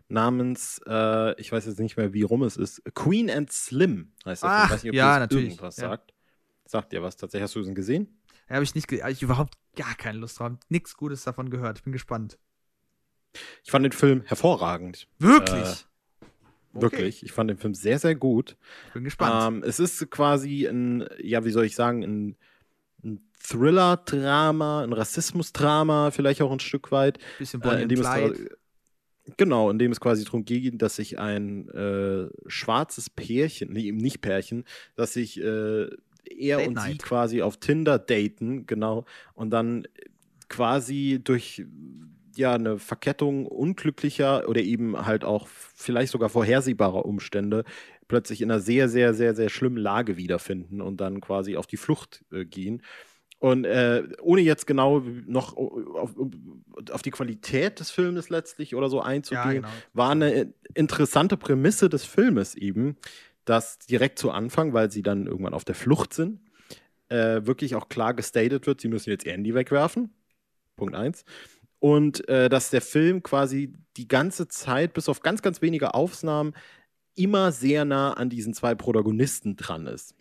[0.07, 4.41] namens, äh, ich weiß jetzt nicht mehr, wie rum es ist, Queen and Slim heißt
[4.41, 4.51] Film.
[4.53, 5.89] Ach, Ich weiß nicht, ob ja, das natürlich, irgendwas ja.
[5.89, 6.13] sagt.
[6.67, 7.43] Sagt dir was tatsächlich?
[7.43, 8.21] Hast du den gesehen?
[8.49, 11.49] Ja, habe ich nicht, ge- hab ich überhaupt gar keine Lust drauf, nichts Gutes davon
[11.49, 11.77] gehört.
[11.77, 12.37] Ich bin gespannt.
[13.63, 15.07] Ich fand den Film hervorragend.
[15.19, 15.85] Wirklich?
[16.73, 17.23] Wirklich.
[17.23, 18.57] Ich fand den Film sehr, sehr gut.
[18.93, 19.63] Bin gespannt.
[19.63, 22.35] Ähm, es ist quasi ein, ja, wie soll ich sagen, ein,
[23.03, 27.19] ein Thriller-Drama, ein Rassismus-Drama, vielleicht auch ein Stück weit.
[27.39, 28.33] Bisschen Äh, Bonnie in und dem es Clyde.
[28.33, 28.49] quasi-
[29.37, 33.97] genau, in dem es quasi darum geht, dass sich ein äh, schwarzes Pärchen, nee, eben
[33.97, 35.83] nicht Pärchen, dass sich äh,
[36.27, 37.03] er Date und sie Night.
[37.03, 39.87] quasi auf Tinder daten, genau, und dann
[40.49, 41.63] quasi durch
[42.37, 47.63] ja eine Verkettung unglücklicher oder eben halt auch vielleicht sogar vorhersehbarer Umstände
[48.07, 51.77] plötzlich in einer sehr, sehr, sehr, sehr schlimmen Lage wiederfinden und dann quasi auf die
[51.77, 52.81] Flucht äh, gehen.
[53.39, 56.15] Und äh, ohne jetzt genau noch auf,
[56.91, 59.67] auf die Qualität des Filmes letztlich oder so einzugehen, genau.
[59.93, 62.97] war eine interessante Prämisse des Filmes eben,
[63.43, 66.39] dass direkt zu Anfang, weil sie dann irgendwann auf der Flucht sind,
[67.09, 70.11] äh, wirklich auch klar gestated wird, sie müssen jetzt ihr Handy wegwerfen.
[70.75, 71.25] Punkt eins.
[71.79, 76.53] Und äh, dass der Film quasi die ganze Zeit, bis auf ganz, ganz wenige Aufnahmen,
[77.15, 80.15] immer sehr nah an diesen zwei Protagonisten dran ist.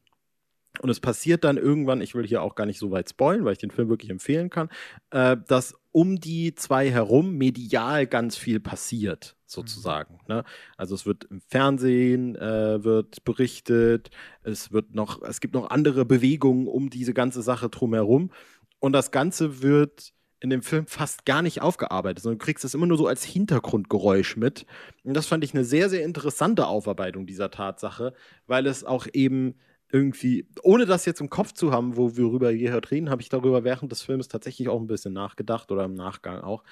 [0.80, 3.52] Und es passiert dann irgendwann, ich will hier auch gar nicht so weit spoilen, weil
[3.52, 4.68] ich den Film wirklich empfehlen kann,
[5.10, 10.18] äh, dass um die zwei herum medial ganz viel passiert, sozusagen.
[10.26, 10.42] Ne?
[10.76, 14.10] Also es wird im Fernsehen äh, wird berichtet,
[14.42, 18.32] es wird noch, es gibt noch andere Bewegungen um diese ganze Sache drumherum.
[18.80, 20.13] Und das Ganze wird
[20.44, 23.24] in dem Film fast gar nicht aufgearbeitet, sondern du kriegst es immer nur so als
[23.24, 24.66] Hintergrundgeräusch mit.
[25.02, 28.12] Und das fand ich eine sehr, sehr interessante Aufarbeitung dieser Tatsache,
[28.46, 29.54] weil es auch eben
[29.90, 33.30] irgendwie, ohne das jetzt im Kopf zu haben, wo wir darüber gehört reden, habe ich
[33.30, 36.62] darüber während des Films tatsächlich auch ein bisschen nachgedacht oder im Nachgang auch.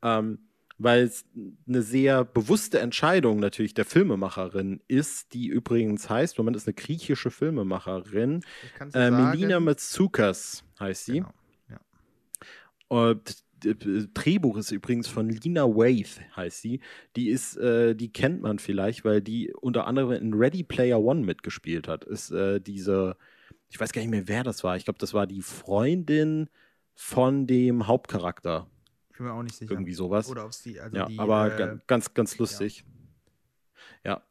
[0.00, 0.38] Ähm,
[0.78, 1.26] weil es
[1.68, 7.30] eine sehr bewusste Entscheidung natürlich der Filmemacherin ist, die übrigens heißt, Moment, ist eine griechische
[7.30, 9.10] Filmemacherin, Ich äh.
[9.10, 11.12] Melina Matsoukas heißt sie.
[11.14, 11.34] Genau.
[13.64, 16.80] D- d- Drehbuch ist übrigens von Lina Waith, heißt sie.
[17.16, 21.24] Die ist, äh, die kennt man vielleicht, weil die unter anderem in Ready Player One
[21.24, 22.04] mitgespielt hat.
[22.04, 23.16] Ist äh, diese,
[23.68, 24.76] ich weiß gar nicht mehr, wer das war.
[24.76, 26.48] Ich glaube, das war die Freundin
[26.94, 28.68] von dem Hauptcharakter.
[29.10, 29.72] Ich bin mir auch nicht sicher.
[29.72, 30.30] Irgendwie sowas.
[30.30, 32.84] Oder aufs die, also ja, die, aber äh, ga- ganz, ganz lustig.
[32.86, 32.97] Ja,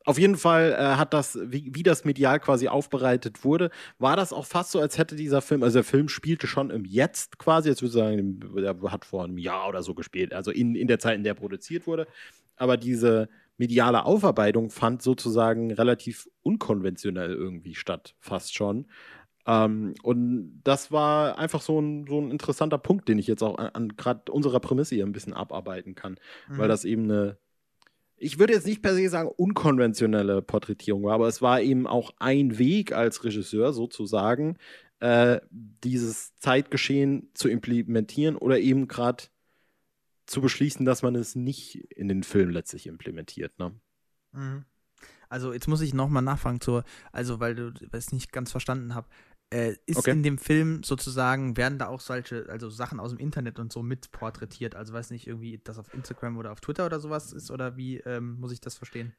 [0.05, 4.33] auf jeden Fall äh, hat das, wie, wie das medial quasi aufbereitet wurde, war das
[4.33, 7.69] auch fast so, als hätte dieser Film, also der Film spielte schon im Jetzt quasi,
[7.69, 10.87] jetzt würde ich sagen, der hat vor einem Jahr oder so gespielt, also in, in
[10.87, 12.07] der Zeit, in der produziert wurde.
[12.55, 18.87] Aber diese mediale Aufarbeitung fand sozusagen relativ unkonventionell irgendwie statt, fast schon.
[19.47, 23.57] Ähm, und das war einfach so ein, so ein interessanter Punkt, den ich jetzt auch
[23.57, 26.17] an, an gerade unserer Prämisse hier ein bisschen abarbeiten kann
[26.49, 26.69] weil mhm.
[26.69, 27.37] das eben eine,
[28.17, 32.13] ich würde jetzt nicht per se sagen, unkonventionelle Porträtierung war, aber es war eben auch
[32.19, 34.57] ein Weg als Regisseur sozusagen,
[34.99, 39.25] äh, dieses Zeitgeschehen zu implementieren oder eben gerade
[40.25, 43.57] zu beschließen, dass man es nicht in den Film letztlich implementiert.
[43.59, 43.79] Ne?
[44.31, 44.65] Mhm.
[45.29, 49.07] Also jetzt muss ich nochmal nachfragen zur, also weil du es nicht ganz verstanden habe.
[49.53, 50.11] Äh, ist Okay.
[50.11, 53.81] in dem Film sozusagen, werden da auch solche, also Sachen aus dem Internet und so
[53.81, 54.75] mit porträtiert?
[54.75, 57.97] Also weiß nicht, irgendwie das auf Instagram oder auf Twitter oder sowas ist oder wie
[57.99, 59.15] ähm, muss ich das verstehen?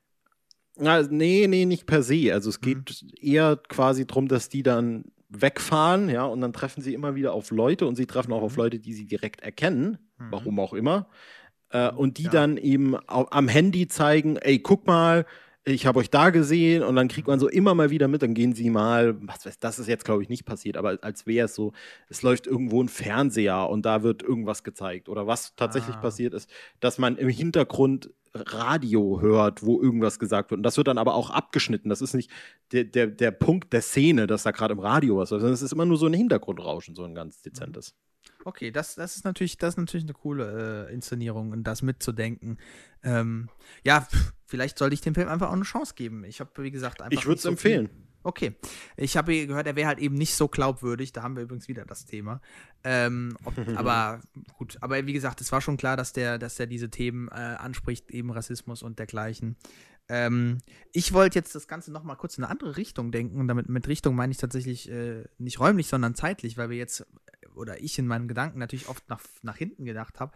[0.76, 2.32] Na, nee, nee, nicht per se.
[2.32, 6.94] Also es geht eher quasi darum, dass die dann wegfahren, ja, und dann treffen sie
[6.94, 8.58] immer wieder auf Leute und sie treffen auch auf Mhm.
[8.58, 10.30] Leute, die sie direkt erkennen, Mhm.
[10.30, 11.08] warum auch immer.
[11.70, 12.30] Äh, und die Ja.
[12.30, 15.26] dann eben am Handy zeigen, ey, guck mal,
[15.68, 18.34] ich habe euch da gesehen und dann kriegt man so immer mal wieder mit, dann
[18.34, 21.46] gehen sie mal, was weiß, das ist jetzt glaube ich nicht passiert, aber als wäre
[21.46, 21.72] es so,
[22.08, 26.00] es läuft irgendwo ein Fernseher und da wird irgendwas gezeigt oder was tatsächlich Ah.
[26.00, 26.50] passiert ist,
[26.80, 31.14] dass man im Hintergrund Radio hört, wo irgendwas gesagt wird und das wird dann aber
[31.14, 32.30] auch abgeschnitten, das ist nicht
[32.72, 35.62] der, der, der Punkt der Szene, dass da gerade im Radio was ist, sondern es
[35.62, 37.94] ist immer nur so ein Hintergrundrauschen, so ein ganz dezentes.
[38.44, 42.58] Okay, das, das ist natürlich, das ist natürlich eine coole äh, Inszenierung und das mitzudenken.
[43.02, 43.48] Ähm,
[43.84, 44.06] ja,
[44.46, 46.24] vielleicht sollte ich dem Film einfach auch eine Chance geben.
[46.24, 47.18] Ich habe, wie gesagt, einfach.
[47.18, 48.08] Ich würde es so viel- empfehlen.
[48.24, 48.56] Okay.
[48.96, 51.12] Ich habe gehört, er wäre halt eben nicht so glaubwürdig.
[51.12, 52.40] Da haben wir übrigens wieder das Thema.
[52.84, 54.20] Ähm, ob, aber
[54.56, 57.34] gut, aber wie gesagt, es war schon klar, dass der, dass der diese Themen äh,
[57.34, 59.56] anspricht, eben Rassismus und dergleichen.
[60.08, 60.58] Ähm,
[60.92, 63.38] ich wollte jetzt das Ganze noch mal kurz in eine andere Richtung denken.
[63.40, 67.06] Und damit mit Richtung meine ich tatsächlich äh, nicht räumlich, sondern zeitlich, weil wir jetzt
[67.58, 70.32] oder ich in meinen Gedanken natürlich oft nach, nach hinten gedacht habe.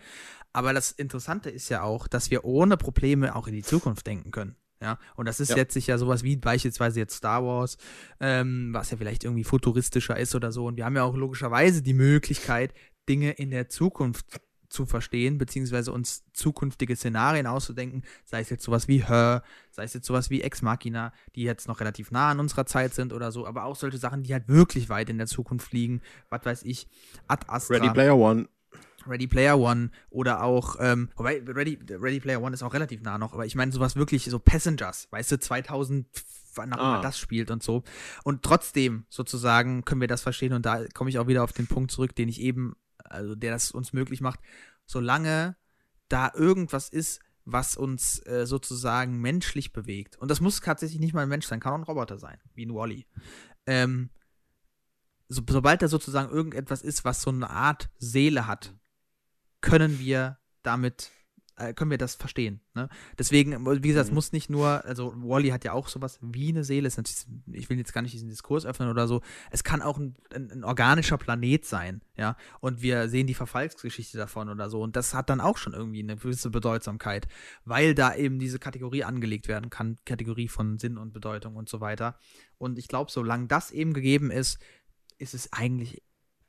[0.52, 4.30] Aber das Interessante ist ja auch, dass wir ohne Probleme auch in die Zukunft denken
[4.30, 4.56] können.
[4.80, 5.56] Ja, und das ist Ja.
[5.56, 7.76] letztlich ja sowas wie beispielsweise jetzt Star Wars,
[8.18, 10.66] ähm, was ja vielleicht irgendwie futuristischer ist oder so.
[10.66, 12.74] Und wir haben ja auch logischerweise die Möglichkeit,
[13.08, 14.40] Dinge in der Zukunft
[14.72, 19.94] zu verstehen, beziehungsweise uns zukünftige Szenarien auszudenken, sei es jetzt sowas wie Her, sei es
[19.94, 23.30] jetzt sowas wie Ex Machina, die jetzt noch relativ nah an unserer Zeit sind oder
[23.32, 26.00] so, aber auch solche Sachen, die halt wirklich weit in der Zukunft liegen,
[26.30, 26.88] was weiß ich,
[27.28, 27.76] Ad Astra.
[27.76, 28.48] Ready Player One.
[29.06, 33.18] Ready Player One oder auch, ähm, wobei Ready, Ready Player One ist auch relativ nah
[33.18, 36.06] noch, aber ich meine sowas wirklich so Passengers, weißt du, 2000,
[36.54, 36.92] wann auch Ah.
[36.94, 37.82] immer das spielt und so.
[38.24, 41.66] Und trotzdem sozusagen können wir das verstehen und da komme ich auch wieder auf den
[41.66, 42.76] Punkt zurück, den ich eben,
[43.12, 44.40] also der das uns möglich macht,
[44.86, 45.56] solange
[46.08, 50.16] da irgendwas ist, was uns äh, sozusagen menschlich bewegt.
[50.16, 52.66] Und das muss tatsächlich nicht mal ein Mensch sein, kann auch ein Roboter sein, wie
[52.66, 53.06] ein Wally.
[53.66, 54.10] Ähm,
[55.28, 58.74] so, sobald da sozusagen irgendetwas ist, was so eine Art Seele hat,
[59.60, 61.10] können wir damit,
[61.74, 62.60] können wir das verstehen.
[62.74, 62.88] Ne?
[63.18, 64.14] Deswegen, wie gesagt, es Mhm.
[64.14, 67.68] muss nicht nur, also Wally hat ja auch sowas wie eine Seele, ist natürlich, ich
[67.70, 69.20] will jetzt gar nicht diesen Diskurs öffnen oder so,
[69.50, 74.16] es kann auch ein, ein, ein organischer Planet sein, ja, und wir sehen die Verfallsgeschichte
[74.18, 77.28] davon oder so, und das hat dann auch schon irgendwie eine gewisse Bedeutsamkeit,
[77.64, 81.80] weil da eben diese Kategorie angelegt werden kann, Kategorie von Sinn und Bedeutung und so
[81.80, 82.18] weiter.
[82.58, 84.58] Und ich glaube, solange das eben gegeben ist,
[85.18, 86.02] ist es eigentlich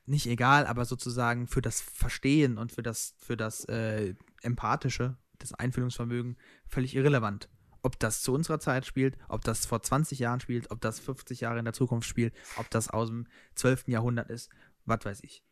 [0.05, 5.53] nicht egal, aber sozusagen für das Verstehen und für das, für das äh, Empathische, das
[5.53, 7.49] Einfühlungsvermögen völlig irrelevant.
[7.81, 11.41] Ob das zu unserer Zeit spielt, ob das vor 20 Jahren spielt, ob das 50
[11.41, 13.87] Jahre in der Zukunft spielt, ob das aus dem 12.
[13.87, 14.49] Jahrhundert ist,
[14.85, 15.43] was weiß ich.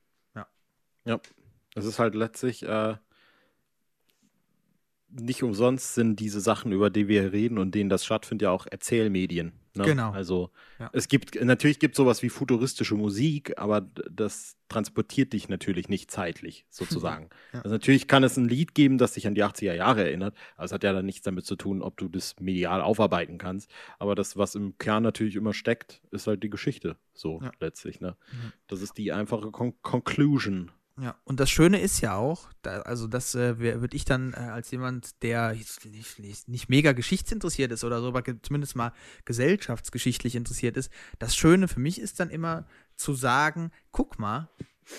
[1.75, 2.95] Es ist halt letztlich äh,
[5.09, 8.65] nicht umsonst sind diese Sachen, über die wir reden und denen das stattfindet, ja auch
[8.69, 9.53] Erzählmedien.
[9.73, 9.85] Ne?
[9.85, 10.11] Genau.
[10.11, 10.89] Also Ja.
[10.93, 16.11] es gibt, natürlich gibt es sowas wie futuristische Musik, aber das transportiert dich natürlich nicht
[16.11, 17.29] zeitlich, sozusagen.
[17.53, 17.59] Ja.
[17.61, 20.65] Also natürlich kann es ein Lied geben, das dich an die 80er Jahre erinnert, aber
[20.65, 23.71] es hat ja dann nichts damit zu tun, ob du das medial aufarbeiten kannst.
[23.99, 27.51] Aber das, was im Kern natürlich immer steckt, ist halt die Geschichte, so Ja.
[27.59, 28.01] letztlich.
[28.01, 28.17] Ne?
[28.31, 28.51] Mhm.
[28.67, 30.71] Das ist die einfache Con Conclusion.
[30.99, 34.37] Ja, und das Schöne ist ja auch, da, also das äh, würde ich dann äh,
[34.37, 38.91] als jemand, der nicht, nicht, nicht mega geschichtsinteressiert ist oder so, aber zumindest mal
[39.25, 44.49] gesellschaftsgeschichtlich interessiert ist, das Schöne für mich ist dann immer zu sagen, guck mal,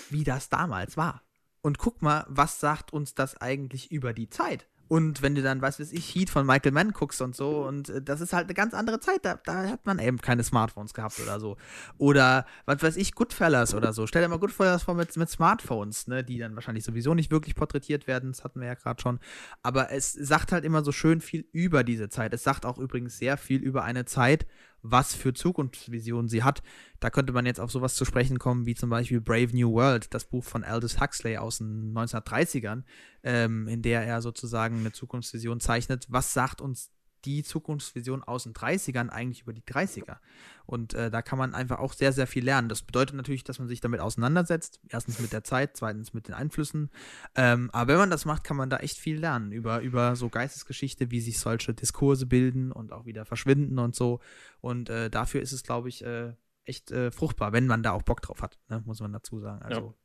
[0.09, 1.21] wie das damals war.
[1.61, 4.67] Und guck mal, was sagt uns das eigentlich über die Zeit?
[4.93, 7.89] Und wenn du dann, was weiß ich, Heat von Michael Mann guckst und so, und
[7.89, 10.93] äh, das ist halt eine ganz andere Zeit, da, da hat man eben keine Smartphones
[10.93, 11.57] gehabt oder so.
[11.97, 14.05] Oder, was weiß ich, Goodfellas oder so.
[14.05, 17.55] Stell dir mal Goodfellas vor mit, mit Smartphones, ne, die dann wahrscheinlich sowieso nicht wirklich
[17.55, 19.19] porträtiert werden, das hatten wir ja gerade schon.
[19.63, 22.31] Aber es sagt halt immer so schön viel über diese Zeit.
[22.31, 24.45] Es sagt auch übrigens sehr viel über eine Zeit,
[24.83, 26.61] was für Zukunftsvisionen sie hat.
[26.99, 30.13] Da könnte man jetzt auf sowas zu sprechen kommen, wie zum Beispiel Brave New World,
[30.13, 32.83] das Buch von Aldous Huxley aus den 1930ern,
[33.23, 36.05] ähm, in der er sozusagen eine Zukunftsvision zeichnet.
[36.09, 36.91] Was sagt uns
[37.25, 40.17] die Zukunftsvision aus den 30ern eigentlich über die 30er?
[40.65, 42.69] Und äh, da kann man einfach auch sehr, sehr viel lernen.
[42.69, 44.79] Das bedeutet natürlich, dass man sich damit auseinandersetzt.
[44.87, 46.89] Erstens mit der Zeit, zweitens mit den Einflüssen.
[47.35, 50.29] Ähm, aber wenn man das macht, kann man da echt viel lernen über, über so
[50.29, 54.19] Geistesgeschichte, wie sich solche Diskurse bilden und auch wieder verschwinden und so.
[54.61, 56.33] Und äh, dafür ist es, glaube ich, äh,
[56.65, 58.81] echt äh, fruchtbar, wenn man da auch Bock drauf hat, ne?
[58.85, 59.61] muss man dazu sagen.
[59.63, 59.95] Also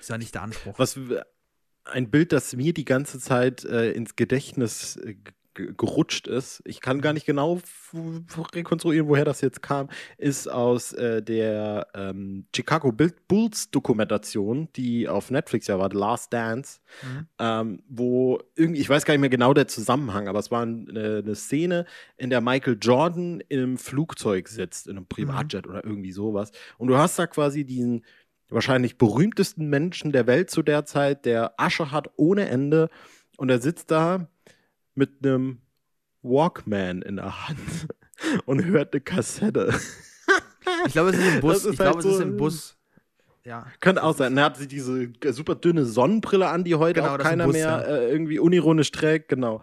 [0.00, 0.78] ist ja nicht der Anspruch.
[0.78, 0.98] Was
[1.84, 5.16] ein Bild, das mir die ganze Zeit äh, ins Gedächtnis äh,
[5.76, 7.60] gerutscht ist, ich kann gar nicht genau
[8.54, 15.30] rekonstruieren, woher das jetzt kam, ist aus äh, der ähm, Chicago Bulls Dokumentation, die auf
[15.30, 17.26] Netflix ja war, The Last Dance, Mhm.
[17.38, 21.22] ähm, wo irgendwie, ich weiß gar nicht mehr genau der Zusammenhang, aber es war eine,
[21.24, 21.84] eine Szene,
[22.16, 26.50] in der Michael Jordan in einem Flugzeug sitzt, in einem Privatjet oder irgendwie sowas.
[26.78, 28.04] Und du hast da quasi diesen
[28.50, 32.88] wahrscheinlich berühmtesten Menschen der Welt zu der Zeit, der Asche hat ohne Ende.
[33.36, 34.28] Und er sitzt da
[34.98, 35.58] mit einem
[36.22, 37.86] Walkman in der Hand
[38.46, 39.72] und hört eine Kassette.
[40.86, 41.64] Ich glaube, es ist im Bus.
[41.64, 42.76] Ist ich glaube, halt es ist so- im Bus.
[43.44, 43.66] Ja.
[43.80, 44.36] Könnte auch sein.
[44.36, 47.66] Er hat sich diese super dünne Sonnenbrille an, die heute Genau, auch keiner Bus, mehr
[47.66, 47.80] ja.
[47.80, 49.28] äh, irgendwie unironisch trägt.
[49.30, 49.62] Genau.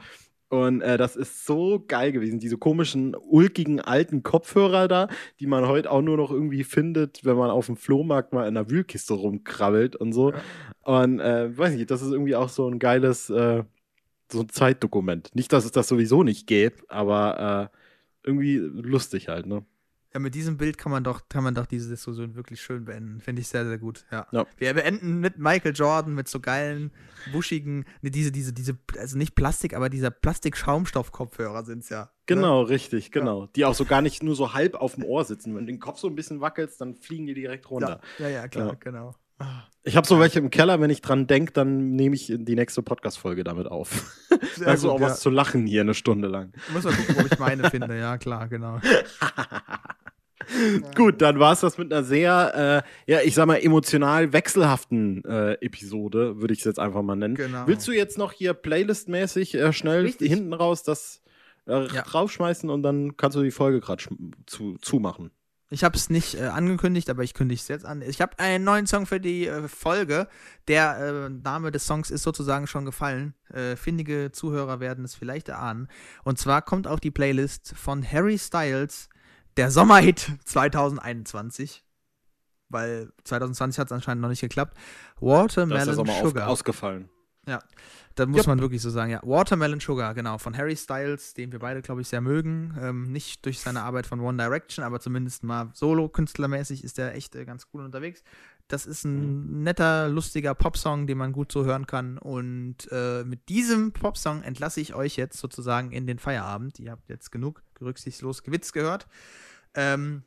[0.50, 2.40] Und äh, das ist so geil gewesen.
[2.40, 5.08] Diese komischen, ulkigen, alten Kopfhörer da,
[5.40, 8.58] die man heute auch nur noch irgendwie findet, wenn man auf dem Flohmarkt mal in
[8.58, 10.34] einer Wühlkiste rumkrabbelt und so.
[10.82, 13.64] Und äh, weiß nicht, das ist irgendwie auch so ein geiles, äh,
[14.32, 15.34] so ein Zeitdokument.
[15.36, 17.78] Nicht, dass es das sowieso nicht gäbe, aber äh,
[18.28, 19.66] irgendwie lustig halt, ne?
[20.14, 23.20] Ja, mit diesem Bild kann man doch, kann man doch diese Diskussion wirklich schön beenden.
[23.20, 24.06] Finde ich sehr, sehr gut.
[24.14, 24.26] Ja.
[24.32, 24.46] Ja.
[24.58, 26.92] Wir beenden mit Michael Jordan, mit so geilen,
[27.34, 32.12] buschigen, ne, diese, diese, diese, also nicht Plastik, aber dieser Plastik-Schaumstoff-Kopfhörer sind es ja.
[32.28, 33.48] Genau, richtig, genau.
[33.48, 35.54] Die auch so gar nicht nur so halb auf dem Ohr sitzen.
[35.54, 37.70] Wenn du den Kopf so ein bisschen wackelst, dann fliegen die direkt Ne?
[37.72, 38.02] runter.
[38.18, 38.74] Ja, ja, ja, klar, Ja.
[38.76, 39.14] genau.
[39.84, 42.82] Ich habe so welche im Keller, wenn ich dran denke, dann nehme ich die nächste
[42.82, 44.20] Podcast-Folge damit auf.
[44.56, 45.08] Sehr also gut, auch ja.
[45.08, 46.54] was zu lachen hier eine Stunde lang.
[46.74, 47.98] Muss mal gucken, ob ich meine finde.
[48.00, 48.80] Ja, klar, genau.
[50.96, 55.24] Gut, dann war es das mit einer sehr, äh, ja, ich sag mal, emotional wechselhaften
[55.26, 57.36] äh, Episode, würde ich es jetzt einfach mal nennen.
[57.36, 57.64] Genau.
[57.66, 60.30] Willst du jetzt noch hier playlistmäßig äh, schnell Richtig.
[60.30, 61.22] hinten raus das
[61.68, 62.04] äh, Ja.
[62.04, 64.04] draufschmeißen und dann kannst du die Folge gerade
[64.46, 65.32] zu, zumachen?
[65.70, 68.02] Ich habe es nicht äh, angekündigt, aber ich kündige es jetzt an.
[68.04, 70.28] Ich habe einen neuen Song für die äh, Folge.
[70.68, 73.34] Der äh, Name des Songs ist sozusagen schon gefallen.
[73.50, 75.88] Äh, findige Zuhörer werden es vielleicht erahnen.
[76.24, 79.10] Und zwar kommt auf die Playlist von Harry Styles
[79.58, 81.84] der Sommerhit 2021.
[82.70, 84.76] Weil 2020 hat es anscheinend noch nicht geklappt.
[84.76, 86.48] Da ist Watermelon der Sommer auf, Sugar.
[87.48, 87.60] Ausgefallen.
[88.16, 88.48] Da muss Yep.
[88.48, 89.20] man wirklich so sagen, ja.
[89.24, 92.74] Watermelon Sugar, genau, von Harry Styles, den wir beide, glaube ich, sehr mögen.
[92.80, 97.36] Ähm, nicht durch seine Arbeit von One Direction, aber zumindest mal solo-künstlermäßig ist der echt
[97.36, 98.24] äh, ganz cool unterwegs.
[98.68, 102.18] Das ist ein netter, lustiger Popsong, den man gut so hören kann.
[102.18, 106.80] Und äh, mit diesem Popsong entlasse ich euch jetzt sozusagen in den Feierabend.
[106.80, 109.08] Ihr habt jetzt genug rücksichtslos Gewitz gehört.
[109.76, 110.24] Ähm,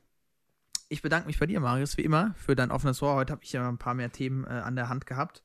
[0.87, 3.15] ich bedanke mich bei dir, Marius, wie immer, für dein offenes Ohr.
[3.15, 5.43] Heute habe ich ja ein paar mehr Themen äh, an der Hand gehabt.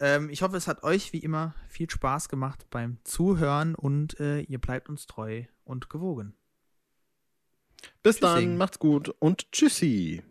[0.00, 4.40] Ähm, ich hoffe, es hat euch wie immer viel Spaß gemacht beim Zuhören und äh,
[4.40, 6.34] ihr bleibt uns treu und gewogen.
[8.02, 8.50] Bis Tschüssing.
[8.50, 10.22] dann, macht's gut und tschüssi.